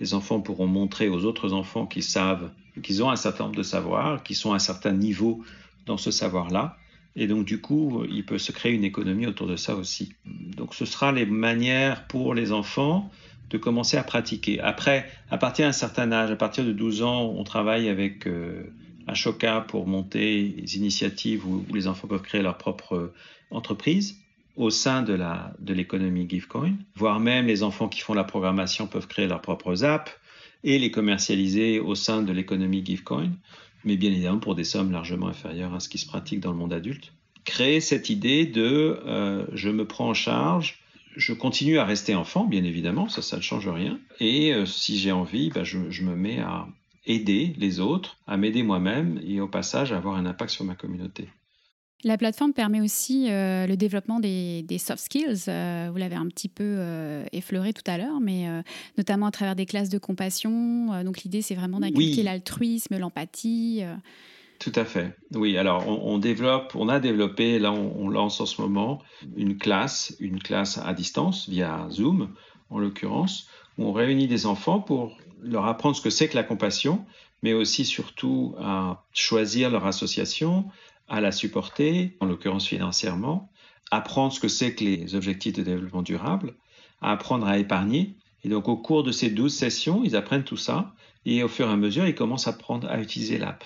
les 0.00 0.14
enfants 0.14 0.40
pourront 0.40 0.66
montrer 0.66 1.08
aux 1.08 1.24
autres 1.24 1.52
enfants 1.52 1.86
qu'ils 1.86 2.02
savent, 2.02 2.50
qu'ils 2.82 3.02
ont 3.02 3.10
un 3.10 3.16
certain 3.16 3.44
nombre 3.44 3.56
de 3.56 3.62
savoirs, 3.62 4.22
qu'ils 4.22 4.36
sont 4.36 4.52
à 4.52 4.56
un 4.56 4.60
certain 4.60 4.92
niveau 4.92 5.44
dans 5.86 5.96
ce 5.96 6.10
savoir-là. 6.10 6.76
Et 7.14 7.26
donc, 7.26 7.44
du 7.44 7.60
coup, 7.60 8.04
il 8.10 8.24
peut 8.24 8.38
se 8.38 8.52
créer 8.52 8.72
une 8.72 8.84
économie 8.84 9.26
autour 9.26 9.46
de 9.46 9.56
ça 9.56 9.76
aussi. 9.76 10.14
Donc, 10.24 10.74
ce 10.74 10.86
sera 10.86 11.12
les 11.12 11.26
manières 11.26 12.06
pour 12.06 12.34
les 12.34 12.52
enfants 12.52 13.10
de 13.50 13.58
commencer 13.58 13.98
à 13.98 14.02
pratiquer. 14.02 14.60
Après, 14.60 15.10
à 15.30 15.36
partir 15.36 15.66
d'un 15.66 15.72
certain 15.72 16.10
âge, 16.10 16.30
à 16.30 16.36
partir 16.36 16.64
de 16.64 16.72
12 16.72 17.02
ans, 17.02 17.34
on 17.36 17.44
travaille 17.44 17.90
avec 17.90 18.26
euh, 18.26 18.64
Ashoka 19.06 19.60
pour 19.60 19.86
monter 19.86 20.48
des 20.48 20.76
initiatives 20.76 21.46
où, 21.46 21.64
les 21.72 21.86
enfants 21.86 22.08
peuvent 22.08 22.22
créer 22.22 22.42
leur 22.42 22.58
propre 22.58 23.12
entreprise 23.50 24.16
au 24.56 24.70
sein 24.70 25.02
de 25.02 25.14
la 25.14 25.54
de 25.60 25.72
l'économie 25.72 26.28
Givecoin, 26.28 26.74
voire 26.94 27.20
même 27.20 27.46
les 27.46 27.62
enfants 27.62 27.88
qui 27.88 28.00
font 28.00 28.14
la 28.14 28.24
programmation 28.24 28.86
peuvent 28.86 29.06
créer 29.06 29.26
leurs 29.26 29.40
propres 29.40 29.84
apps 29.84 30.12
et 30.64 30.78
les 30.78 30.90
commercialiser 30.90 31.80
au 31.80 31.94
sein 31.94 32.22
de 32.22 32.32
l'économie 32.32 32.84
Givecoin, 32.84 33.30
mais 33.84 33.96
bien 33.96 34.10
évidemment 34.10 34.38
pour 34.38 34.54
des 34.54 34.64
sommes 34.64 34.92
largement 34.92 35.28
inférieures 35.28 35.74
à 35.74 35.80
ce 35.80 35.88
qui 35.88 35.98
se 35.98 36.06
pratique 36.06 36.40
dans 36.40 36.52
le 36.52 36.58
monde 36.58 36.72
adulte. 36.72 37.12
Créer 37.44 37.80
cette 37.80 38.10
idée 38.10 38.46
de 38.46 39.00
euh, 39.06 39.46
je 39.54 39.70
me 39.70 39.86
prends 39.86 40.10
en 40.10 40.14
charge, 40.14 40.78
je 41.16 41.32
continue 41.32 41.78
à 41.78 41.84
rester 41.84 42.14
enfant, 42.14 42.44
bien 42.44 42.62
évidemment, 42.62 43.08
ça, 43.08 43.22
ça 43.22 43.38
ne 43.38 43.42
change 43.42 43.68
rien, 43.68 43.98
et 44.20 44.52
euh, 44.54 44.66
si 44.66 44.98
j'ai 44.98 45.12
envie, 45.12 45.50
bah, 45.50 45.64
je 45.64 46.02
me 46.02 46.14
mets 46.14 46.38
à 46.38 46.66
aider 47.04 47.54
les 47.58 47.80
autres, 47.80 48.18
à 48.26 48.36
m'aider 48.36 48.62
moi-même 48.62 49.20
et 49.26 49.40
au 49.40 49.48
passage 49.48 49.92
à 49.92 49.96
avoir 49.96 50.16
un 50.16 50.26
impact 50.26 50.50
sur 50.52 50.64
ma 50.64 50.74
communauté. 50.74 51.28
La 52.04 52.18
plateforme 52.18 52.52
permet 52.52 52.80
aussi 52.80 53.30
euh, 53.30 53.66
le 53.68 53.76
développement 53.76 54.18
des, 54.18 54.62
des 54.62 54.78
soft 54.78 55.04
skills. 55.04 55.44
Euh, 55.46 55.88
vous 55.92 55.98
l'avez 55.98 56.16
un 56.16 56.26
petit 56.26 56.48
peu 56.48 56.64
euh, 56.64 57.24
effleuré 57.30 57.72
tout 57.72 57.88
à 57.88 57.96
l'heure, 57.96 58.18
mais 58.20 58.46
notamment 58.98 59.26
à 59.26 59.30
travers 59.30 59.54
des 59.54 59.66
classes 59.66 59.88
de 59.88 59.98
compassion. 59.98 61.02
Donc 61.04 61.22
l'idée, 61.22 61.42
c'est 61.42 61.54
vraiment 61.54 61.78
d'inculquer 61.78 62.16
Oui. 62.18 62.22
l'altruisme, 62.24 62.98
l'empathie. 62.98 63.82
Tout 64.58 64.72
à 64.74 64.84
fait. 64.84 65.16
Oui, 65.34 65.56
alors 65.56 65.88
on, 65.88 66.14
on 66.14 66.18
développe, 66.18 66.72
on 66.76 66.88
a 66.88 67.00
développé, 67.00 67.58
là 67.58 67.72
on, 67.72 67.94
on 67.96 68.08
lance 68.08 68.40
en 68.40 68.46
ce 68.46 68.60
moment 68.60 69.00
une 69.36 69.56
classe, 69.56 70.16
une 70.20 70.40
classe 70.40 70.78
à 70.78 70.94
distance 70.94 71.48
via 71.48 71.86
Zoom 71.90 72.30
en 72.70 72.78
l'occurrence, 72.78 73.48
où 73.78 73.84
on 73.84 73.92
réunit 73.92 74.28
des 74.28 74.46
enfants 74.46 74.80
pour 74.80 75.16
leur 75.42 75.66
apprendre 75.66 75.96
ce 75.96 76.00
que 76.00 76.10
c'est 76.10 76.28
que 76.28 76.36
la 76.36 76.44
compassion, 76.44 77.04
mais 77.42 77.52
aussi 77.52 77.84
surtout 77.84 78.54
à 78.58 79.04
choisir 79.12 79.70
leur 79.70 79.86
association, 79.86 80.66
à 81.08 81.20
la 81.20 81.32
supporter, 81.32 82.16
en 82.20 82.26
l'occurrence 82.26 82.66
financièrement, 82.66 83.50
apprendre 83.90 84.32
ce 84.32 84.40
que 84.40 84.48
c'est 84.48 84.74
que 84.74 84.84
les 84.84 85.14
objectifs 85.14 85.52
de 85.52 85.62
développement 85.62 86.02
durable, 86.02 86.54
à 87.00 87.12
apprendre 87.12 87.46
à 87.46 87.58
épargner. 87.58 88.16
Et 88.44 88.48
donc 88.48 88.68
au 88.68 88.76
cours 88.76 89.02
de 89.02 89.12
ces 89.12 89.30
12 89.30 89.52
sessions, 89.54 90.02
ils 90.04 90.16
apprennent 90.16 90.44
tout 90.44 90.56
ça 90.56 90.94
et 91.24 91.42
au 91.42 91.48
fur 91.48 91.68
et 91.68 91.72
à 91.72 91.76
mesure, 91.76 92.06
ils 92.06 92.14
commencent 92.14 92.48
à 92.48 92.50
apprendre 92.50 92.88
à 92.88 93.00
utiliser 93.00 93.38
l'app. 93.38 93.64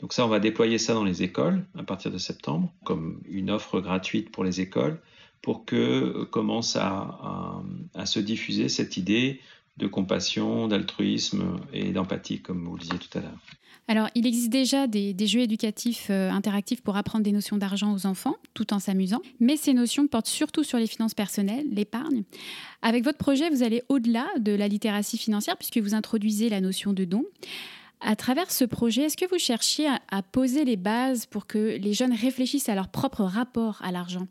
Donc 0.00 0.12
ça, 0.12 0.24
on 0.24 0.28
va 0.28 0.40
déployer 0.40 0.78
ça 0.78 0.94
dans 0.94 1.04
les 1.04 1.22
écoles 1.22 1.64
à 1.76 1.82
partir 1.82 2.10
de 2.10 2.18
septembre, 2.18 2.72
comme 2.84 3.20
une 3.28 3.50
offre 3.50 3.80
gratuite 3.80 4.30
pour 4.30 4.44
les 4.44 4.60
écoles, 4.60 5.00
pour 5.42 5.64
que 5.64 5.76
euh, 5.76 6.24
commence 6.24 6.76
à, 6.76 7.62
se 8.04 8.20
diffuser 8.20 8.68
cette 8.68 8.96
idée 8.96 9.40
de 9.78 9.86
compassion, 9.86 10.68
d'altruisme 10.68 11.60
et 11.72 11.92
d'empathie, 11.92 12.40
comme 12.40 12.64
vous 12.64 12.74
le 12.74 12.80
disiez 12.80 12.98
tout 12.98 13.18
à 13.18 13.20
l'heure. 13.22 13.38
Alors, 13.90 14.08
il 14.14 14.26
existe 14.26 14.50
déjà 14.50 14.86
des, 14.86 15.14
des 15.14 15.26
jeux 15.26 15.40
éducatifs 15.40 16.08
euh, 16.10 16.30
interactifs 16.30 16.82
pour 16.82 16.98
apprendre 16.98 17.24
des 17.24 17.32
notions 17.32 17.56
d'argent 17.56 17.94
aux 17.94 18.04
enfants, 18.04 18.36
tout 18.52 18.74
en 18.74 18.80
s'amusant. 18.80 19.22
Mais 19.40 19.56
ces 19.56 19.72
notions 19.72 20.06
portent 20.06 20.26
surtout 20.26 20.62
sur 20.62 20.76
les 20.76 20.86
finances 20.86 21.14
personnelles, 21.14 21.64
l'épargne. 21.70 22.24
Avec 22.82 23.02
votre 23.02 23.16
projet, 23.16 23.48
vous 23.48 23.62
allez 23.62 23.82
au-delà 23.88 24.26
de 24.38 24.52
la 24.52 24.68
littératie 24.68 25.16
financière, 25.16 25.56
puisque 25.56 25.78
vous 25.78 25.94
introduisez 25.94 26.50
la 26.50 26.60
notion 26.60 26.92
de 26.92 27.04
don. 27.04 27.24
À 28.00 28.14
travers 28.14 28.50
ce 28.50 28.64
projet, 28.64 29.04
est-ce 29.04 29.16
que 29.16 29.28
vous 29.30 29.38
cherchiez 29.38 29.88
à, 29.88 30.00
à 30.10 30.22
poser 30.22 30.66
les 30.66 30.76
bases 30.76 31.24
pour 31.24 31.46
que 31.46 31.78
les 31.78 31.94
jeunes 31.94 32.12
réfléchissent 32.12 32.68
à 32.68 32.74
leur 32.74 32.88
propre 32.88 33.22
rapport 33.22 33.80
à 33.82 33.90
l'argent? 33.90 34.26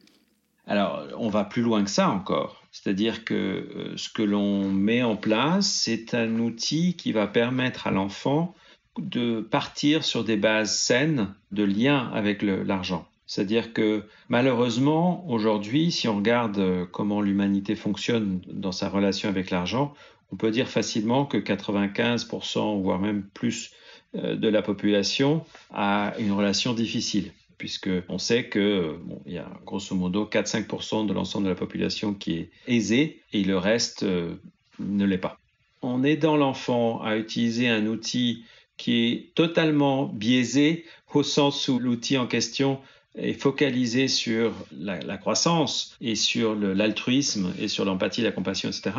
Alors, 0.67 1.07
on 1.17 1.29
va 1.29 1.45
plus 1.45 1.63
loin 1.63 1.83
que 1.83 1.89
ça 1.89 2.10
encore. 2.10 2.62
C'est-à-dire 2.83 3.25
que 3.25 3.33
euh, 3.33 3.97
ce 3.97 4.07
que 4.09 4.21
l'on 4.21 4.69
met 4.69 5.01
en 5.01 5.15
place, 5.15 5.65
c'est 5.65 6.13
un 6.13 6.37
outil 6.37 6.95
qui 6.95 7.11
va 7.11 7.25
permettre 7.25 7.87
à 7.87 7.91
l'enfant 7.91 8.53
de 8.99 9.41
partir 9.41 10.03
sur 10.03 10.23
des 10.23 10.37
bases 10.37 10.77
saines 10.77 11.33
de 11.51 11.63
lien 11.63 12.11
avec 12.13 12.43
l'argent. 12.43 13.07
C'est-à-dire 13.25 13.73
que 13.73 14.03
malheureusement, 14.29 15.27
aujourd'hui, 15.27 15.91
si 15.91 16.07
on 16.07 16.17
regarde 16.17 16.59
euh, 16.59 16.85
comment 16.85 17.19
l'humanité 17.21 17.75
fonctionne 17.75 18.41
dans 18.47 18.71
sa 18.71 18.89
relation 18.89 19.27
avec 19.27 19.49
l'argent, 19.49 19.93
on 20.31 20.35
peut 20.35 20.51
dire 20.51 20.69
facilement 20.69 21.25
que 21.25 21.37
95%, 21.37 22.81
voire 22.81 22.99
même 22.99 23.23
plus, 23.23 23.71
euh, 24.15 24.35
de 24.35 24.47
la 24.47 24.61
population 24.61 25.43
a 25.73 26.13
une 26.19 26.31
relation 26.31 26.73
difficile 26.73 27.31
puisque 27.57 27.89
on 28.09 28.17
sait 28.17 28.45
que 28.45 28.97
bon, 29.03 29.21
il 29.25 29.33
y 29.33 29.37
a 29.37 29.49
grosso 29.65 29.95
modo 29.95 30.29
4-5% 30.31 31.07
de 31.07 31.13
l'ensemble 31.13 31.45
de 31.45 31.49
la 31.49 31.55
population 31.55 32.13
qui 32.13 32.33
est 32.33 32.49
aisée 32.67 33.21
et 33.33 33.43
le 33.43 33.57
reste 33.57 34.03
euh, 34.03 34.35
ne 34.79 35.05
l'est 35.05 35.17
pas. 35.17 35.39
En 35.81 36.03
aidant 36.03 36.37
l'enfant 36.37 37.01
à 37.01 37.17
utiliser 37.17 37.67
un 37.67 37.85
outil 37.87 38.43
qui 38.77 39.07
est 39.07 39.35
totalement 39.35 40.05
biaisé 40.05 40.85
au 41.13 41.23
sens 41.23 41.67
où 41.67 41.79
l'outil 41.79 42.17
en 42.17 42.27
question 42.27 42.79
est 43.15 43.33
focalisé 43.33 44.07
sur 44.07 44.53
la, 44.71 45.17
croissance 45.17 45.97
et 46.01 46.15
sur 46.15 46.53
l'altruisme 46.55 47.53
et 47.59 47.67
sur 47.67 47.83
l'empathie, 47.85 48.21
la 48.21 48.31
compassion, 48.31 48.69
etc., 48.69 48.95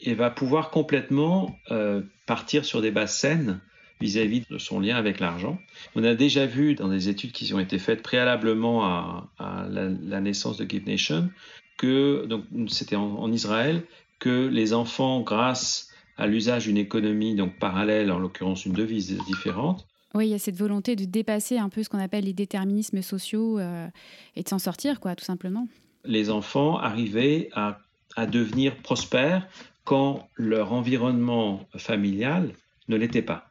et 0.00 0.12
va 0.12 0.28
pouvoir 0.28 0.70
complètement 0.70 1.56
euh, 1.70 2.02
partir 2.26 2.66
sur 2.66 2.82
des 2.82 2.90
bases 2.90 3.16
saines 3.16 3.60
vis-à-vis 4.00 4.40
-vis 4.40 4.50
de 4.50 4.58
son 4.58 4.80
lien 4.80 4.96
avec 4.96 5.20
l'argent. 5.20 5.58
On 5.94 6.04
a 6.04 6.14
déjà 6.14 6.46
vu 6.46 6.74
dans 6.74 6.88
des 6.88 7.08
études 7.08 7.32
qui 7.32 7.52
ont 7.54 7.60
été 7.60 7.78
faites 7.78 8.02
préalablement 8.02 8.84
à, 8.84 9.30
à 9.38 9.66
la, 9.68 9.88
la, 9.88 10.20
naissance 10.20 10.56
de 10.56 10.68
Give 10.68 10.86
Nation 10.86 11.30
que, 11.76 12.26
donc 12.26 12.44
c'était 12.68 12.96
en, 12.96 13.16
en, 13.16 13.32
Israël, 13.32 13.82
que 14.18 14.46
les 14.46 14.72
enfants, 14.72 15.20
grâce 15.20 15.88
à 16.16 16.26
l'usage 16.26 16.66
d'une 16.66 16.78
économie 16.78 17.34
donc 17.34 17.58
parallèle, 17.58 18.10
en 18.12 18.18
l'occurrence 18.18 18.64
une 18.66 18.72
devise 18.72 19.18
différente, 19.26 19.86
oui, 20.14 20.28
il 20.28 20.30
y 20.30 20.34
a 20.34 20.38
cette 20.38 20.56
volonté 20.56 20.94
de 20.94 21.04
dépasser 21.04 21.58
un 21.58 21.68
peu 21.68 21.82
ce 21.82 21.88
qu'on 21.88 21.98
appelle 21.98 22.24
les 22.24 22.32
déterminismes 22.32 23.02
sociaux 23.02 23.58
euh, 23.58 23.88
et 24.36 24.44
de 24.44 24.48
s'en 24.48 24.60
sortir, 24.60 25.00
quoi, 25.00 25.16
tout 25.16 25.24
simplement. 25.24 25.66
Les 26.04 26.30
enfants 26.30 26.78
arrivaient 26.78 27.50
à, 27.52 27.80
à 28.14 28.26
devenir 28.26 28.76
prospères 28.76 29.48
quand 29.82 30.28
leur 30.36 30.72
environnement 30.72 31.66
familial 31.76 32.52
ne 32.88 32.96
l'était 32.96 33.22
pas. 33.22 33.50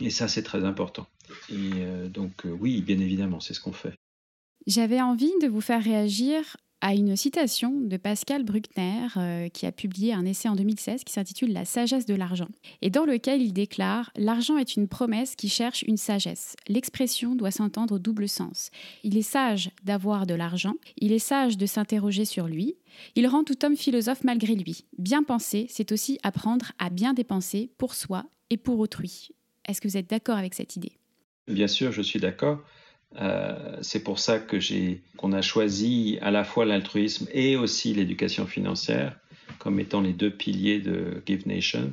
Et 0.00 0.10
ça, 0.10 0.28
c'est 0.28 0.42
très 0.42 0.64
important. 0.64 1.06
Et 1.50 1.72
euh, 1.76 2.08
donc, 2.08 2.46
euh, 2.46 2.50
oui, 2.50 2.80
bien 2.82 2.98
évidemment, 2.98 3.40
c'est 3.40 3.54
ce 3.54 3.60
qu'on 3.60 3.72
fait. 3.72 3.94
J'avais 4.66 5.00
envie 5.00 5.32
de 5.42 5.48
vous 5.48 5.60
faire 5.60 5.82
réagir 5.82 6.56
à 6.82 6.94
une 6.94 7.14
citation 7.14 7.78
de 7.78 7.96
Pascal 7.96 8.42
Bruckner 8.42 9.08
euh, 9.16 9.48
qui 9.48 9.66
a 9.66 9.72
publié 9.72 10.14
un 10.14 10.24
essai 10.24 10.48
en 10.48 10.56
2016 10.56 11.04
qui 11.04 11.12
s'intitule 11.12 11.52
La 11.52 11.64
sagesse 11.64 12.06
de 12.06 12.14
l'argent 12.14 12.48
et 12.80 12.88
dans 12.88 13.04
lequel 13.04 13.42
il 13.42 13.52
déclare 13.52 14.10
L'argent 14.16 14.56
est 14.56 14.76
une 14.76 14.88
promesse 14.88 15.36
qui 15.36 15.48
cherche 15.48 15.82
une 15.82 15.98
sagesse. 15.98 16.56
L'expression 16.68 17.34
doit 17.34 17.50
s'entendre 17.50 17.96
au 17.96 17.98
double 17.98 18.28
sens. 18.28 18.70
Il 19.02 19.18
est 19.18 19.22
sage 19.22 19.70
d'avoir 19.84 20.26
de 20.26 20.34
l'argent, 20.34 20.74
il 20.96 21.12
est 21.12 21.18
sage 21.18 21.58
de 21.58 21.66
s'interroger 21.66 22.24
sur 22.24 22.46
lui, 22.46 22.76
il 23.14 23.26
rend 23.26 23.44
tout 23.44 23.62
homme 23.64 23.76
philosophe 23.76 24.24
malgré 24.24 24.54
lui. 24.54 24.84
Bien 24.96 25.22
penser, 25.22 25.66
c'est 25.68 25.92
aussi 25.92 26.18
apprendre 26.22 26.72
à 26.78 26.88
bien 26.88 27.12
dépenser 27.12 27.70
pour 27.76 27.94
soi 27.94 28.24
et 28.48 28.56
pour 28.56 28.78
autrui. 28.78 29.30
Est-ce 29.70 29.80
que 29.80 29.86
vous 29.86 29.96
êtes 29.96 30.10
d'accord 30.10 30.36
avec 30.36 30.54
cette 30.54 30.74
idée? 30.74 30.92
Bien 31.46 31.68
sûr, 31.68 31.92
je 31.92 32.02
suis 32.02 32.18
d'accord. 32.18 32.58
Euh, 33.20 33.76
c'est 33.82 34.02
pour 34.02 34.18
ça 34.18 34.38
que 34.38 34.58
j'ai 34.58 35.02
qu'on 35.16 35.32
a 35.32 35.42
choisi 35.42 36.18
à 36.22 36.30
la 36.30 36.44
fois 36.44 36.64
l'altruisme 36.64 37.28
et 37.32 37.56
aussi 37.56 37.94
l'éducation 37.94 38.46
financière 38.46 39.18
comme 39.58 39.78
étant 39.78 40.00
les 40.00 40.12
deux 40.12 40.30
piliers 40.30 40.80
de 40.80 41.22
Give 41.26 41.46
Nation. 41.46 41.92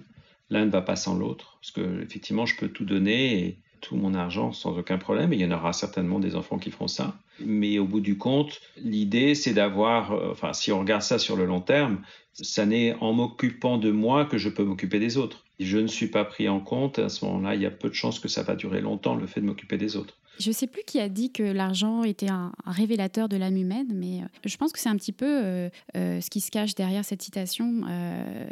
L'un 0.49 0.65
ne 0.65 0.71
va 0.71 0.81
pas 0.81 0.95
sans 0.95 1.15
l'autre 1.15 1.57
parce 1.61 1.71
que 1.71 2.01
effectivement 2.01 2.45
je 2.45 2.55
peux 2.55 2.69
tout 2.69 2.85
donner 2.85 3.39
et 3.39 3.57
tout 3.81 3.95
mon 3.95 4.13
argent 4.13 4.51
sans 4.51 4.77
aucun 4.77 4.97
problème 4.97 5.33
et 5.33 5.35
il 5.37 5.41
y 5.41 5.45
en 5.45 5.51
aura 5.51 5.73
certainement 5.73 6.19
des 6.19 6.35
enfants 6.35 6.57
qui 6.57 6.71
feront 6.71 6.87
ça. 6.87 7.17
Mais 7.39 7.79
au 7.79 7.85
bout 7.85 7.99
du 7.99 8.17
compte, 8.17 8.61
l'idée 8.77 9.35
c'est 9.35 9.53
d'avoir, 9.53 10.13
euh, 10.13 10.31
enfin 10.31 10.53
si 10.53 10.71
on 10.71 10.79
regarde 10.79 11.01
ça 11.01 11.19
sur 11.19 11.35
le 11.35 11.45
long 11.45 11.61
terme, 11.61 12.01
Ça 12.33 12.65
n'est 12.67 12.95
en 13.01 13.13
m'occupant 13.13 13.77
de 13.79 13.91
moi 13.91 14.25
que 14.25 14.37
je 14.37 14.49
peux 14.49 14.63
m'occuper 14.63 14.99
des 14.99 15.17
autres. 15.17 15.43
Je 15.59 15.79
ne 15.79 15.87
suis 15.87 16.07
pas 16.07 16.23
pris 16.23 16.47
en 16.47 16.59
compte, 16.59 16.99
à 16.99 17.09
ce 17.09 17.25
moment-là, 17.25 17.55
il 17.55 17.61
y 17.61 17.65
a 17.65 17.71
peu 17.71 17.89
de 17.89 17.95
chances 17.95 18.19
que 18.19 18.27
ça 18.27 18.43
va 18.43 18.55
durer 18.55 18.79
longtemps, 18.81 19.15
le 19.15 19.25
fait 19.25 19.41
de 19.41 19.45
m'occuper 19.47 19.77
des 19.77 19.95
autres. 19.95 20.17
Je 20.39 20.49
ne 20.49 20.53
sais 20.53 20.67
plus 20.67 20.83
qui 20.85 20.99
a 20.99 21.09
dit 21.09 21.31
que 21.31 21.43
l'argent 21.43 22.03
était 22.03 22.29
un, 22.29 22.51
révélateur 22.65 23.29
de 23.29 23.37
l'âme 23.37 23.57
humaine, 23.57 23.87
mais 23.93 24.21
euh, 24.21 24.27
je 24.45 24.57
pense 24.57 24.71
que 24.71 24.79
c'est 24.79 24.89
un 24.89 24.95
petit 24.95 25.11
peu 25.11 25.25
euh, 25.25 25.69
euh, 25.95 26.21
ce 26.21 26.29
qui 26.29 26.41
se 26.41 26.51
cache 26.51 26.75
derrière 26.75 27.05
cette 27.05 27.21
citation. 27.21 27.83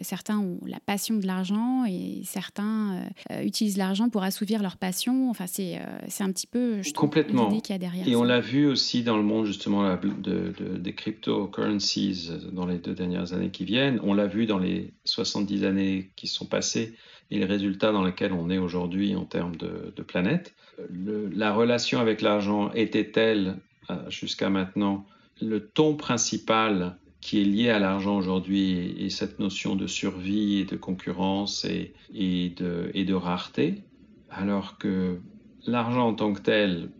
certains 0.01 0.39
ont 0.39 0.59
la 0.65 0.79
passion 0.79 1.15
de 1.15 1.25
l'argent 1.25 1.85
et 1.85 2.21
certains 2.23 3.09
utilisent 3.43 3.77
l'argent 3.77 4.09
pour 4.09 4.23
assouvir 4.23 4.61
leur 4.61 4.77
passion. 4.77 5.29
Enfin, 5.29 5.45
c'est 5.47 5.79
un 6.19 6.31
petit 6.31 6.47
peu 6.47 6.81
je 6.81 6.93
complètement 6.93 7.49
l'idée 7.49 7.61
qu'il 7.61 7.73
y 7.73 7.75
a 7.75 7.79
derrière. 7.79 8.07
Et 8.07 8.15
on 8.15 8.23
l'a 8.23 8.39
vu 8.39 8.65
aussi 8.65 9.03
dans 9.03 9.17
le 9.17 9.23
monde 9.23 9.45
justement 9.45 9.95
de, 9.95 10.53
des 10.77 10.93
cryptocurrencies 10.93 12.29
dans 12.51 12.65
les 12.65 12.77
deux 12.77 12.93
dernières 12.93 13.33
années 13.33 13.49
qui 13.49 13.65
viennent. 13.65 13.99
On 14.03 14.13
l'a 14.13 14.27
vu 14.27 14.45
dans 14.45 14.59
les 14.59 14.93
70 15.05 15.63
années 15.65 16.11
qui 16.15 16.27
sont 16.27 16.45
passées 16.45 16.95
et 17.31 17.39
les 17.39 17.45
résultats 17.45 17.91
dans 17.91 18.03
lesquels 18.03 18.33
on 18.33 18.49
est 18.49 18.57
aujourd'hui 18.57 19.15
en 19.15 19.25
termes 19.25 19.55
de, 19.55 20.01
planète. 20.03 20.53
la 20.89 21.53
relation 21.53 21.99
avec 21.99 22.21
l'argent 22.21 22.71
était 22.73 23.11
telle 23.11 23.57
euh, 23.89 24.09
jusqu'à 24.09 24.49
maintenant 24.49 25.05
le 25.41 25.67
ton 25.67 25.95
principal 25.95 26.97
qui 27.21 27.41
est 27.41 27.45
lié 27.45 27.69
à 27.69 27.79
l'argent 27.79 28.17
aujourd'hui 28.17 28.95
est 29.03 29.09
cette 29.09 29.39
notion 29.39 29.75
de 29.75 29.87
survie 29.87 30.59
et 30.59 30.65
de 30.65 30.75
concurrence 30.75 31.65
et, 31.65 31.93
et, 32.13 32.49
de, 32.49 32.91
et 32.93 33.03
de 33.03 33.13
rareté, 33.15 33.81
alors 34.29 34.77
que 34.77 35.17
l'argent 35.65 36.07
en 36.07 36.13
tant 36.13 36.33
que 36.33 36.41
tel 36.41 36.91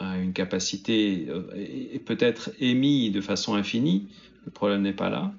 a 0.00 0.18
une 0.18 0.32
capacité, 0.32 1.26
euh, 1.28 1.42
et 1.54 1.98
peut-être 2.00 2.50
émis 2.58 3.10
de 3.10 3.20
façon 3.20 3.54
infinie, 3.54 4.08
le 4.44 4.50
problème 4.50 4.82
n'est 4.82 4.92
pas 4.92 5.10
là, 5.10 5.32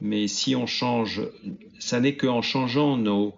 mais 0.00 0.28
si 0.28 0.54
on 0.54 0.66
change, 0.66 1.22
ça 1.78 1.98
n'est 1.98 2.16
qu'en 2.16 2.42
changeant 2.42 2.96
nos, 2.96 3.34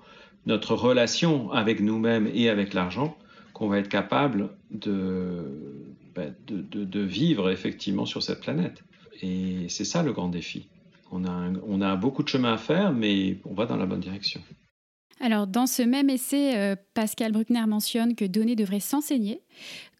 notre 0.46 0.74
relation 0.74 1.50
avec 1.52 1.80
nous-mêmes 1.80 2.28
et 2.32 2.48
avec 2.48 2.74
l'argent 2.74 3.16
qu'on 3.52 3.68
va 3.68 3.78
être 3.78 3.88
capable 3.88 4.50
ben, 4.70 6.34
de, 6.46 7.00
vivre 7.00 7.50
effectivement 7.50 8.06
sur 8.06 8.22
cette 8.22 8.40
planète. 8.40 8.82
Et 9.22 9.66
c'est 9.68 9.84
ça 9.84 10.02
le 10.02 10.12
grand 10.12 10.28
défi. 10.28 10.66
On 11.12 11.24
a, 11.24 11.52
on 11.66 11.80
a 11.80 11.96
beaucoup 11.96 12.22
de 12.22 12.28
chemin 12.28 12.54
à 12.54 12.58
faire, 12.58 12.92
mais 12.92 13.38
on 13.44 13.54
va 13.54 13.66
dans 13.66 13.76
la 13.76 13.86
bonne 13.86 14.00
direction. 14.00 14.40
Alors, 15.20 15.46
dans 15.46 15.66
ce 15.66 15.82
même 15.82 16.10
essai, 16.10 16.56
euh, 16.56 16.76
Pascal 16.94 17.32
Bruckner 17.32 17.64
mentionne 17.66 18.16
que 18.16 18.24
donner 18.24 18.56
devrait 18.56 18.80
s'enseigner, 18.80 19.40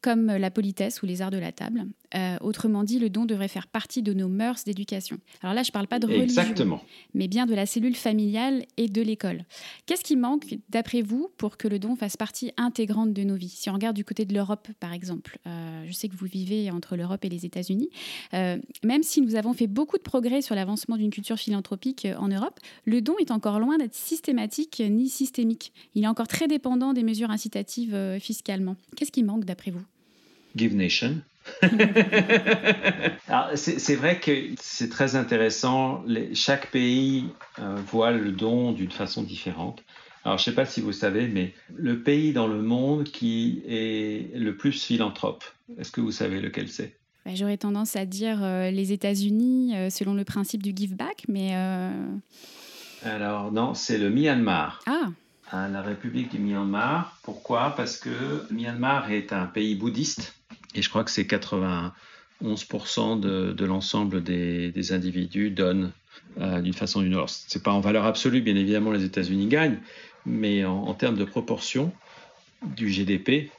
comme 0.03 0.27
la 0.27 0.51
politesse 0.51 1.03
ou 1.03 1.07
les 1.07 1.23
arts 1.23 1.31
de 1.31 1.39
la 1.39 1.53
table. 1.53 1.85
Euh, 2.15 2.37
autrement 2.41 2.85
dit, 2.85 2.99
le 2.99 3.11
don 3.11 3.25
devrait 3.25 3.49
faire 3.49 3.67
partie 3.67 4.03
de 4.03 4.13
nos 4.13 4.29
mœurs 4.29 4.65
d'éducation. 4.65 5.19
Alors 5.43 5.55
là, 5.55 5.63
je 5.65 5.71
ne 5.71 5.73
parle 5.73 5.89
pas 5.89 5.99
de 5.99 6.07
religion, 6.07 6.43
Exactement. 6.43 6.81
mais 7.13 7.27
bien 7.27 7.45
de 7.45 7.55
la 7.55 7.67
cellule 7.67 7.97
familiale 7.97 8.67
et 8.77 8.89
de 8.89 9.03
l'école. 9.03 9.45
Qu'est-ce 9.87 10.05
qui 10.05 10.17
manque, 10.17 10.59
d'après 10.69 11.03
vous, 11.03 11.31
pour 11.39 11.57
que 11.57 11.67
le 11.67 11.79
don 11.79 11.97
fasse 11.97 12.17
partie 12.17 12.53
intégrante 12.57 13.13
de 13.13 13.25
nos 13.25 13.35
vies? 13.35 13.49
Si 13.49 13.69
on 13.69 13.73
regarde 13.73 13.97
du 13.97 14.05
côté 14.05 14.25
de 14.25 14.33
l'Europe, 14.33 14.69
par 14.79 14.93
exemple, 14.93 15.39
euh, 15.47 15.85
je 15.87 15.93
sais 15.93 16.09
que 16.09 16.17
vous 16.17 16.27
vivez 16.27 16.71
entre 16.71 16.97
l'Europe 16.97 17.25
et 17.25 17.29
les 17.29 17.47
États-Unis, 17.47 17.91
euh, 18.33 18.59
même 18.85 19.03
si 19.03 19.21
nous 19.21 19.35
avons 19.35 19.53
fait 19.53 19.67
beaucoup 19.67 19.97
de 19.97 20.03
progrès 20.03 20.41
sur 20.41 20.55
l'avancement 20.55 20.97
d'une 20.97 21.11
culture 21.11 21.39
philanthropique 21.39 22.07
en 22.19 22.29
Europe, 22.29 22.61
le 22.85 23.01
don 23.01 23.17
est 23.19 23.33
encore 23.33 23.59
loin 23.59 23.77
d'être 23.79 23.95
systématique 23.95 24.81
ni 24.89 25.09
systémique. 25.09 25.73
Il 25.95 26.05
est 26.05 26.09
encore 26.09 26.29
très 26.29 26.47
dépendant 26.47 26.93
des 26.93 27.03
mesures 27.03 27.31
incitatives 27.31 27.97
fiscalement. 28.21 28.77
Qu'est-ce 28.97 29.11
qui 29.13 29.25
manque, 29.25 29.45
d'après 29.45 29.73
vous? 29.73 29.83
Give 30.57 30.77
Nation. 30.77 31.23
c'est 33.55 33.95
vrai 33.97 34.19
que 34.21 34.31
c'est 34.61 34.89
très 34.89 35.17
intéressant. 35.17 36.05
chaque 36.35 36.71
pays 36.71 37.27
euh, 37.59 37.77
voit 37.87 38.13
le 38.13 38.33
don 38.33 38.73
d'une 38.73 38.91
façon 38.91 39.23
différente. 39.23 39.83
Alors, 40.25 40.39
je 40.39 40.43
ne 40.43 40.45
sais 40.47 40.55
pas 40.55 40.65
si 40.65 40.81
vous 40.81 40.93
savez, 40.93 41.29
mais 41.29 41.53
le 41.75 42.03
pays 42.03 42.33
dans 42.33 42.47
le 42.47 42.63
monde 42.63 43.05
qui 43.05 43.63
est 43.69 44.35
le 44.35 44.57
plus 44.57 44.73
philanthrope, 44.73 45.45
est-ce 45.79 45.93
que 45.93 46.01
vous 46.01 46.13
savez 46.13 46.41
lequel 46.41 46.69
c'est? 46.69 46.97
Bah, 47.27 47.33
J'aurais 47.35 47.59
tendance 47.59 47.95
à 47.97 48.07
dire 48.07 48.43
euh, 48.43 48.71
les 48.71 48.93
États-Unis, 48.93 49.77
euh, 49.77 49.91
selon 49.91 50.15
le 50.15 50.25
principe 50.25 50.63
du 50.63 50.73
give 50.75 50.97
back, 50.97 51.25
mais. 51.29 51.55
Alors, 53.05 53.53
non, 53.53 53.75
c'est 53.75 53.99
le 53.99 54.09
Myanmar. 54.09 54.83
Ah 54.87 55.11
la 55.53 55.83
République 55.83 56.31
du 56.31 56.39
Myanmar. 56.39 57.19
Pourquoi? 57.23 57.75
Parce 57.77 57.97
que 57.97 58.09
le 58.09 58.47
Myanmar 58.51 59.11
est 59.11 59.33
un 59.33 59.47
pays 59.47 59.75
bouddhiste 59.75 60.35
et 60.75 60.83
je 60.83 60.89
crois 60.89 61.05
que 61.05 61.11
c'est 61.11 61.25
91% 61.25 63.21
de, 63.21 63.65
l'ensemble 63.65 64.23
des, 64.23 64.93
individus 64.93 65.51
donnent 65.51 65.93
euh, 66.41 66.61
d'une 66.61 66.73
façon 66.73 67.01
ou 67.01 67.03
d'une 67.03 67.17
autre. 67.17 67.31
C'est 67.31 67.63
pas 67.63 67.73
en 67.73 67.81
valeur 67.81 68.05
absolue, 68.05 68.41
bien 68.41 68.57
évidemment, 68.57 68.93
les 68.93 69.05
États-Unis 69.05 69.47
gagnent, 69.47 69.79
mais 70.27 70.65
en, 70.65 70.95
termes 70.95 71.17
de 71.17 71.25
proportion 71.25 71.93
du 72.63 72.89
GDP, 72.89 73.51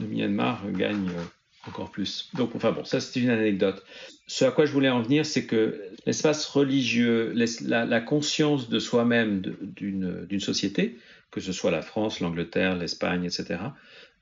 le 0.00 0.06
Myanmar 0.06 0.62
gagne 0.70 1.08
euh, 1.08 1.24
encore 1.68 1.90
plus. 1.90 2.30
Donc, 2.34 2.54
enfin 2.54 2.72
bon, 2.72 2.84
ça 2.84 3.00
c'est 3.00 3.20
une 3.20 3.30
anecdote. 3.30 3.84
Ce 4.26 4.44
à 4.44 4.50
quoi 4.50 4.66
je 4.66 4.72
voulais 4.72 4.88
en 4.88 5.02
venir, 5.02 5.26
c'est 5.26 5.44
que 5.44 5.80
l'espace 6.06 6.46
religieux, 6.46 7.34
la, 7.66 8.00
conscience 8.00 8.68
de 8.68 8.78
soi-même 8.78 9.40
d'une 9.40 10.40
société, 10.40 10.98
que 11.30 11.40
ce 11.40 11.52
soit 11.52 11.70
la 11.70 11.82
France, 11.82 12.20
l'Angleterre, 12.20 12.76
l'Espagne, 12.76 13.24
etc., 13.24 13.58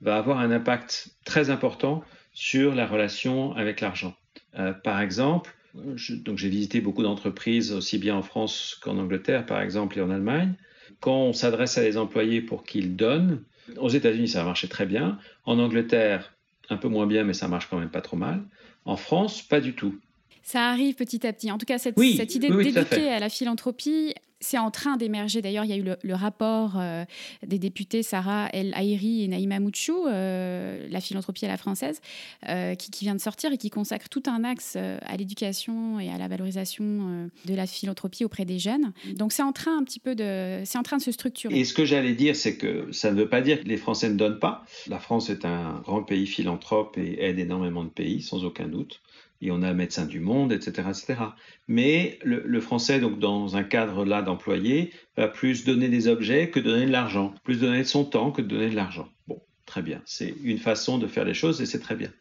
va 0.00 0.16
avoir 0.16 0.38
un 0.38 0.50
impact 0.50 1.10
très 1.24 1.50
important 1.50 2.02
sur 2.32 2.74
la 2.74 2.86
relation 2.86 3.52
avec 3.54 3.80
l'argent. 3.80 4.14
Euh, 4.58 4.72
par 4.72 5.00
exemple, 5.00 5.54
donc 5.74 6.38
j'ai 6.38 6.48
visité 6.48 6.80
beaucoup 6.80 7.02
d'entreprises 7.02 7.72
aussi 7.72 7.98
bien 7.98 8.16
en 8.16 8.22
France 8.22 8.78
qu'en 8.80 8.98
Angleterre, 8.98 9.46
par 9.46 9.60
exemple, 9.60 9.98
et 9.98 10.02
en 10.02 10.10
Allemagne. 10.10 10.54
Quand 11.00 11.16
on 11.16 11.32
s'adresse 11.32 11.78
à 11.78 11.82
les 11.82 11.96
employés 11.96 12.40
pour 12.40 12.64
qu'ils 12.64 12.96
donnent, 12.96 13.42
aux 13.76 13.88
États-Unis 13.88 14.28
ça 14.28 14.42
a 14.42 14.44
marché 14.44 14.68
très 14.68 14.86
bien, 14.86 15.18
en 15.44 15.58
Angleterre 15.58 16.34
un 16.68 16.76
peu 16.76 16.88
moins 16.88 17.06
bien, 17.06 17.24
mais 17.24 17.34
ça 17.34 17.48
marche 17.48 17.68
quand 17.68 17.78
même 17.78 17.90
pas 17.90 18.00
trop 18.00 18.16
mal. 18.16 18.42
En 18.84 18.96
France, 18.96 19.42
pas 19.42 19.60
du 19.60 19.74
tout. 19.74 19.98
Ça 20.42 20.70
arrive 20.70 20.94
petit 20.94 21.26
à 21.26 21.32
petit. 21.32 21.50
En 21.50 21.58
tout 21.58 21.66
cas, 21.66 21.78
cette, 21.78 21.98
cette 21.98 22.34
idée 22.34 22.48
de 22.48 22.62
d'éduquer 22.62 23.08
à 23.08 23.20
la 23.20 23.28
philanthropie, 23.28 24.14
c'est 24.40 24.58
en 24.58 24.70
train 24.70 24.96
d'émerger. 24.96 25.42
D'ailleurs, 25.42 25.64
il 25.64 25.70
y 25.70 25.74
a 25.74 25.76
eu 25.76 25.84
le, 26.02 26.14
rapport 26.14 26.72
euh, 26.76 27.04
des 27.46 27.58
députés 27.58 28.02
Sarah 28.02 28.48
El 28.52 28.72
Haïri 28.74 29.22
et 29.22 29.28
Naïma 29.28 29.60
Mouchou, 29.60 30.06
euh, 30.06 30.86
La 30.90 31.00
philanthropie 31.00 31.44
à 31.44 31.48
la 31.48 31.56
française, 31.56 32.00
euh, 32.48 32.74
qui, 32.74 33.04
vient 33.04 33.14
de 33.14 33.20
sortir 33.20 33.52
et 33.52 33.58
qui 33.58 33.70
consacre 33.70 34.08
tout 34.08 34.22
un 34.26 34.44
axe 34.44 34.76
à 34.76 35.16
l'éducation 35.16 36.00
et 36.00 36.10
à 36.10 36.18
la 36.18 36.28
valorisation 36.28 37.30
de 37.44 37.54
la 37.54 37.66
philanthropie 37.66 38.24
auprès 38.24 38.44
des 38.44 38.58
jeunes. 38.58 38.92
Donc, 39.14 39.32
c'est 39.32 39.42
en 39.42 39.52
train 39.52 39.78
un 39.78 39.84
petit 39.84 40.00
peu 40.00 40.14
de, 40.14 40.62
c'est 40.64 40.78
en 40.78 40.82
train 40.82 40.96
de 40.96 41.02
se 41.02 41.12
structurer. 41.12 41.58
Et 41.58 41.64
ce 41.64 41.74
que 41.74 41.84
j'allais 41.84 42.14
dire, 42.14 42.34
c'est 42.34 42.56
que 42.56 42.90
ça 42.92 43.10
ne 43.12 43.16
veut 43.16 43.28
pas 43.28 43.40
dire 43.40 43.62
que 43.62 43.68
les 43.68 43.76
Français 43.76 44.08
ne 44.08 44.16
donnent 44.16 44.38
pas. 44.38 44.64
La 44.86 44.98
France 44.98 45.30
est 45.30 45.44
un 45.44 45.80
grand 45.84 46.02
pays 46.02 46.26
philanthrope 46.26 46.96
et 46.98 47.22
aide 47.22 47.38
énormément 47.38 47.84
de 47.84 47.90
pays, 47.90 48.22
sans 48.22 48.44
aucun 48.44 48.68
doute 48.68 49.00
et 49.40 49.50
on 49.50 49.62
a 49.62 49.72
Médecins 49.72 50.06
du 50.06 50.20
Monde, 50.20 50.52
etc. 50.52 50.88
etc. 50.88 51.20
Mais 51.68 52.18
le, 52.22 52.60
français, 52.60 53.00
donc 53.00 53.18
dans 53.18 53.56
un 53.56 53.62
cadre 53.62 54.04
là 54.04 54.22
d'employé, 54.22 54.92
va 55.16 55.28
plus 55.28 55.64
donner 55.64 55.88
des 55.88 56.08
objets 56.08 56.50
que 56.50 56.60
donner 56.60 56.86
de 56.86 56.92
l'argent, 56.92 57.34
plus 57.44 57.60
donner 57.60 57.78
de 57.78 57.84
son 57.84 58.04
temps 58.04 58.30
que 58.30 58.42
donner 58.42 58.70
de 58.70 58.76
l'argent. 58.76 59.08
Bon, 59.28 59.40
très 59.66 59.82
bien, 59.82 60.02
c'est 60.04 60.34
une 60.42 60.58
façon 60.58 60.98
de 60.98 61.06
faire 61.06 61.24
les 61.24 61.34
choses 61.34 61.60
et 61.60 61.66
c'est 61.66 61.80
très 61.80 61.96
bien. 61.96 62.12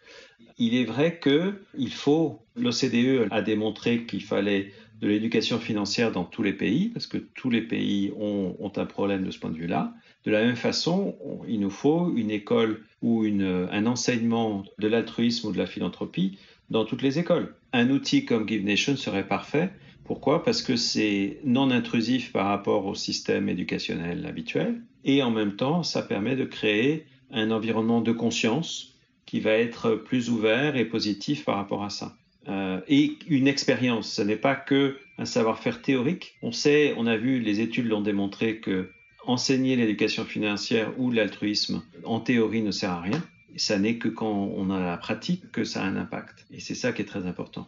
Il 0.58 0.76
est 0.76 0.86
vrai 0.86 1.20
que 1.20 1.62
il 1.78 1.94
faut, 1.94 2.40
l'OCDE 2.56 3.28
a 3.32 3.42
démontré 3.42 4.06
qu'il 4.06 4.24
fallait 4.24 4.74
de 5.02 5.08
l'éducation 5.08 5.60
financière 5.60 6.12
dans 6.12 6.26
tous 6.26 6.44
les 6.44 6.52
pays, 6.54 6.90
parce 6.90 7.08
que 7.08 7.18
tous 7.18 7.50
les 7.50 7.62
pays 7.62 8.12
ont, 8.18 8.56
ont, 8.60 8.72
un 8.76 8.86
problème 8.86 9.24
de 9.24 9.32
ce 9.32 9.40
point 9.40 9.50
de 9.50 9.58
vue-là. 9.58 9.94
De 10.26 10.32
la 10.32 10.44
même 10.44 10.58
façon, 10.58 11.16
il 11.48 11.62
nous 11.62 11.70
faut 11.70 12.14
une 12.16 12.32
école 12.32 12.84
ou 13.02 13.24
une, 13.24 13.70
un 13.72 13.86
enseignement 13.86 14.66
de 14.78 14.88
l'altruisme 14.90 15.48
ou 15.48 15.52
de 15.54 15.58
la 15.58 15.66
philanthropie 15.66 16.38
dans 16.70 16.86
toutes 16.86 17.02
les 17.02 17.20
écoles. 17.20 17.56
Un 17.74 17.90
outil 17.90 18.26
comme 18.26 18.48
Give 18.48 18.64
Nation 18.64 18.96
serait 18.96 19.28
parfait. 19.28 19.70
Pourquoi? 20.06 20.44
Parce 20.44 20.62
que 20.62 20.76
c'est 20.76 21.40
non 21.44 21.70
intrusif 21.70 22.32
par 22.32 22.48
rapport 22.48 22.86
au 22.86 22.96
système 22.96 23.48
éducationnel 23.48 24.26
habituel 24.26 24.82
et 25.06 25.24
en 25.24 25.32
même 25.32 25.56
temps, 25.56 25.84
ça 25.84 26.02
permet 26.02 26.36
de 26.36 26.46
créer 26.46 27.06
un 27.32 27.52
environnement 27.52 28.02
de 28.02 28.12
conscience 28.12 28.96
qui 29.26 29.40
va 29.40 29.52
être 29.52 29.92
plus 29.92 30.30
ouvert 30.30 30.76
et 30.76 30.86
positif 30.86 31.46
par 31.46 31.56
rapport 31.56 31.84
à 31.84 31.90
ça. 31.90 32.16
Euh, 32.48 32.82
et 32.88 33.18
une 33.28 33.48
expérience, 33.48 34.12
ce 34.12 34.22
n'est 34.22 34.36
pas 34.36 34.56
que 34.56 34.98
un 35.18 35.26
savoir-faire 35.26 35.82
théorique. 35.82 36.36
On 36.42 36.52
sait, 36.52 36.96
on 36.98 37.06
a 37.06 37.18
vu, 37.18 37.40
les 37.40 37.60
études 37.60 37.86
l'ont 37.86 38.02
démontré 38.02 38.60
que 38.60 38.90
enseigner 39.26 39.76
l'éducation 39.76 40.26
financière 40.26 40.92
ou 40.98 41.12
l'altruisme 41.12 41.84
en 42.04 42.20
théorie 42.20 42.64
ne 42.64 42.72
sert 42.72 42.92
à 42.92 43.02
rien 43.02 43.22
ça 43.58 43.80
n'est 43.80 43.98
que 43.98 44.08
quand 44.08 44.32
on 44.32 44.70
a 44.70 44.80
la 44.80 44.98
pratique 44.98 45.52
que 45.52 45.64
ça 45.64 45.84
a 45.84 45.86
un 45.86 45.96
impact. 45.96 46.46
Et 46.52 46.60
c'est 46.60 46.76
ça 46.76 46.92
qui 46.92 47.02
est 47.02 47.06
très 47.06 47.26
important. 47.26 47.68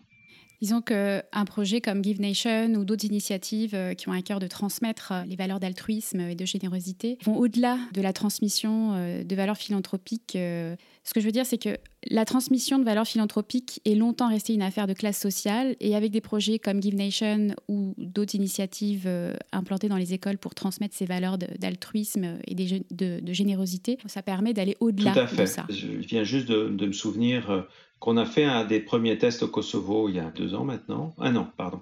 Disons 0.62 0.82
qu'un 0.82 1.46
projet 1.48 1.82
comme 1.82 2.04
Give 2.04 2.22
Nation 2.22 2.76
ou 2.76 2.86
d'autres 2.86 3.06
initiatives 3.06 3.74
euh, 3.74 3.96
qui 3.96 4.08
ont 4.10 4.12
à 4.12 4.22
cœur 4.22 4.38
de 4.38 4.46
transmettre 4.46 5.12
euh, 5.12 5.24
les 5.24 5.36
valeurs 5.36 5.60
d'altruisme 5.60 6.20
et 6.20 6.36
de 6.36 6.46
générosité 6.46 7.18
vont 7.24 7.36
au-delà 7.36 7.80
de 7.94 8.02
la 8.02 8.14
transmission 8.14 8.94
euh, 8.94 9.24
de 9.24 9.36
valeurs 9.36 9.58
philanthropiques. 9.58 10.34
Ce 10.34 11.14
que 11.16 11.20
je 11.20 11.26
veux 11.26 11.32
dire, 11.32 11.48
c'est 11.48 11.58
que 11.58 11.78
La 12.10 12.26
transmission 12.26 12.80
de 12.80 12.84
valeurs 12.84 13.06
philanthropiques 13.06 13.80
est 13.86 13.94
longtemps 13.94 14.30
restée 14.30 14.54
une 14.54 14.64
affaire 14.64 14.88
de 14.88 14.94
classe 14.94 15.20
sociale 15.20 15.76
et 15.80 15.96
avec 15.96 16.12
des 16.12 16.22
projets 16.22 16.58
comme 16.58 16.82
Give 16.82 16.96
Nation 16.96 17.50
ou 17.68 17.94
d'autres 17.98 18.34
initiatives 18.34 19.04
euh, 19.06 19.34
implantées 19.52 19.88
dans 19.88 19.98
les 19.98 20.14
écoles 20.14 20.40
pour 20.40 20.56
transmettre 20.56 20.96
ces 20.96 21.06
valeurs 21.06 21.38
d'altruisme 21.38 22.40
et 22.48 22.56
de, 22.56 23.34
générosité, 23.34 24.00
ça 24.08 24.24
permet 24.24 24.54
d'aller 24.54 24.78
au-delà 24.80 25.14
de 25.14 25.46
ça. 25.46 25.68
Je 25.70 25.88
viens 25.88 26.24
juste 26.24 26.48
de, 26.48 26.86
me 26.86 26.92
souvenir 26.92 27.52
euh, 27.52 27.62
qu'on 28.00 28.18
a 28.18 28.26
fait 28.26 28.46
un 28.46 28.66
des 28.66 28.80
premiers 28.80 29.20
tests 29.20 29.44
au 29.44 29.48
Kosovo 29.48 30.10
il 30.10 30.16
y 30.16 30.20
a 30.20 30.32
deux 30.32 30.56
ans 30.56 30.66
maintenant. 30.66 31.14
Un 31.20 31.36
an, 31.36 31.52
pardon. 31.56 31.82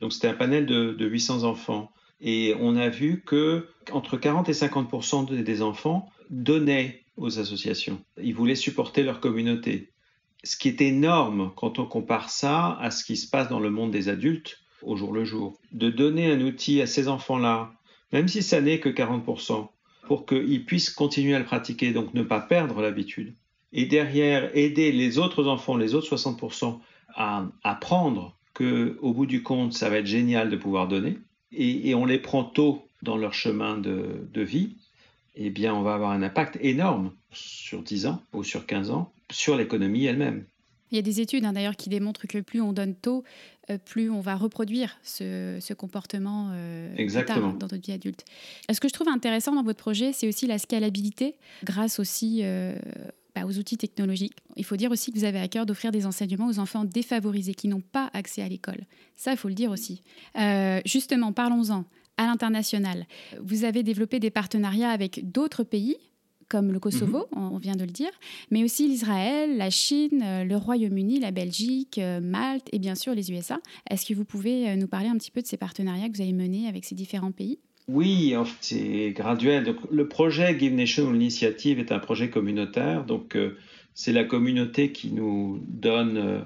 Donc 0.00 0.14
c'était 0.14 0.28
un 0.28 0.34
panel 0.34 0.64
de, 0.64 0.96
800 0.98 1.44
enfants 1.44 1.92
et 2.22 2.54
on 2.58 2.74
a 2.76 2.88
vu 2.88 3.22
que 3.24 3.68
entre 3.92 4.16
40 4.16 4.48
et 4.48 4.52
50% 4.52 5.42
des 5.42 5.62
enfants 5.62 6.08
donnaient 6.30 7.02
aux 7.18 7.38
associations. 7.38 8.00
Ils 8.22 8.34
voulaient 8.34 8.54
supporter 8.54 9.02
leur 9.02 9.20
communauté. 9.20 9.90
Ce 10.44 10.56
qui 10.56 10.68
est 10.68 10.80
énorme 10.80 11.52
quand 11.56 11.78
on 11.78 11.86
compare 11.86 12.30
ça 12.30 12.78
à 12.80 12.90
ce 12.90 13.04
qui 13.04 13.16
se 13.16 13.28
passe 13.28 13.48
dans 13.48 13.60
le 13.60 13.70
monde 13.70 13.90
des 13.90 14.08
adultes 14.08 14.60
au 14.82 14.96
jour 14.96 15.12
le 15.12 15.24
jour. 15.24 15.58
De 15.72 15.90
donner 15.90 16.30
un 16.30 16.40
outil 16.40 16.80
à 16.80 16.86
ces 16.86 17.08
enfants-là, 17.08 17.72
même 18.12 18.28
si 18.28 18.42
ça 18.42 18.60
n'est 18.60 18.78
que 18.78 18.88
40%, 18.88 19.68
pour 20.06 20.26
qu'ils 20.26 20.64
puissent 20.64 20.90
continuer 20.90 21.34
à 21.34 21.40
le 21.40 21.44
pratiquer, 21.44 21.92
donc 21.92 22.14
ne 22.14 22.22
pas 22.22 22.40
perdre 22.40 22.80
l'habitude. 22.80 23.34
Et 23.72 23.84
derrière, 23.84 24.56
aider 24.56 24.92
les 24.92 25.18
autres 25.18 25.46
enfants, 25.46 25.76
les 25.76 25.94
autres 25.94 26.16
60%, 26.16 26.78
à 27.14 27.46
apprendre 27.64 28.38
qu'au 28.54 29.12
bout 29.12 29.26
du 29.26 29.42
compte, 29.42 29.72
ça 29.72 29.90
va 29.90 29.98
être 29.98 30.06
génial 30.06 30.50
de 30.50 30.56
pouvoir 30.56 30.88
donner. 30.88 31.18
Et, 31.52 31.94
on 31.94 32.04
les 32.04 32.18
prend 32.18 32.44
tôt 32.44 32.84
dans 33.02 33.16
leur 33.16 33.34
chemin 33.34 33.76
de 33.76 34.40
vie 34.40 34.76
eh 35.40 35.50
bien, 35.50 35.72
on 35.72 35.82
va 35.82 35.94
avoir 35.94 36.10
un 36.10 36.22
impact 36.22 36.58
énorme 36.60 37.12
sur 37.30 37.82
10 37.82 38.06
ans 38.06 38.22
ou 38.32 38.42
sur 38.42 38.66
15 38.66 38.90
ans 38.90 39.12
sur 39.30 39.56
l'économie 39.56 40.04
elle-même. 40.04 40.44
Il 40.90 40.96
y 40.96 40.98
a 40.98 41.02
des 41.02 41.20
études 41.20 41.44
hein, 41.44 41.52
d'ailleurs 41.52 41.76
qui 41.76 41.90
démontrent 41.90 42.26
que 42.26 42.38
plus 42.38 42.60
on 42.60 42.72
donne 42.72 42.94
tôt, 42.94 43.22
euh, 43.70 43.78
plus 43.78 44.10
on 44.10 44.20
va 44.20 44.34
reproduire 44.36 44.98
ce, 45.02 45.72
comportement 45.74 46.50
euh, 46.52 46.88
dans 47.28 47.52
notre 47.52 47.76
vie 47.76 47.92
adulte. 47.92 48.24
Ce 48.72 48.80
que 48.80 48.88
je 48.88 48.94
trouve 48.94 49.08
intéressant 49.08 49.54
dans 49.54 49.62
votre 49.62 49.78
projet, 49.78 50.12
c'est 50.12 50.26
aussi 50.26 50.46
la 50.46 50.58
scalabilité, 50.58 51.36
grâce 51.62 51.98
aussi 52.00 52.40
euh, 52.42 52.74
bah, 53.34 53.42
aux 53.44 53.58
outils 53.58 53.76
technologiques. 53.76 54.34
Il 54.56 54.64
faut 54.64 54.76
dire 54.76 54.90
aussi 54.90 55.12
que 55.12 55.18
vous 55.18 55.24
avez 55.24 55.40
à 55.40 55.48
cœur 55.48 55.66
d'offrir 55.66 55.92
des 55.92 56.06
enseignements 56.06 56.48
aux 56.48 56.58
enfants 56.58 56.84
défavorisés 56.84 57.54
qui 57.54 57.68
n'ont 57.68 57.82
pas 57.82 58.10
accès 58.14 58.42
à 58.42 58.48
l'école. 58.48 58.80
Ça, 59.14 59.32
il 59.32 59.36
faut 59.36 59.48
le 59.48 59.54
dire 59.54 59.70
aussi. 59.70 60.02
justement, 60.86 61.32
parlons-en 61.32 61.84
à 62.18 62.26
l'international. 62.26 63.06
Vous 63.40 63.64
avez 63.64 63.82
développé 63.82 64.20
des 64.20 64.30
partenariats 64.30 64.90
avec 64.90 65.30
d'autres 65.30 65.64
pays 65.64 65.96
comme 66.48 66.72
le 66.72 66.80
Kosovo, 66.80 67.26
mhm. 67.32 67.52
on 67.52 67.58
vient 67.58 67.76
de 67.76 67.84
le 67.84 67.90
dire, 67.90 68.10
mais 68.50 68.64
aussi 68.64 68.88
l'Israël, 68.88 69.56
la 69.56 69.70
Chine, 69.70 70.22
euh, 70.24 70.44
le 70.44 70.56
Royaume-Uni, 70.56 71.20
la 71.20 71.30
Belgique, 71.30 71.98
euh, 71.98 72.20
Malte 72.20 72.68
et 72.72 72.78
bien 72.78 72.94
sûr 72.94 73.14
les 73.14 73.30
USA. 73.30 73.60
Est-ce 73.90 74.06
que 74.06 74.14
vous 74.14 74.24
pouvez 74.24 74.68
euh, 74.68 74.76
nous 74.76 74.88
parler 74.88 75.08
un 75.08 75.16
petit 75.16 75.30
peu 75.30 75.42
de 75.42 75.46
ces 75.46 75.56
partenariats 75.56 76.08
que 76.08 76.16
vous 76.16 76.22
avez 76.22 76.32
menés 76.32 76.66
avec 76.66 76.84
ces 76.84 76.94
différents 76.94 77.32
pays? 77.32 77.58
Oui, 77.86 78.34
c'est 78.60 79.12
graduel. 79.12 79.64
Donc, 79.64 79.76
le 79.90 80.08
projet 80.08 80.58
Give 80.58 80.74
Nation 80.74 81.14
Initiative 81.14 81.78
est 81.78 81.90
un 81.90 81.98
projet 81.98 82.28
communautaire. 82.28 83.06
Donc, 83.06 83.34
c'est 83.94 84.12
la 84.12 84.24
communauté 84.24 84.92
qui 84.92 85.10
nous 85.10 85.58
donne 85.66 86.44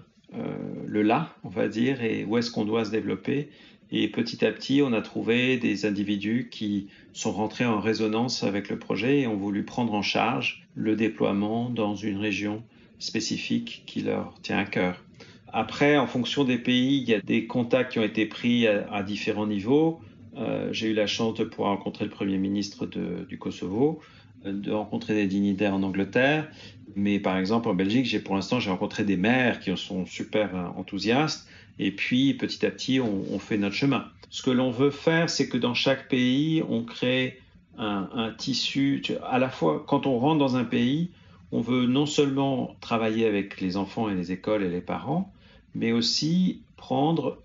le 0.87 1.03
là, 1.03 1.35
on 1.43 1.49
va 1.49 1.67
dire, 1.67 2.01
et 2.01 2.25
où 2.25 2.39
est-ce 2.39 2.53
qu'on 2.53 2.65
doit 2.65 2.85
se 2.85 2.93
développer. 2.93 3.49
Et 3.95 4.09
petit 4.09 4.43
à 4.45 4.51
petit, 4.51 4.81
on 4.83 4.95
a 4.95 5.03
trouvé 5.03 5.59
des 5.59 5.85
individus 5.85 6.49
qui 6.51 6.89
sont 7.13 7.31
rentrés 7.31 7.67
en 7.67 7.79
résonance 7.79 8.43
avec 8.43 8.71
le 8.71 8.79
projet 8.79 9.21
et 9.21 9.27
ont 9.27 9.37
voulu 9.37 9.65
prendre 9.65 9.93
en 9.93 10.01
charge 10.01 10.67
le 10.75 10.97
déploiement 10.97 11.69
dans 11.69 11.95
une 11.95 12.17
région 12.17 12.63
spécifique 12.99 13.83
qui 13.85 14.01
leur 14.01 14.33
tient 14.43 14.59
à 14.59 14.65
cœur. 14.65 15.05
Après, 15.53 15.99
en 15.99 16.07
fonction 16.07 16.45
des 16.45 16.57
pays, 16.57 17.03
il 17.03 17.09
y 17.09 17.15
a 17.15 17.21
des 17.21 17.47
contacts 17.47 17.93
qui 17.93 17.99
ont 17.99 18.05
été 18.05 18.25
pris 18.25 18.67
à, 18.67 19.03
différents 19.03 19.47
niveaux. 19.47 20.01
Euh, 20.39 20.73
j'ai 20.73 20.89
eu 20.89 20.95
la 20.95 21.07
chance 21.07 21.35
de 21.35 21.45
pouvoir 21.45 21.77
rencontrer 21.77 22.07
le 22.07 22.11
Premier 22.11 22.39
ministre 22.39 22.87
du 22.87 23.39
Kosovo, 23.39 24.01
euh, 24.47 24.53
de 24.55 24.73
rencontrer 24.73 25.13
des 25.15 25.27
dignitaires 25.27 25.75
en 25.75 25.83
Angleterre. 25.83 26.49
Mais 26.97 27.19
par 27.19 27.37
exemple, 27.37 27.69
en 27.69 27.75
Belgique, 27.75 28.07
j'ai 28.07 28.21
pour 28.21 28.35
l'instant, 28.35 28.59
j'ai 28.61 28.71
rencontré 28.71 29.05
des 29.05 29.19
maires 29.19 29.61
qui 29.61 29.77
sont 29.77 30.07
super 30.07 30.57
euh, 30.57 30.69
enthousiastes. 30.79 31.47
Et 31.79 31.91
puis, 31.91 32.35
petit 32.35 32.65
à 32.67 32.71
petit, 32.71 33.01
on, 33.01 33.39
fait 33.39 33.59
notre 33.59 33.75
chemin. 33.75 34.07
Ce 34.31 34.43
que 34.43 34.51
l'on 34.51 34.71
veut 34.71 34.91
faire, 34.91 35.31
c'est 35.31 35.49
que 35.49 35.59
dans 35.59 35.75
chaque 35.75 36.09
pays, 36.09 36.63
on 36.69 36.83
crée 36.83 37.41
un, 37.79 38.33
tissu. 38.37 39.03
À 39.25 39.39
la 39.39 39.49
fois, 39.49 39.85
quand 39.87 40.07
on 40.07 40.19
rentre 40.19 40.39
dans 40.39 40.57
un 40.57 40.65
pays, 40.65 41.11
on 41.51 41.61
veut 41.61 41.87
non 41.87 42.07
seulement 42.07 42.77
travailler 42.81 43.27
avec 43.27 43.61
les 43.61 43.77
enfants 43.77 44.09
et 44.09 44.15
les 44.15 44.33
écoles 44.33 44.63
et 44.63 44.71
les 44.71 44.81
parents, 44.81 45.33
mais 45.75 45.93
aussi 45.93 46.63
prendre 46.77 47.39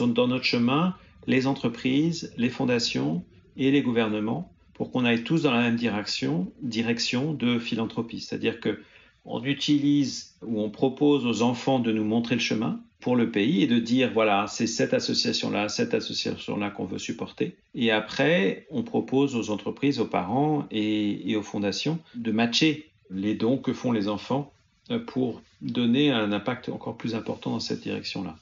dans 0.00 0.28
notre 0.28 0.44
chemin 0.44 0.94
les 1.26 1.46
entreprises, 1.46 2.32
les 2.36 2.50
fondations 2.50 3.24
et 3.56 3.70
les 3.70 3.82
gouvernements 3.82 4.52
pour 4.74 4.90
qu'on 4.90 5.04
aille 5.04 5.24
tous 5.24 5.42
dans 5.42 5.52
la 5.52 5.62
même 5.62 5.76
direction, 5.76 6.52
direction 6.60 7.32
de 7.32 7.58
philanthropie. 7.58 8.20
C'est-à-dire 8.20 8.60
que 8.60 8.80
on 9.26 9.44
utilise 9.44 10.34
ou 10.42 10.60
on 10.60 10.70
propose 10.70 11.26
aux 11.26 11.42
enfants 11.42 11.78
de 11.78 11.92
nous 11.92 12.04
montrer 12.04 12.36
le 12.36 12.40
chemin 12.40 12.80
pour 13.00 13.16
le 13.16 13.30
pays 13.30 13.62
et 13.62 13.66
de 13.66 13.78
dire 13.78 14.10
voilà, 14.12 14.46
c'est 14.48 14.66
cette 14.66 14.94
association-là, 14.94 15.68
cette 15.68 15.94
association-là 15.94 16.70
qu'on 16.70 16.86
veut 16.86 16.98
supporter. 16.98 17.56
Et 17.74 17.90
après, 17.90 18.66
on 18.70 18.82
propose 18.82 19.36
aux 19.36 19.50
entreprises, 19.50 20.00
aux 20.00 20.06
parents 20.06 20.66
et, 20.70 21.36
aux 21.36 21.42
fondations 21.42 21.98
de 22.14 22.32
matcher 22.32 22.88
les 23.10 23.34
dons 23.34 23.58
que 23.58 23.72
font 23.72 23.92
les 23.92 24.08
enfants 24.08 24.52
euh, 24.90 24.98
pour 24.98 25.42
donner 25.60 26.10
un 26.10 26.32
impact 26.32 26.68
encore 26.68 26.96
plus 26.96 27.14
important 27.14 27.50
dans 27.50 27.60
cette 27.60 27.80
direction-là. 27.80 28.36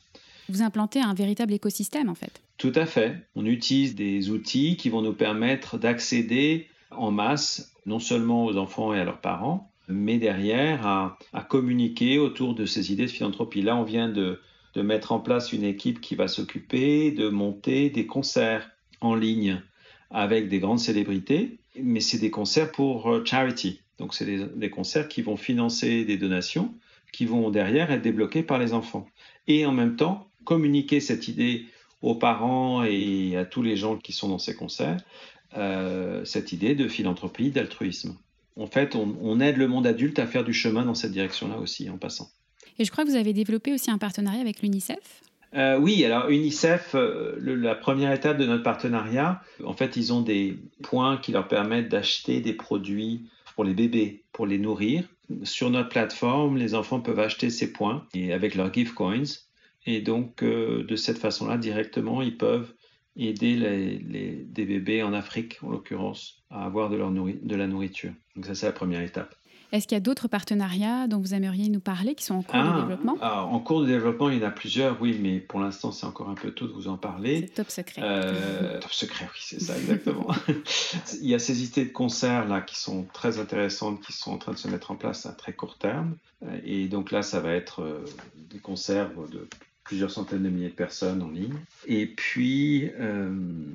Vous 0.49 0.63
implantez 0.63 1.01
un 1.01 1.15
véritable 1.15 1.55
écosystème 1.55 2.09
en 2.09 2.15
fait. 2.15 2.41
Tout 2.59 2.73
à 2.75 2.87
fait. 2.87 3.17
On 3.35 3.47
utilise 3.47 3.95
des 3.95 4.31
outils 4.31 4.77
qui 4.77 4.89
vont 4.91 5.03
nous 5.03 5.13
permettre 5.13 5.79
d'accéder 5.79 6.69
en 6.91 7.11
masse 7.11 7.73
non 7.87 7.99
seulement 7.99 8.45
aux 8.45 8.57
enfants 8.57 8.95
et 8.95 9.01
à 9.01 9.05
leurs 9.05 9.21
parents, 9.21 9.71
mais 9.89 10.19
derrière 10.19 10.87
à, 10.87 11.19
communiquer 11.49 12.19
autour 12.19 12.55
de 12.55 12.67
ces 12.67 12.93
idées 12.93 13.07
de 13.07 13.11
philanthropie. 13.11 13.63
Là, 13.63 13.77
on 13.77 13.85
vient 13.85 14.09
de, 14.09 14.41
mettre 14.77 15.13
en 15.13 15.21
place 15.21 15.53
une 15.53 15.63
équipe 15.63 16.01
qui 16.01 16.17
va 16.17 16.27
s'occuper 16.27 17.13
de 17.13 17.29
monter 17.29 17.91
des 17.91 18.07
concerts 18.07 18.71
en 19.01 19.15
ligne 19.15 19.63
avec 20.11 20.49
des 20.49 20.59
grandes 20.59 20.81
célébrités, 20.81 21.59
mais 21.81 22.01
c'est 22.01 22.19
des 22.19 22.31
concerts 22.31 22.73
pour 22.73 23.11
euh, 23.11 23.25
charity. 23.25 23.81
Donc, 23.99 24.15
c'est 24.15 24.25
des, 24.25 24.71
concerts 24.71 25.09
qui 25.09 25.23
vont 25.23 25.37
financer 25.37 26.05
des 26.05 26.17
donations 26.17 26.75
qui 27.13 27.27
vont 27.27 27.51
derrière 27.51 27.93
être 27.93 28.03
débloquées 28.03 28.43
par 28.43 28.59
les 28.59 28.73
enfants. 28.73 29.07
Et 29.47 29.65
en 29.67 29.73
même 29.73 29.95
temps, 29.95 30.27
communiquer 30.45 30.99
cette 30.99 31.29
idée 31.29 31.67
aux 32.03 32.17
parents 32.17 32.83
et 32.83 33.37
à 33.37 33.45
tous 33.45 33.63
les 33.63 33.77
gens 33.77 33.97
qui 33.97 34.13
sont 34.13 34.29
dans 34.29 34.41
ces 34.41 34.57
concerts, 34.57 35.01
euh, 35.57 36.25
cette 36.25 36.51
idée 36.53 36.75
de 36.75 36.89
philanthropie, 36.89 37.51
d'altruisme 37.51 38.17
en 38.57 38.67
fait, 38.67 38.95
on, 38.95 39.41
aide 39.41 39.57
le 39.57 39.67
monde 39.67 39.87
adulte 39.87 40.19
à 40.19 40.27
faire 40.27 40.45
du 40.45 40.53
chemin 40.53 40.85
dans 40.85 40.95
cette 40.95 41.13
direction-là 41.13 41.59
aussi, 41.59 41.91
en 41.91 41.99
passant. 41.99 42.29
Et 42.79 42.85
je 42.85 42.91
crois 42.91 43.05
que 43.05 43.11
vous 43.11 43.17
avez 43.17 43.33
développé 43.33 43.73
aussi 43.73 43.91
un 43.91 43.99
partenariat 43.99 44.41
avec 44.41 44.63
l'UNICEF. 44.63 45.23
Euh, 45.55 45.79
oui, 45.79 46.05
alors 46.05 46.29
UNICEF, 46.29 46.95
euh, 46.95 47.37
la 47.41 47.75
première 47.75 48.13
étape 48.13 48.39
de 48.39 48.47
notre 48.47 48.63
partenariat, 48.63 49.41
en 49.65 49.73
fait, 49.73 49.97
ils 49.97 50.13
ont 50.13 50.21
des 50.21 50.59
points 50.83 51.17
qui 51.17 51.33
leur 51.33 51.47
permettent 51.49 51.89
d'acheter 51.89 52.41
des 52.41 52.53
produits 52.53 53.27
pour 53.55 53.65
les 53.65 53.75
bébés, 53.75 54.25
pour 54.33 54.47
les 54.47 54.59
nourrir. 54.59 55.05
Sur 55.45 55.71
notre 55.71 55.89
plateforme, 55.89 56.57
les 56.57 56.75
enfants 56.75 57.01
peuvent 57.01 57.21
acheter 57.21 57.51
ces 57.51 57.73
points 57.73 58.07
et 58.15 58.33
avec 58.33 58.57
leurs 58.57 58.73
gift 58.73 58.95
coins. 58.95 59.23
Et 59.87 60.01
donc, 60.01 60.43
euh, 60.43 60.85
de 60.85 60.97
cette 60.97 61.19
façon-là, 61.19 61.57
directement, 61.57 62.23
ils 62.23 62.37
peuvent 62.37 62.73
aider 63.17 63.55
les, 63.57 64.45
des 64.45 64.65
bébés 64.65 65.03
en 65.03 65.13
Afrique, 65.13 65.59
en 65.63 65.71
l'occurrence, 65.71 66.43
à 66.51 66.65
avoir 66.65 66.91
de, 66.91 66.97
leur 66.97 67.11
de 67.11 67.57
la 67.57 67.67
nourriture. 67.67 68.13
Donc 68.37 68.47
ça, 68.47 68.55
c'est 68.55 68.67
la 68.67 68.73
première 68.73 69.03
étape. 69.03 69.35
Est-ce 69.75 69.89
qu'il 69.89 69.97
y 69.97 69.99
a 69.99 70.01
d'autres 70.01 70.29
partenariats 70.29 71.09
dont 71.09 71.19
vous 71.19 71.35
aimeriez 71.35 71.69
nous 71.69 71.81
parler 71.81 72.15
qui 72.15 72.23
sont 72.23 72.35
en 72.37 72.43
cours 72.43 72.63
de 72.63 72.69
ah, 72.73 72.81
développement? 72.83 73.17
En 73.21 73.59
cours 73.59 73.81
de 73.81 73.87
développement, 73.87 74.31
il 74.31 74.39
y 74.39 74.45
en 74.45 74.47
a 74.47 74.53
plusieurs, 74.53 75.03
oui, 75.03 75.19
mais 75.21 75.41
pour 75.41 75.59
l'instant, 75.59 75.91
c'est 75.91 76.07
encore 76.07 76.29
un 76.29 76.37
peu 76.37 76.53
tôt 76.53 76.69
de 76.69 76.73
vous 76.73 76.87
en 76.87 76.97
parler. 76.97 77.49
Top 77.49 77.69
secret. 77.71 78.01
Euh, 78.05 78.79
top 78.79 78.93
secret, 78.93 79.25
oui, 79.25 79.41
c'est 79.41 79.61
ça, 79.61 79.77
exactement. 79.77 80.29
il 81.21 81.29
y 81.29 81.35
a 81.35 81.41
ces 81.41 81.65
idées 81.65 81.87
de 81.87 81.93
concerts 81.93 82.47
là 82.47 82.61
qui 82.61 82.79
sont 82.79 83.05
très 83.13 83.41
intéressantes, 83.41 84.01
qui 84.01 84.13
sont 84.13 84.31
en 84.31 84.39
train 84.39 84.53
de 84.53 84.59
se 84.59 84.69
mettre 84.69 84.93
en 84.93 84.97
place 84.97 85.27
à 85.27 85.33
très 85.33 85.53
court 85.53 85.77
terme. 85.77 86.17
Et 86.65 86.87
donc 86.87 87.11
là, 87.11 87.23
ça 87.23 87.41
va 87.41 87.53
être 87.53 87.83
euh, 87.83 88.05
des 88.37 88.61
concerts 88.61 89.11
de 89.33 89.49
plusieurs 89.85 90.11
centaines 90.11 90.43
de 90.43 90.49
milliers 90.49 90.71
de 90.71 90.75
personnes 90.75 91.23
en 91.23 91.31
ligne. 91.31 91.55
Et 91.87 92.07
puis, 92.07 92.91
euh, 92.99 93.31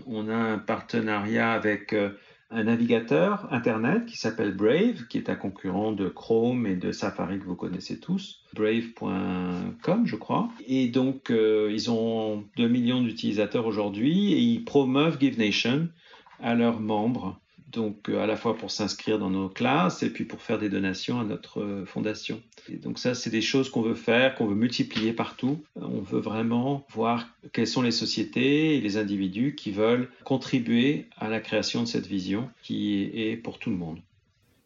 on 0.07 0.27
a 0.27 0.35
un 0.35 0.57
partenariat 0.57 1.51
avec 1.51 1.93
euh, 1.93 2.09
un 2.51 2.63
navigateur 2.63 3.47
Internet 3.51 4.05
qui 4.07 4.17
s'appelle 4.17 4.55
Brave, 4.55 5.05
qui 5.07 5.19
est 5.19 5.29
un 5.29 5.35
concurrent 5.35 5.91
de 5.91 6.09
Chrome 6.09 6.65
et 6.65 6.75
de 6.75 6.91
Safari 6.91 7.39
que 7.39 7.45
vous 7.45 7.55
connaissez 7.55 7.99
tous, 7.99 8.43
brave.com 8.53 10.05
je 10.05 10.15
crois. 10.15 10.49
Et 10.67 10.87
donc, 10.87 11.29
euh, 11.29 11.69
ils 11.71 11.91
ont 11.91 12.45
2 12.57 12.67
millions 12.67 13.01
d'utilisateurs 13.01 13.67
aujourd'hui 13.67 14.33
et 14.33 14.39
ils 14.39 14.65
promeuvent 14.65 15.19
GiveNation 15.19 15.89
à 16.41 16.55
leurs 16.55 16.79
membres 16.79 17.39
donc 17.71 18.09
euh, 18.09 18.21
à 18.21 18.25
la 18.25 18.35
fois 18.35 18.57
pour 18.57 18.71
s'inscrire 18.71 19.19
dans 19.19 19.29
nos 19.29 19.49
classes 19.49 20.03
et 20.03 20.09
puis 20.09 20.25
pour 20.25 20.41
faire 20.41 20.59
des 20.59 20.69
donations 20.69 21.19
à 21.19 21.23
notre 21.23 21.61
euh, 21.61 21.85
fondation. 21.85 22.41
Et 22.71 22.77
donc 22.77 22.99
ça, 22.99 23.13
c'est 23.15 23.29
des 23.29 23.41
choses 23.41 23.69
qu'on 23.69 23.81
veut 23.81 23.95
faire, 23.95 24.35
qu'on 24.35 24.45
veut 24.47 24.55
multiplier 24.55 25.13
partout. 25.13 25.59
On 25.75 26.01
veut 26.01 26.19
vraiment 26.19 26.85
voir 26.91 27.27
quelles 27.53 27.67
sont 27.67 27.81
les 27.81 27.91
sociétés 27.91 28.75
et 28.75 28.81
les 28.81 28.97
individus 28.97 29.55
qui 29.55 29.71
veulent 29.71 30.09
contribuer 30.23 31.07
à 31.17 31.29
la 31.29 31.39
création 31.39 31.81
de 31.83 31.87
cette 31.87 32.07
vision 32.07 32.49
qui 32.61 33.09
est 33.13 33.37
pour 33.37 33.59
tout 33.59 33.69
le 33.69 33.77
monde. 33.77 33.99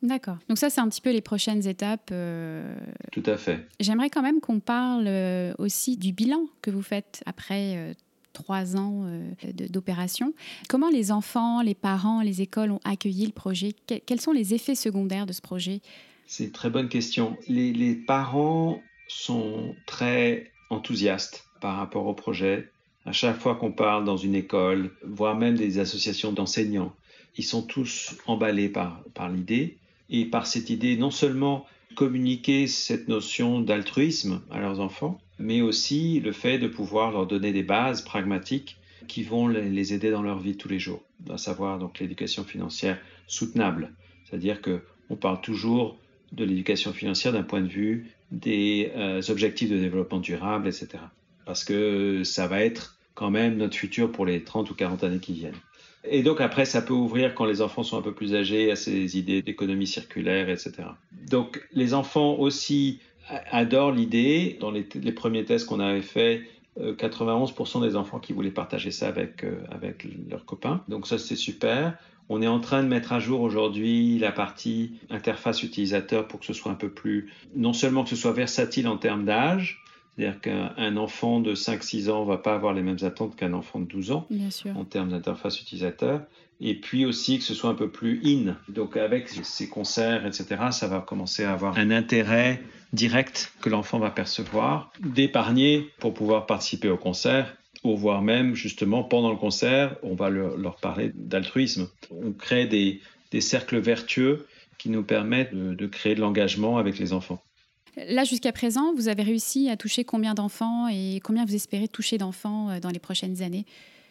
D'accord. 0.01 0.37
Donc 0.49 0.57
ça, 0.57 0.69
c'est 0.69 0.81
un 0.81 0.89
petit 0.89 0.99
peu 0.99 1.11
les 1.11 1.21
prochaines 1.21 1.65
étapes. 1.65 2.09
euh, 2.11 2.75
Tout 3.13 3.23
à 3.25 3.37
fait. 3.37 3.65
J'aimerais 3.79 4.09
quand 4.09 4.21
même 4.21 4.41
qu'on 4.41 4.59
parle 4.59 5.05
euh, 5.07 5.53
aussi 5.59 5.95
du 5.95 6.11
bilan 6.11 6.45
que 6.61 6.71
vous 6.71 6.81
faites 6.81 7.23
après 7.25 7.77
euh, 7.77 7.93
trois 8.33 8.75
ans 8.75 9.03
euh, 9.05 9.31
d'opération. 9.69 10.33
Comment 10.67 10.89
les 10.89 11.11
enfants, 11.11 11.61
les 11.61 11.75
parents, 11.75 12.21
les 12.21 12.41
écoles 12.41 12.71
ont 12.71 12.81
accueilli 12.83 13.25
le 13.25 13.31
projet? 13.31 13.73
Que- 13.87 13.99
Quels 14.05 14.19
sont 14.21 14.31
les 14.33 14.53
effets 14.53 14.75
secondaires 14.75 15.25
de 15.25 15.33
ce 15.33 15.41
projet? 15.41 15.81
C'est 16.27 16.45
une 16.45 16.51
très 16.51 16.69
bonne 16.69 16.89
question. 16.89 17.37
Les, 17.47 17.71
les 17.73 17.95
parents 17.95 18.79
sont 19.07 19.75
très 19.85 20.51
enthousiastes 20.69 21.45
par 21.61 21.77
rapport 21.77 22.07
au 22.07 22.13
projet. 22.13 22.69
À 23.05 23.11
chaque 23.11 23.39
fois 23.39 23.55
qu'on 23.55 23.71
parle 23.71 24.05
dans 24.05 24.17
une 24.17 24.33
école, 24.35 24.91
voire 25.05 25.35
même 25.37 25.55
des 25.55 25.79
associations 25.79 26.31
d'enseignants, 26.31 26.93
ils 27.37 27.43
sont 27.43 27.61
tous 27.61 28.15
emballés 28.27 28.69
par, 28.69 29.03
par 29.13 29.29
l'idée 29.29 29.77
et 30.09 30.25
par 30.25 30.47
cette 30.47 30.69
idée 30.69 30.97
non 30.97 31.11
seulement 31.11 31.65
communiquer 31.93 32.67
cette 32.67 33.07
notion 33.07 33.61
d'altruisme 33.61 34.41
à 34.51 34.59
leurs 34.59 34.79
enfants, 34.79 35.19
mais 35.39 35.61
aussi 35.61 36.19
le 36.19 36.31
fait 36.31 36.59
de 36.59 36.67
pouvoir 36.67 37.11
leur 37.11 37.27
donner 37.27 37.51
des 37.51 37.63
bases 37.63 38.01
pragmatiques 38.01 38.77
qui 39.07 39.23
vont 39.23 39.47
les 39.47 39.93
aider 39.93 40.11
dans 40.11 40.21
leur 40.21 40.39
vie 40.39 40.55
tous 40.55 40.69
les 40.69 40.79
jours, 40.79 41.01
à 41.29 41.37
savoir 41.37 41.79
donc 41.79 41.99
l'éducation 41.99 42.43
financière 42.43 42.99
soutenable. 43.27 43.91
C'est-à-dire 44.25 44.61
que 44.61 44.81
on 45.09 45.15
parle 45.15 45.41
toujours 45.41 45.97
de 46.31 46.45
l'éducation 46.45 46.93
financière 46.93 47.33
d'un 47.33 47.43
point 47.43 47.61
de 47.61 47.67
vue 47.67 48.11
des 48.31 48.91
euh, 48.95 49.21
objectifs 49.29 49.69
de 49.69 49.77
développement 49.77 50.19
durable, 50.19 50.67
etc. 50.67 50.87
Parce 51.45 51.63
que 51.63 52.23
ça 52.23 52.47
va 52.47 52.63
être 52.63 52.97
quand 53.13 53.29
même 53.29 53.57
notre 53.57 53.75
futur 53.75 54.11
pour 54.11 54.25
les 54.25 54.43
30 54.43 54.71
ou 54.71 54.73
40 54.73 55.03
années 55.03 55.19
qui 55.19 55.33
viennent. 55.33 55.59
Et 56.05 56.21
donc 56.21 56.41
après, 56.41 56.65
ça 56.65 56.81
peut 56.81 56.93
ouvrir 56.93 57.33
quand 57.33 57.45
les 57.45 57.61
enfants 57.61 57.83
sont 57.83 57.97
un 57.97 58.01
peu 58.01 58.13
plus 58.13 58.35
âgés 58.35 58.71
à 58.71 58.75
ces 58.75 59.17
idées 59.17 59.41
d'économie 59.41 59.87
circulaire, 59.87 60.49
etc. 60.49 60.73
Donc 61.29 61.65
les 61.71 61.93
enfants 61.93 62.35
aussi 62.35 62.99
adorent 63.51 63.91
l'idée. 63.91 64.57
Dans 64.59 64.71
les, 64.71 64.83
premiers 64.83 65.45
tests 65.45 65.65
qu'on 65.67 65.79
avait 65.79 66.01
faits, 66.01 66.41
euh, 66.79 66.95
91% 66.95 67.81
des 67.81 67.95
enfants 67.95 68.19
qui 68.19 68.33
voulaient 68.33 68.51
partager 68.51 68.91
ça 68.91 69.07
avec, 69.07 69.43
euh, 69.43 69.63
avec 69.71 70.05
leurs 70.29 70.45
copains. 70.45 70.83
Donc 70.87 71.07
ça, 71.07 71.17
c'est 71.17 71.35
super. 71.35 71.97
On 72.29 72.41
est 72.41 72.47
en 72.47 72.59
train 72.59 72.83
de 72.83 72.87
mettre 72.87 73.13
à 73.13 73.19
jour 73.19 73.41
aujourd'hui 73.41 74.17
la 74.17 74.31
partie 74.31 74.93
interface 75.09 75.61
utilisateur 75.61 76.27
pour 76.27 76.39
que 76.39 76.45
ce 76.45 76.53
soit 76.53 76.71
un 76.71 76.75
peu 76.75 76.89
plus, 76.89 77.31
non 77.55 77.73
seulement 77.73 78.03
que 78.03 78.09
ce 78.09 78.15
soit 78.15 78.31
versatile 78.31 78.87
en 78.87 78.97
termes 78.97 79.25
d'âge, 79.25 79.82
c'est-à-dire 80.15 80.39
qu'un 80.41 80.73
un 80.77 80.97
enfant 80.97 81.39
de 81.39 81.55
5-6 81.55 82.09
ans 82.09 82.23
va 82.25 82.37
pas 82.37 82.53
avoir 82.53 82.73
les 82.73 82.81
mêmes 82.81 83.03
attentes 83.03 83.35
qu'un 83.35 83.53
enfant 83.53 83.79
de 83.79 83.85
12 83.85 84.11
ans 84.11 84.27
Bien 84.29 84.51
sûr. 84.51 84.77
en 84.77 84.85
termes 84.85 85.09
d'interface 85.09 85.59
utilisateur, 85.59 86.21
et 86.61 86.75
puis 86.75 87.05
aussi 87.05 87.39
que 87.39 87.43
ce 87.43 87.53
soit 87.53 87.69
un 87.69 87.75
peu 87.75 87.89
plus 87.89 88.21
in. 88.23 88.55
Donc 88.69 88.95
avec 88.95 89.29
ces 89.29 89.67
concerts, 89.69 90.25
etc., 90.25 90.45
ça 90.71 90.87
va 90.87 90.99
commencer 90.99 91.43
à 91.43 91.53
avoir 91.53 91.77
un 91.77 91.91
intérêt 91.91 92.61
direct 92.93 93.53
que 93.61 93.69
l'enfant 93.69 93.99
va 93.99 94.11
percevoir, 94.11 94.91
d'épargner 94.99 95.89
pour 95.99 96.13
pouvoir 96.13 96.45
participer 96.45 96.89
au 96.89 96.97
concert, 96.97 97.57
ou 97.83 97.97
voire 97.97 98.21
même 98.21 98.55
justement 98.55 99.03
pendant 99.03 99.31
le 99.31 99.37
concert, 99.37 99.97
on 100.03 100.15
va 100.15 100.29
leur, 100.29 100.57
leur 100.57 100.77
parler 100.77 101.11
d'altruisme. 101.15 101.89
On 102.11 102.31
crée 102.31 102.65
des, 102.65 103.01
des 103.31 103.41
cercles 103.41 103.79
vertueux 103.79 104.45
qui 104.77 104.89
nous 104.89 105.03
permettent 105.03 105.53
de, 105.53 105.73
de 105.73 105.87
créer 105.87 106.15
de 106.15 106.21
l'engagement 106.21 106.77
avec 106.77 106.97
les 106.99 107.13
enfants. 107.13 107.43
Là, 107.95 108.23
jusqu'à 108.23 108.51
présent, 108.51 108.93
vous 108.95 109.07
avez 109.07 109.23
réussi 109.23 109.69
à 109.69 109.77
toucher 109.77 110.03
combien 110.03 110.33
d'enfants 110.33 110.87
et 110.87 111.19
combien 111.23 111.45
vous 111.45 111.55
espérez 111.55 111.87
toucher 111.87 112.17
d'enfants 112.17 112.69
euh, 112.69 112.79
dans 112.79 112.89
les 112.89 112.99
prochaines 112.99 113.41
années? 113.41 113.65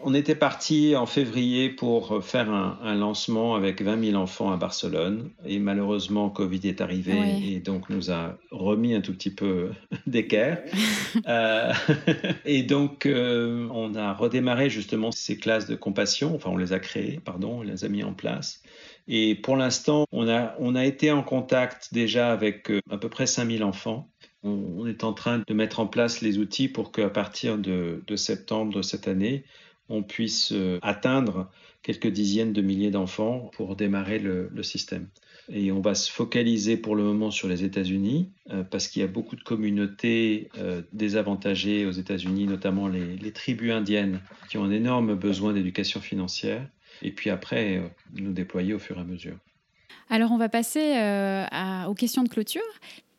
On 0.05 0.15
était 0.15 0.35
parti 0.35 0.97
en 0.97 1.07
février 1.07 1.71
pour 1.71 2.25
faire 2.25 2.51
un, 2.51 2.77
un, 2.83 2.97
lancement 2.97 3.55
avec 3.55 3.83
20 3.83 4.05
000 4.11 4.21
enfants 4.21 4.51
à 4.51 4.57
Barcelone 4.57 5.31
et 5.47 5.61
malheureusement 5.61 6.29
Covid 6.29 6.61
est 6.65 6.81
arrivé 6.81 7.13
Ouais. 7.13 7.41
et 7.41 7.61
donc 7.61 7.89
nous 7.89 8.11
a 8.11 8.37
remis 8.51 8.95
un 8.95 9.01
tout 9.01 9.13
petit 9.13 9.31
peu 9.31 9.71
d'équerre. 10.07 10.63
Euh, 11.29 11.73
et 12.45 12.63
donc 12.63 13.07
euh, 13.07 13.69
on 13.71 13.95
a 13.95 14.13
redémarré 14.15 14.71
justement 14.71 15.13
ces 15.13 15.37
classes 15.37 15.67
de 15.67 15.77
compassion, 15.77 16.35
enfin 16.35 16.51
on 16.51 16.57
les 16.57 16.73
a 16.73 16.81
créées, 16.81 17.21
pardon, 17.23 17.59
on 17.59 17.63
les 17.63 17.85
a 17.85 17.89
mis 17.89 18.03
en 18.03 18.13
place. 18.13 18.63
Et 19.09 19.35
pour 19.35 19.57
l'instant, 19.57 20.07
on 20.13 20.29
a, 20.29 20.85
été 20.85 21.11
en 21.11 21.23
contact 21.23 21.93
déjà 21.93 22.33
avec 22.33 22.71
euh, 22.71 22.81
à 22.91 22.99
peu 22.99 23.09
près 23.09 23.27
5000 23.27 23.65
enfants. 23.65 24.09
On, 24.45 24.87
est 24.87 25.05
en 25.05 25.13
train 25.13 25.43
de 25.47 25.55
mettre 25.55 25.79
en 25.79 25.87
place 25.87 26.21
les 26.21 26.39
outils 26.39 26.69
pour 26.69 26.91
qu'à 26.91 27.11
partir 27.11 27.59
de, 27.59 28.03
septembre 28.17 28.75
de 28.75 28.83
cette 28.83 29.07
année, 29.07 29.45
on 29.89 30.03
puisse 30.03 30.53
euh, 30.53 30.79
atteindre 30.83 31.49
quelques 31.83 32.09
dizaines 32.09 32.53
de 32.53 32.61
milliers 32.61 32.91
d'enfants 32.91 33.51
pour 33.55 33.77
démarrer 33.77 34.19
le, 34.19 34.51
système. 34.63 35.09
Et 35.49 35.71
on 35.73 35.81
va 35.81 35.95
se 35.95 36.11
focaliser 36.11 36.77
pour 36.77 36.97
le 36.97 37.03
moment 37.03 37.31
sur 37.31 37.49
les 37.49 37.65
États-Unis 37.65 38.31
euh, 38.51 38.63
parce 38.63 38.89
qu'il 38.89 39.03
y 39.03 39.05
a 39.05 39.09
beaucoup 39.09 39.37
de 39.37 39.43
communautés 39.43 40.49
désavantagées 40.93 41.87
aux 41.87 41.93
États-Unis, 41.93 42.47
notamment 42.47 42.89
les, 42.89 43.33
tribus 43.33 43.73
indiennes 43.73 44.21
qui 44.49 44.59
ont 44.59 44.65
un 44.65 44.71
énorme 44.71 45.15
besoin 45.15 45.53
d'éducation 45.53 46.01
financière. 46.01 46.69
Et 47.03 47.13
puis 47.13 47.31
après, 47.31 47.77
euh, 47.77 47.89
nous 48.15 48.33
déployer 48.33 48.73
au 48.73 48.79
fur 48.79 48.97
et 48.97 49.01
à 49.01 49.05
mesure. 49.05 49.37
Alors 50.09 50.33
on 50.33 50.37
va 50.37 50.49
passer 50.49 50.97
euh, 50.97 51.47
à, 51.51 51.89
aux 51.89 51.95
questions 51.95 52.23
de 52.23 52.29
clôture. 52.29 52.61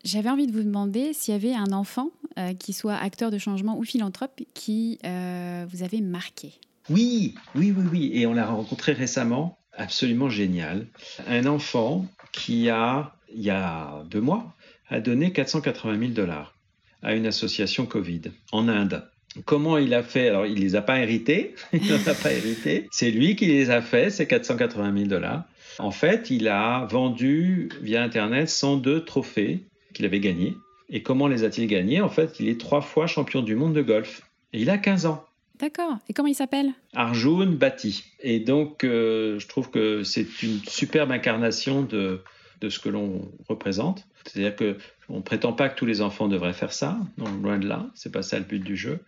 J'avais 0.03 0.29
envie 0.29 0.47
de 0.47 0.51
vous 0.51 0.63
demander 0.63 1.13
s'il 1.13 1.33
y 1.33 1.35
avait 1.35 1.55
un 1.55 1.71
enfant 1.71 2.11
euh, 2.37 2.53
qui 2.53 2.73
soit 2.73 2.95
acteur 2.95 3.31
de 3.31 3.37
changement 3.37 3.77
ou 3.77 3.83
philanthrope 3.83 4.41
qui 4.53 4.99
euh, 5.05 5.65
vous 5.69 5.83
avait 5.83 6.01
marqué. 6.01 6.53
Oui, 6.89 7.35
oui, 7.55 7.73
oui, 7.75 7.85
oui. 7.91 8.11
Et 8.13 8.27
on 8.27 8.33
l'a 8.33 8.45
rencontré 8.45 8.91
récemment, 8.91 9.57
absolument 9.73 10.29
génial. 10.29 10.87
Un 11.27 11.45
enfant 11.45 12.05
qui 12.33 12.69
a, 12.69 13.15
il 13.33 13.41
y 13.41 13.49
a 13.49 14.03
deux 14.09 14.19
mois, 14.19 14.53
a 14.89 14.99
donné 14.99 15.31
480 15.31 15.97
000 15.97 16.11
dollars 16.11 16.53
à 17.01 17.15
une 17.15 17.25
association 17.25 17.85
Covid 17.85 18.23
en 18.51 18.67
Inde. 18.67 19.07
Comment 19.45 19.77
il 19.77 19.93
a 19.93 20.03
fait? 20.03 20.29
Alors, 20.29 20.45
il 20.45 20.59
les 20.59 20.75
a 20.75 20.81
pas 20.81 20.99
hérités. 20.99 21.55
il 21.73 21.89
n'en 21.89 21.97
a 22.05 22.13
pas 22.13 22.31
hérité. 22.31 22.87
C'est 22.91 23.11
lui 23.11 23.35
qui 23.35 23.47
les 23.47 23.69
a 23.69 23.81
fait, 23.81 24.09
ces 24.09 24.27
480 24.27 24.93
000 24.95 25.07
dollars. 25.07 25.43
En 25.79 25.91
fait, 25.91 26.29
il 26.29 26.47
a 26.47 26.85
vendu 26.85 27.69
via 27.81 28.03
Internet 28.03 28.49
102 28.49 29.05
trophées 29.05 29.63
qu'il 29.93 30.05
avait 30.05 30.19
gagnés. 30.19 30.55
Et 30.89 31.01
comment 31.01 31.27
les 31.27 31.43
a-t-il 31.43 31.67
gagnés? 31.67 32.01
En 32.01 32.09
fait, 32.09 32.39
il 32.39 32.47
est 32.47 32.59
trois 32.59 32.81
fois 32.81 33.07
champion 33.07 33.41
du 33.41 33.55
monde 33.55 33.73
de 33.73 33.81
golf. 33.81 34.21
Et 34.53 34.61
il 34.61 34.69
a 34.69 34.77
15 34.77 35.07
ans. 35.07 35.25
D'accord. 35.59 35.97
Et 36.09 36.13
comment 36.13 36.27
il 36.27 36.35
s'appelle? 36.35 36.71
Arjun 36.93 37.47
Bhatti. 37.47 38.03
Et 38.19 38.39
donc, 38.39 38.83
euh, 38.83 39.39
je 39.39 39.47
trouve 39.47 39.69
que 39.69 40.03
c'est 40.03 40.43
une 40.43 40.59
superbe 40.67 41.11
incarnation 41.11 41.81
de, 41.83 42.21
de 42.63 42.69
ce 42.69 42.79
que 42.79 42.89
l'on 42.89 43.29
représente. 43.49 44.07
C'est-à-dire 44.25 44.55
que 44.55 44.77
on 45.09 45.21
prétend 45.21 45.51
pas 45.51 45.67
que 45.67 45.77
tous 45.77 45.85
les 45.85 46.01
enfants 46.01 46.29
devraient 46.29 46.53
faire 46.53 46.71
ça, 46.71 46.97
non, 47.17 47.29
loin 47.43 47.59
de 47.59 47.67
là. 47.67 47.87
C'est 47.93 48.11
pas 48.11 48.23
ça 48.23 48.39
le 48.39 48.45
but 48.45 48.63
du 48.63 48.77
jeu. 48.77 48.99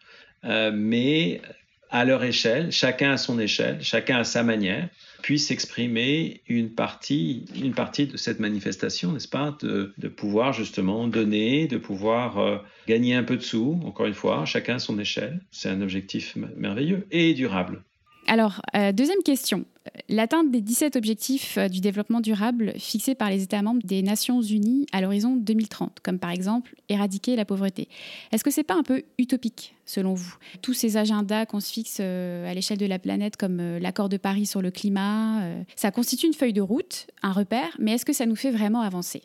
Euh, 0.43 0.71
mais 0.73 1.41
à 1.89 2.03
leur 2.03 2.23
échelle, 2.23 2.71
chacun 2.71 3.11
à 3.11 3.17
son 3.17 3.39
échelle, 3.39 3.77
chacun 3.81 4.17
à 4.17 4.23
sa 4.25 4.43
manière, 4.43 4.89
puisse 5.21 5.49
exprimer 5.51 6.41
une 6.49 6.69
partie, 6.69 7.45
une 7.55 7.73
partie 7.73 8.07
de 8.07 8.17
cette 8.17 8.39
manifestation, 8.39 9.13
n'est-ce 9.13 9.29
pas, 9.29 9.55
de, 9.61 9.93
de, 9.97 10.07
pouvoir 10.09 10.51
justement 10.51 11.07
donner, 11.07 11.67
de 11.67 11.77
pouvoir 11.77 12.37
euh, 12.39 12.57
gagner 12.87 13.15
un 13.15 13.23
peu 13.23 13.37
de 13.37 13.41
sous, 13.41 13.79
encore 13.85 14.07
une 14.07 14.13
fois, 14.13 14.43
chacun 14.45 14.75
à 14.75 14.79
son 14.79 14.99
échelle. 14.99 15.41
C'est 15.51 15.69
un 15.69 15.81
objectif 15.81 16.35
merveilleux 16.35 17.07
et 17.11 17.33
durable. 17.33 17.81
Alors, 18.27 18.61
euh, 18.75 18.91
deuxième 18.91 19.21
question. 19.23 19.65
L'atteinte 20.09 20.51
des 20.51 20.61
17 20.61 20.95
objectifs 20.95 21.57
euh, 21.57 21.67
du 21.67 21.79
développement 21.79 22.21
durable 22.21 22.73
fixés 22.77 23.15
par 23.15 23.29
les 23.29 23.43
États 23.43 23.61
membres 23.61 23.83
des 23.83 24.01
Nations 24.01 24.41
Unies 24.41 24.87
à 24.91 25.01
l'horizon 25.01 25.35
2030, 25.35 25.99
comme 26.01 26.19
par 26.19 26.31
exemple 26.31 26.75
éradiquer 26.89 27.35
la 27.35 27.45
pauvreté. 27.45 27.87
Est-ce 28.31 28.43
que 28.43 28.51
c'est 28.51 28.63
pas 28.63 28.75
un 28.75 28.83
peu 28.83 29.03
utopique, 29.17 29.75
selon 29.85 30.13
vous 30.13 30.35
Tous 30.61 30.73
ces 30.73 30.97
agendas 30.97 31.45
qu'on 31.45 31.59
se 31.59 31.71
fixe 31.71 31.97
euh, 31.99 32.49
à 32.49 32.53
l'échelle 32.53 32.77
de 32.77 32.85
la 32.85 32.99
planète, 32.99 33.37
comme 33.37 33.59
euh, 33.59 33.79
l'accord 33.79 34.09
de 34.09 34.17
Paris 34.17 34.45
sur 34.45 34.61
le 34.61 34.71
climat, 34.71 35.43
euh, 35.43 35.63
ça 35.75 35.91
constitue 35.91 36.27
une 36.27 36.33
feuille 36.33 36.53
de 36.53 36.61
route, 36.61 37.07
un 37.21 37.31
repère, 37.31 37.75
mais 37.79 37.93
est-ce 37.93 38.05
que 38.05 38.13
ça 38.13 38.25
nous 38.25 38.35
fait 38.35 38.51
vraiment 38.51 38.81
avancer? 38.81 39.23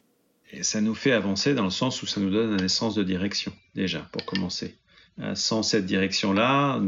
Et 0.52 0.62
Ça 0.62 0.80
nous 0.80 0.94
fait 0.94 1.12
avancer 1.12 1.54
dans 1.54 1.64
le 1.64 1.70
sens 1.70 2.02
où 2.02 2.06
ça 2.06 2.20
nous 2.20 2.30
donne 2.30 2.60
un 2.60 2.64
essence 2.64 2.94
de 2.94 3.02
direction, 3.02 3.52
déjà, 3.74 4.00
pour 4.12 4.24
commencer. 4.24 4.74
Euh, 5.20 5.34
sans 5.34 5.62
cette 5.62 5.86
direction-là, 5.86 6.80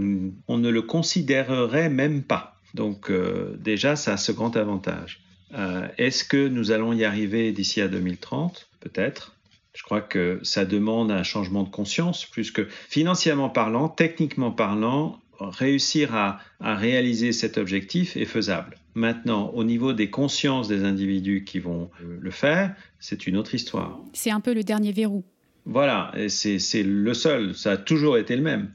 on 0.48 0.58
ne 0.58 0.68
le 0.70 0.82
considérerait 0.82 1.90
même 1.90 2.22
pas. 2.22 2.56
Donc 2.74 3.10
euh, 3.10 3.56
déjà, 3.60 3.96
ça 3.96 4.14
a 4.14 4.16
ce 4.16 4.32
grand 4.32 4.56
avantage. 4.56 5.20
Euh, 5.54 5.86
Est-ce 5.98 6.24
que 6.24 6.48
nous 6.48 6.70
allons 6.70 6.92
y 6.92 7.04
arriver 7.04 7.52
d'ici 7.52 7.80
à 7.80 7.88
2030 7.88 8.68
Peut-être. 8.80 9.36
Je 9.74 9.82
crois 9.82 10.00
que 10.00 10.38
ça 10.42 10.64
demande 10.64 11.10
un 11.10 11.22
changement 11.22 11.62
de 11.62 11.68
conscience, 11.68 12.26
plus 12.26 12.50
que 12.50 12.66
financièrement 12.88 13.48
parlant, 13.48 13.88
techniquement 13.88 14.50
parlant, 14.50 15.18
réussir 15.38 16.14
à, 16.14 16.40
à, 16.60 16.74
réaliser 16.74 17.32
cet 17.32 17.58
objectif 17.58 18.16
est 18.16 18.26
faisable. 18.26 18.76
Maintenant, 18.94 19.50
au 19.54 19.64
niveau 19.64 19.92
des 19.92 20.10
consciences 20.10 20.68
des 20.68 20.84
individus 20.84 21.44
qui 21.44 21.58
vont 21.58 21.90
le 22.00 22.30
faire, 22.30 22.74
c'est 23.00 23.26
une 23.26 23.38
autre 23.38 23.54
histoire. 23.54 23.98
C'est 24.12 24.30
un 24.30 24.40
peu 24.40 24.52
le 24.52 24.62
dernier 24.62 24.92
verrou. 24.92 25.24
Voilà, 25.64 26.12
c'est 26.28 26.82
le 26.82 27.14
seul, 27.14 27.54
ça 27.54 27.72
a 27.72 27.76
toujours 27.76 28.18
été 28.18 28.34
le 28.36 28.42
même. 28.42 28.70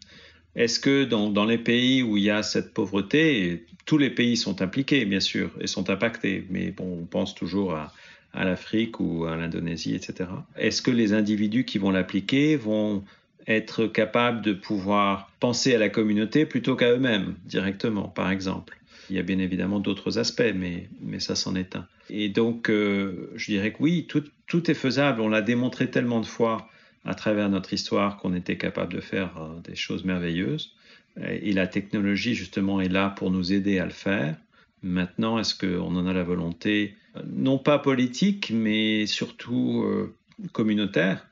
Est-ce 0.56 0.80
que 0.80 1.04
dans, 1.04 1.30
dans, 1.30 1.46
les 1.46 1.58
pays 1.58 2.02
où 2.02 2.18
il 2.18 2.24
y 2.24 2.30
a 2.32 2.42
cette 2.42 2.74
pauvreté, 2.74 3.66
tous 3.86 3.98
les 3.98 4.10
pays 4.10 4.38
sont 4.38 4.62
impliqués, 4.62 5.06
bien 5.06 5.20
sûr, 5.20 5.52
et 5.60 5.68
sont 5.68 5.90
impactés, 5.90 6.48
mais 6.50 6.72
bon, 6.72 7.00
on 7.02 7.06
pense 7.06 7.36
toujours 7.36 7.76
à, 7.76 7.94
à 8.34 8.46
l'Afrique 8.46 9.00
ou 9.00 9.26
à 9.26 9.36
l'Indonésie, 9.36 9.96
etc. 9.96 10.30
Est-ce 10.58 10.82
que 10.82 10.92
les 10.92 11.14
individus 11.14 11.66
qui 11.66 11.78
vont 11.78 11.92
l'appliquer 11.92 12.56
vont 12.56 13.04
être 13.48 13.88
capables 13.88 14.42
de 14.42 14.54
pouvoir 14.54 15.32
penser 15.40 15.74
à 15.74 15.78
la 15.78 15.90
communauté 15.90 16.46
plutôt 16.46 16.76
qu'à 16.76 16.92
eux-mêmes 16.92 17.36
directement, 17.46 18.08
par 18.08 18.32
exemple? 18.32 18.78
Il 19.10 19.16
y 19.16 19.20
a 19.20 19.24
bien 19.24 19.40
évidemment 19.40 19.80
d'autres 19.80 20.20
aspects, 20.20 20.54
mais, 20.54 20.90
mais 21.02 21.20
ça 21.20 21.36
s'en 21.36 21.56
est 21.56 21.76
un. 21.76 21.88
Et 22.10 22.30
donc, 22.30 22.70
euh, 22.70 23.32
je 23.36 23.52
dirais 23.52 23.72
que 23.72 23.78
oui, 23.80 24.06
tout, 24.08 24.24
tout 24.48 24.70
est 24.70 24.76
faisable. 24.76 25.22
On 25.22 25.30
l'a 25.30 25.42
démontré 25.42 25.90
tellement 25.90 26.20
de 26.20 26.26
fois 26.26 26.70
à 27.08 27.16
travers 27.16 27.50
notre 27.50 27.74
histoire 27.74 28.18
qu'on 28.18 28.36
était 28.36 28.58
capable 28.58 28.94
de 28.94 29.00
faire 29.00 29.32
euh, 29.38 29.60
des 29.62 29.76
choses 29.76 30.04
merveilleuses. 30.04 30.76
Et 31.20 31.52
la 31.52 31.66
technologie, 31.66 32.36
justement, 32.36 32.80
est 32.80 32.90
là 32.90 33.10
pour 33.10 33.32
nous 33.32 33.52
aider 33.52 33.80
à 33.80 33.86
le 33.86 33.92
faire. 33.92 34.36
Maintenant, 34.84 35.40
est-ce 35.40 35.56
qu'on 35.56 35.96
en 35.96 36.06
a 36.06 36.14
la 36.14 36.24
volonté, 36.24 36.96
non 37.26 37.58
pas 37.58 37.80
politique, 37.80 38.52
mais 38.54 39.08
surtout 39.08 39.82
euh, 39.84 40.16
communautaire 40.52 41.26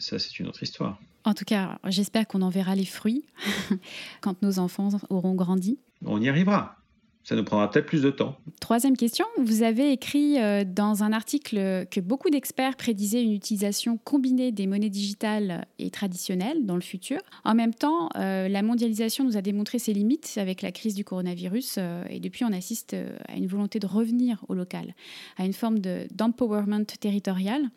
Ça, 0.00 0.18
c'est 0.18 0.40
une 0.40 0.48
autre 0.48 0.64
histoire. 0.64 0.98
En 1.22 1.34
tout 1.34 1.44
cas, 1.44 1.78
j'espère 1.86 2.26
qu'on 2.26 2.42
en 2.42 2.48
verra 2.48 2.74
les 2.74 2.84
fruits 2.84 3.24
quand 4.22 4.42
nos 4.42 4.58
enfants 4.58 4.88
auront 5.08 5.34
grandi. 5.34 5.78
On 6.04 6.20
y 6.20 6.28
arrivera 6.28 6.81
ça 7.24 7.36
nous 7.36 7.44
prendra 7.44 7.70
peut-être 7.70 7.86
plus 7.86 8.02
de 8.02 8.10
temps. 8.10 8.36
Troisième 8.60 8.96
question, 8.96 9.24
vous 9.38 9.62
avez 9.62 9.92
écrit 9.92 10.40
euh, 10.40 10.64
dans 10.64 11.02
un 11.02 11.12
article 11.12 11.86
que 11.90 12.00
beaucoup 12.00 12.30
d'experts 12.30 12.76
prédisaient 12.76 13.22
une 13.22 13.32
utilisation 13.32 13.96
combinée 13.96 14.50
des 14.50 14.66
monnaies 14.66 14.90
digitales 14.90 15.66
et 15.78 15.90
traditionnelles 15.90 16.66
dans 16.66 16.74
le 16.74 16.80
futur. 16.80 17.18
En 17.44 17.54
même 17.54 17.74
temps, 17.74 18.08
euh, 18.16 18.48
la 18.48 18.62
mondialisation 18.62 19.24
nous 19.24 19.36
a 19.36 19.42
démontré 19.42 19.78
ses 19.78 19.92
limites 19.92 20.34
avec 20.36 20.62
la 20.62 20.72
crise 20.72 20.94
du 20.94 21.04
coronavirus 21.04 21.76
euh, 21.78 22.04
et 22.10 22.18
depuis 22.18 22.44
on 22.44 22.52
assiste 22.52 22.96
à 23.28 23.36
une 23.36 23.46
volonté 23.46 23.78
de 23.78 23.86
revenir 23.86 24.44
au 24.48 24.54
local, 24.54 24.94
à 25.38 25.44
une 25.44 25.52
forme 25.52 25.78
d'empowerment 25.78 26.84
territorial. 27.00 27.70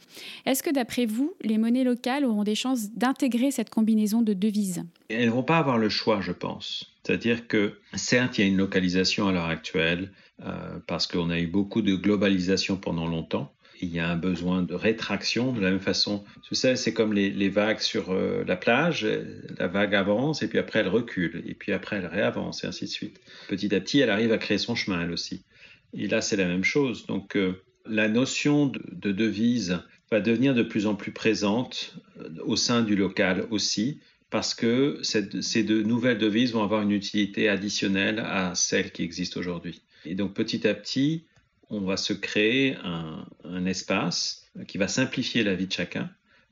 Est-ce 0.46 0.64
que 0.64 0.72
d'après 0.72 1.06
vous, 1.06 1.34
les 1.42 1.58
monnaies 1.58 1.84
locales 1.84 2.26
auront 2.26 2.44
des 2.44 2.56
chances 2.56 2.92
d'intégrer 2.92 3.52
cette 3.52 3.70
combinaison 3.70 4.22
de 4.22 4.34
devises? 4.34 4.84
Elles 5.10 5.28
ne 5.28 5.32
vont 5.32 5.44
pas 5.44 5.58
avoir 5.58 5.78
le 5.78 5.90
choix, 5.90 6.22
je 6.22 6.32
pense. 6.32 6.95
C'est-à-dire 7.06 7.48
que 7.48 7.74
certes, 7.94 8.38
il 8.38 8.42
y 8.42 8.44
a 8.46 8.48
une 8.48 8.58
localisation 8.58 9.28
à 9.28 9.32
l'heure 9.32 9.46
actuelle 9.46 10.12
euh, 10.44 10.80
parce 10.88 11.06
qu'on 11.06 11.30
a 11.30 11.40
eu 11.40 11.46
beaucoup 11.46 11.84
de 11.84 11.96
globalisation 11.96 12.78
pendant 12.78 13.08
longtemps. 13.08 13.54
Il 13.80 13.90
y 13.90 14.00
a 14.00 14.10
un 14.10 14.16
besoin 14.16 14.64
de 14.64 14.74
rétraction 14.74 15.52
de 15.52 15.62
la 15.62 15.70
même 15.70 15.82
façon. 15.82 16.24
C'est 16.52 16.94
comme 16.94 17.14
les, 17.14 17.50
vagues 17.50 17.80
sur 17.80 18.12
euh, 18.12 18.44
la 18.48 18.56
plage. 18.56 19.08
La 19.60 19.68
vague 19.68 19.94
avance 19.94 20.42
et 20.42 20.48
puis 20.48 20.58
après 20.58 20.80
elle 20.80 20.88
recule 20.88 21.44
et 21.46 21.54
puis 21.54 21.74
après 21.74 21.98
elle 21.98 22.08
réavance 22.08 22.64
et 22.64 22.68
ainsi 22.68 22.86
de 22.86 22.90
suite. 22.90 23.22
Petit 23.50 23.76
à 23.76 23.80
petit, 23.82 24.00
elle 24.00 24.10
arrive 24.10 24.32
à 24.32 24.40
créer 24.40 24.58
son 24.58 24.74
chemin 24.74 25.02
elle 25.02 25.12
aussi. 25.12 25.44
Et 25.94 26.08
là, 26.08 26.22
c'est 26.22 26.38
la 26.38 26.46
même 26.46 26.64
chose. 26.64 27.06
Donc, 27.06 27.38
euh, 27.38 27.62
la 27.86 28.08
notion 28.08 28.66
de, 28.66 28.82
de 28.92 29.12
devise 29.12 29.80
va 30.10 30.22
devenir 30.22 30.56
de 30.56 30.64
plus 30.64 30.88
en 30.88 30.96
plus 30.96 31.12
présente 31.12 31.96
au 32.46 32.56
sein 32.56 32.82
du 32.82 32.96
local 32.96 33.46
aussi 33.52 34.00
parce 34.36 34.54
que 34.54 35.00
ces 35.02 35.64
deux 35.64 35.82
nouvelles 35.84 36.18
devises 36.18 36.52
vont 36.52 36.62
avoir 36.62 36.82
une 36.82 36.92
utilité 36.92 37.48
additionnelle 37.48 38.20
à 38.20 38.54
celles 38.54 38.92
qui 38.92 39.02
existent 39.02 39.40
aujourd'hui. 39.40 39.82
Et 40.04 40.14
donc 40.14 40.34
petit 40.34 40.68
à 40.68 40.74
petit, 40.74 41.24
on 41.70 41.80
va 41.80 41.96
se 41.96 42.12
créer 42.12 42.76
un, 42.84 43.26
un, 43.46 43.66
espace 43.66 44.46
qui 44.68 44.78
va 44.78 44.90
simplifier 44.90 45.46
la 45.46 45.56
vie 45.56 45.68
de 45.68 45.72
chacun, 45.72 46.10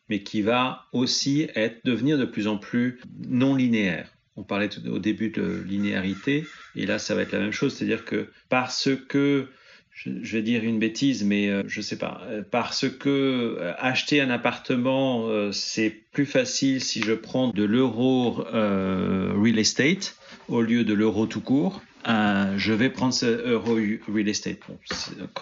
mais 0.07 0.23
qui 0.23 0.41
va 0.41 0.85
aussi 0.93 1.49
être, 1.55 1.81
devenir 1.83 2.17
de 2.17 2.23
plus 2.23 2.47
en 2.47 2.55
plus 2.55 3.01
non 3.27 3.53
linéaire. 3.53 4.07
On 4.37 4.43
parlait 4.43 4.69
au 4.87 4.99
début 4.99 5.31
de 5.31 5.61
linéarité, 5.67 6.45
et 6.77 6.85
là 6.85 6.99
ça 6.99 7.15
va 7.15 7.23
être 7.23 7.33
la 7.33 7.39
même 7.39 7.51
chose, 7.51 7.75
c'est-à-dire 7.75 8.05
que 8.05 8.29
parce 8.47 8.91
que 9.09 9.49
je, 9.93 10.35
vais 10.35 10.41
dire 10.41 10.63
une 10.63 10.79
bêtise, 10.79 11.23
mais 11.23 11.49
euh, 11.49 11.63
je 11.67 11.81
sais 11.81 11.97
pas, 11.97 12.21
euh, 12.27 12.41
parce 12.49 12.89
que 12.89 13.09
euh, 13.09 13.73
acheter 13.77 14.21
un 14.21 14.29
appartement, 14.29 15.29
c'est 15.51 15.95
plus 16.11 16.25
facile 16.25 16.81
si 16.81 17.01
je 17.01 17.13
prends 17.13 17.49
de 17.49 17.63
l'euro 17.63 18.43
real 18.51 19.59
estate 19.59 20.15
au 20.47 20.61
lieu 20.61 20.83
de 20.83 20.93
l'euro 20.93 21.25
tout 21.25 21.41
court. 21.41 21.81
je 22.05 22.73
vais 22.73 22.89
prendre 22.89 23.13
ce 23.13 23.25
euro 23.25 23.75
real 24.07 24.27
estate. 24.27 24.59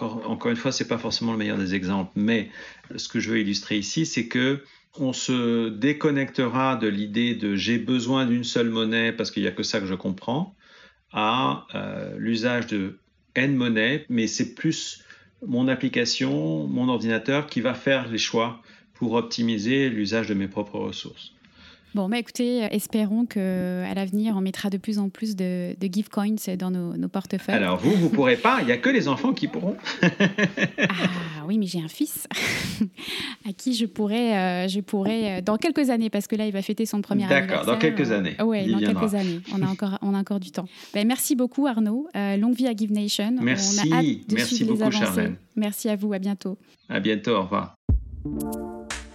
Encore 0.00 0.50
une 0.50 0.56
fois, 0.56 0.72
c'est 0.72 0.88
pas 0.88 0.98
forcément 0.98 1.32
le 1.32 1.38
meilleur 1.38 1.58
des 1.58 1.74
exemples, 1.74 2.12
mais 2.14 2.50
ce 2.96 3.08
que 3.08 3.20
je 3.20 3.30
veux 3.30 3.40
illustrer 3.40 3.78
ici, 3.78 4.06
c'est 4.06 4.26
que 4.26 4.62
on 4.98 5.14
se 5.14 5.70
déconnectera 5.70 6.76
de 6.76 6.86
l'idée 6.86 7.34
de 7.34 7.56
j'ai 7.56 7.78
besoin 7.78 8.26
d'une 8.26 8.44
seule 8.44 8.68
monnaie 8.68 9.12
parce 9.12 9.30
qu'il 9.30 9.42
n'y 9.42 9.48
a 9.48 9.52
que 9.52 9.62
ça 9.62 9.80
que 9.80 9.86
je 9.86 9.94
comprends 9.94 10.54
à 11.12 11.66
l'usage 12.18 12.66
de 12.66 12.98
N 13.34 13.56
monnaie, 13.56 14.04
mais 14.08 14.26
c'est 14.26 14.54
plus 14.54 15.04
mon 15.46 15.68
application, 15.68 16.66
mon 16.66 16.88
ordinateur 16.88 17.46
qui 17.46 17.60
va 17.60 17.74
faire 17.74 18.08
les 18.08 18.18
choix 18.18 18.62
pour 18.94 19.14
optimiser 19.14 19.88
l'usage 19.88 20.28
de 20.28 20.34
mes 20.34 20.48
propres 20.48 20.78
ressources. 20.78 21.32
Bon, 21.94 22.08
bah 22.08 22.18
écoutez, 22.18 22.66
espérons 22.70 23.26
qu'à 23.26 23.94
l'avenir, 23.94 24.34
on 24.36 24.40
mettra 24.40 24.70
de 24.70 24.78
plus 24.78 24.98
en 24.98 25.10
plus 25.10 25.36
de, 25.36 25.76
de 25.78 26.08
coins 26.08 26.34
dans 26.58 26.70
nos, 26.70 26.96
nos, 26.96 27.08
portefeuilles. 27.08 27.54
Alors 27.54 27.78
vous, 27.78 27.92
vous 27.92 28.08
pourrez 28.08 28.36
pas, 28.36 28.58
il 28.60 28.66
n'y 28.66 28.72
a 28.72 28.78
que 28.78 28.88
les 28.88 29.08
enfants 29.08 29.32
qui 29.32 29.46
pourront. 29.46 29.76
ah 30.02 31.44
oui, 31.46 31.58
mais 31.58 31.66
j'ai 31.66 31.80
un 31.80 31.88
fils 31.88 32.26
à 33.48 33.52
qui 33.52 33.74
je 33.74 33.84
pourrais, 33.84 34.36
euh, 34.36 34.68
je 34.68 34.80
pourrais, 34.80 35.38
euh, 35.38 35.40
dans 35.42 35.56
quelques 35.58 35.90
années, 35.90 36.08
parce 36.08 36.26
que 36.26 36.36
là, 36.36 36.46
il 36.46 36.52
va 36.52 36.62
fêter 36.62 36.86
son 36.86 37.02
premier 37.02 37.24
anniversaire. 37.24 37.48
D'accord, 37.48 37.66
dans 37.66 37.78
quelques 37.78 38.10
euh, 38.10 38.18
années. 38.18 38.36
oui, 38.42 38.70
dans 38.70 38.78
viendra. 38.78 39.02
quelques 39.02 39.14
années. 39.14 39.40
On 39.54 39.62
a 39.62 39.66
encore, 39.66 39.98
on 40.00 40.14
a 40.14 40.18
encore 40.18 40.40
du 40.40 40.50
temps. 40.50 40.66
Ben, 40.94 41.06
merci 41.06 41.36
beaucoup 41.36 41.66
Arnaud. 41.66 42.08
Euh, 42.16 42.36
longue 42.36 42.54
vie 42.54 42.68
à 42.68 42.74
Give 42.74 42.92
Nation. 42.92 43.36
Merci, 43.40 43.80
on 43.88 43.92
a 43.92 43.98
hâte 43.98 44.06
de 44.28 44.34
merci 44.34 44.64
beaucoup 44.64 44.90
Charlène. 44.90 45.36
Merci 45.56 45.88
à 45.88 45.96
vous, 45.96 46.12
à 46.12 46.18
bientôt. 46.18 46.56
À 46.88 47.00
bientôt, 47.00 47.32
au 47.32 47.42
revoir. 47.42 47.74